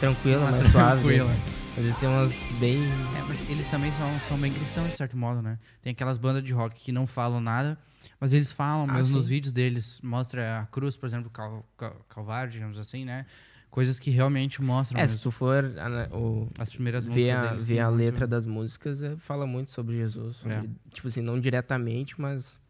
[0.00, 1.00] tranquila, mais suave.
[1.02, 1.36] tranquila.
[1.76, 2.82] vezes tem umas bem.
[3.18, 5.58] É, mas eles também são, são bem cristãos, de certo modo, né?
[5.80, 7.78] Tem aquelas bandas de rock que não falam nada,
[8.18, 9.14] mas eles falam Ah, mesmo sim.
[9.14, 10.00] nos vídeos deles.
[10.02, 13.26] Mostra a cruz, por exemplo, cal, cal, Calvário, digamos assim, né?
[13.72, 17.78] Coisas que realmente mostram É, se tu for ana- o, as primeiras ver a, ver
[17.80, 20.36] a muito- letra das músicas, é, fala muito sobre Jesus.
[20.36, 20.64] sobre- É.
[20.92, 22.60] Tipo assim, não diretamente, mas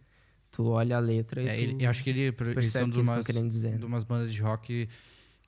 [0.52, 3.26] tu olha a letra e É, ele, eu acho que ele, percebe são de umas,
[3.26, 3.76] querendo dizer.
[3.76, 4.88] de umas bandas de rock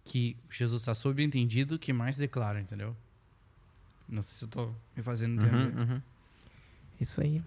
[0.02, 2.97] que Jesus está subentendido que mais declara, entendeu?
[4.09, 5.72] Não sei se eu tô me fazendo entender.
[5.76, 6.02] Uhum, uhum.
[7.01, 7.40] Isso aí.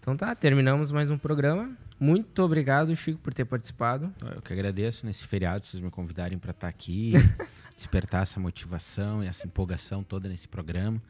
[0.00, 1.76] Então tá, terminamos mais um programa.
[1.98, 4.12] Muito obrigado, Chico, por ter participado.
[4.34, 7.12] Eu que agradeço nesse feriado vocês me convidarem para estar aqui,
[7.74, 11.00] despertar essa motivação e essa empolgação toda nesse programa,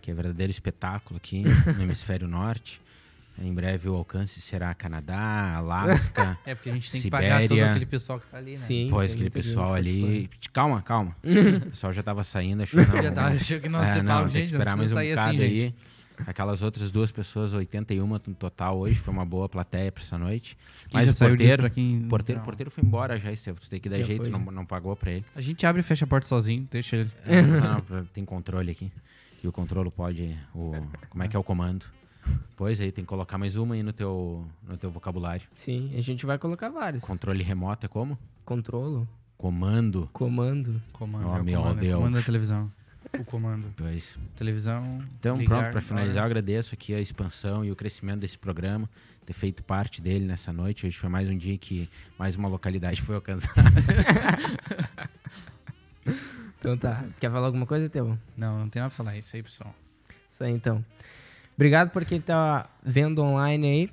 [0.00, 1.42] que é verdadeiro espetáculo aqui
[1.76, 2.80] no hemisfério norte.
[3.40, 6.36] Em breve o alcance será Canadá, Alasca.
[6.44, 7.30] É, porque a gente tem que Sibéria.
[7.30, 8.56] pagar todo aquele pessoal que tá ali, né?
[8.56, 8.88] Sim.
[8.90, 10.28] Pois, aquele pessoal ali.
[10.52, 11.16] Calma, calma.
[11.22, 13.02] o pessoal já tava saindo, achou não.
[13.02, 15.42] Já tava, achou que nós é, não, tem que esperar mais um sair bocado assim,
[15.42, 15.58] aí.
[15.58, 15.76] gente.
[16.26, 20.56] Aquelas outras duas pessoas, 81 no total hoje, foi uma boa plateia pra essa noite.
[20.88, 22.06] Quem Mas já o porteiro, pra quem...
[22.08, 22.44] porteiro, não.
[22.44, 23.60] porteiro foi embora já, Estevam.
[23.60, 25.24] Tu tem que dar Já jeito, foi, não, não pagou pra ele.
[25.34, 27.10] A gente abre e fecha a porta sozinho, deixa ele.
[27.24, 28.90] É, não, não, tem controle aqui.
[29.42, 30.36] E o controle pode.
[30.54, 30.72] O,
[31.08, 31.86] como é que é o comando?
[32.56, 35.46] Pois aí, tem que colocar mais uma aí no teu, no teu vocabulário.
[35.54, 37.02] Sim, a gente vai colocar vários.
[37.02, 38.18] Controle remoto é como?
[38.44, 40.10] Controlo, comando.
[40.12, 40.82] comando.
[40.92, 41.94] Comando, Oh, é meu comando, é Deus.
[41.96, 42.70] comando da televisão.
[43.18, 43.72] O comando.
[43.76, 44.16] Pois.
[44.36, 45.02] Televisão.
[45.18, 48.88] Então, ligar, pronto, para finalizar, agradeço aqui a expansão e o crescimento desse programa,
[49.24, 50.86] ter feito parte dele nessa noite.
[50.86, 53.62] Hoje foi mais um dia que mais uma localidade foi alcançada.
[56.58, 57.04] Então tá.
[57.20, 58.18] Quer falar alguma coisa, Teu?
[58.36, 59.14] Não, não tem nada pra falar.
[59.14, 59.74] É Isso aí, pessoal.
[60.30, 60.84] Isso aí, então.
[61.54, 63.90] Obrigado por quem tá vendo online aí.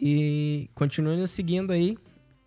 [0.00, 1.98] E continue nos seguindo aí.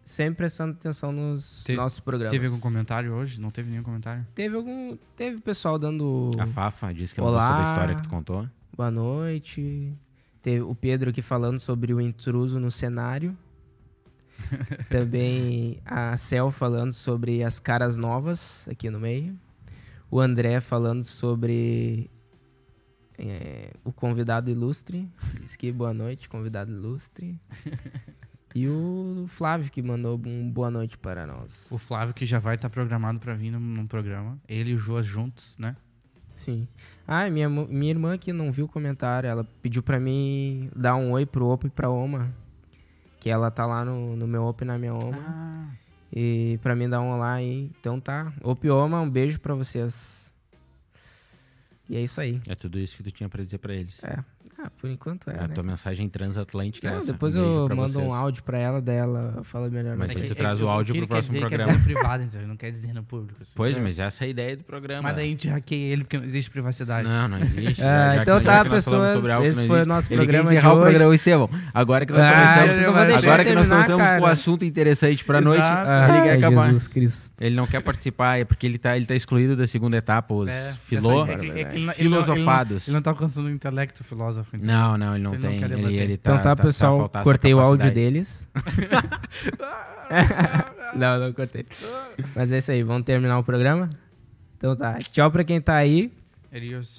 [0.03, 2.32] Sempre prestando atenção nos Te- nossos programas.
[2.32, 3.40] Teve algum comentário hoje?
[3.40, 4.26] Não teve nenhum comentário?
[4.36, 4.98] Teve algum.
[5.15, 7.48] Teve pessoal dando A Fafa disse que ela Olá.
[7.48, 8.48] gostou da história que tu contou.
[8.76, 9.94] boa noite.
[10.41, 13.38] Teve o Pedro aqui falando sobre o intruso no cenário.
[14.90, 19.38] Também a Cel falando sobre as caras novas aqui no meio.
[20.10, 22.10] O André falando sobre
[23.18, 25.07] é, o convidado ilustre.
[25.41, 27.40] Diz que boa noite, convidado ilustre.
[28.53, 31.68] E o Flávio que mandou um boa noite para nós.
[31.72, 34.38] O Flávio, que já vai estar programado pra vir num, num programa.
[34.48, 35.76] Ele e o Joas juntos, né?
[36.36, 36.68] Sim.
[37.07, 41.11] Ah, minha, minha irmã que não viu o comentário, ela pediu pra mim dar um
[41.11, 42.34] oi pro Opa e pra Oma.
[43.19, 45.18] Que ela tá lá no, no meu Opa e na minha Oma.
[45.28, 45.68] Ah,
[46.11, 47.72] E pra mim dar um olá aí.
[47.80, 48.34] Então tá.
[48.44, 50.34] Opa e Oma, um beijo pra vocês.
[51.88, 52.41] E é isso aí.
[52.49, 54.03] É tudo isso que tu tinha pra dizer pra eles.
[54.03, 54.23] É.
[54.64, 55.54] Ah, por enquanto é, a né?
[55.56, 57.12] tua mensagem transatlântica é Não, essa.
[57.14, 58.06] depois Um eu mando vocês.
[58.08, 59.96] um áudio pra ela, daí ela fala melhor.
[59.98, 61.72] Mas pra aí tu traz o áudio pro próximo dizer, programa.
[61.72, 62.40] Quer dizer no privado, então.
[62.42, 63.38] Ele não quer dizer no público.
[63.42, 63.52] assim.
[63.56, 65.02] Pois, mas essa é a ideia do programa.
[65.02, 67.08] Mas daí a gente hackeia ele porque não existe privacidade.
[67.08, 67.74] Não, não existe.
[67.82, 70.78] Já então que- tá, pessoas, esse foi o nosso Ele quer programa de encerrar o
[70.78, 70.90] hoje.
[70.90, 71.50] programa, Estevão.
[71.74, 75.64] Agora que nós Ah, começamos, agora que nós começamos com o assunto interessante pra noite,
[75.64, 76.66] ele quer acabar.
[76.68, 77.32] Jesus Cristo.
[77.40, 80.48] Ele não quer participar, é porque ele tá, ele tá excluído da segunda etapa, os
[80.48, 82.88] É, filó, essa- é que- é que ele não- ele não- filosofados.
[82.88, 84.51] Ele não tá alcançando o intelecto filósofo.
[84.53, 84.68] Então.
[84.68, 85.60] Não, não, ele não Ele não tem.
[85.60, 86.94] quer ele, ele tá, Então tá, tá- pessoal.
[86.94, 88.48] tá faltar essa cortei o áudio deles.
[90.95, 91.65] não, não cortei.
[92.36, 93.90] Mas é isso aí, vamos terminar o programa?
[94.57, 94.98] Então tá.
[94.99, 96.11] Tchau pra quem tá aí.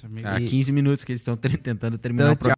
[0.03, 0.27] Amigo.
[0.27, 2.57] Há E- 15 minutos que eles estão tentando terminar Então, o programa.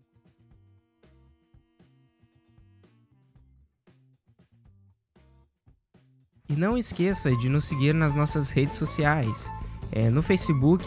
[6.48, 9.50] E não esqueça de nos seguir nas nossas redes sociais.
[9.92, 10.86] É, no Facebook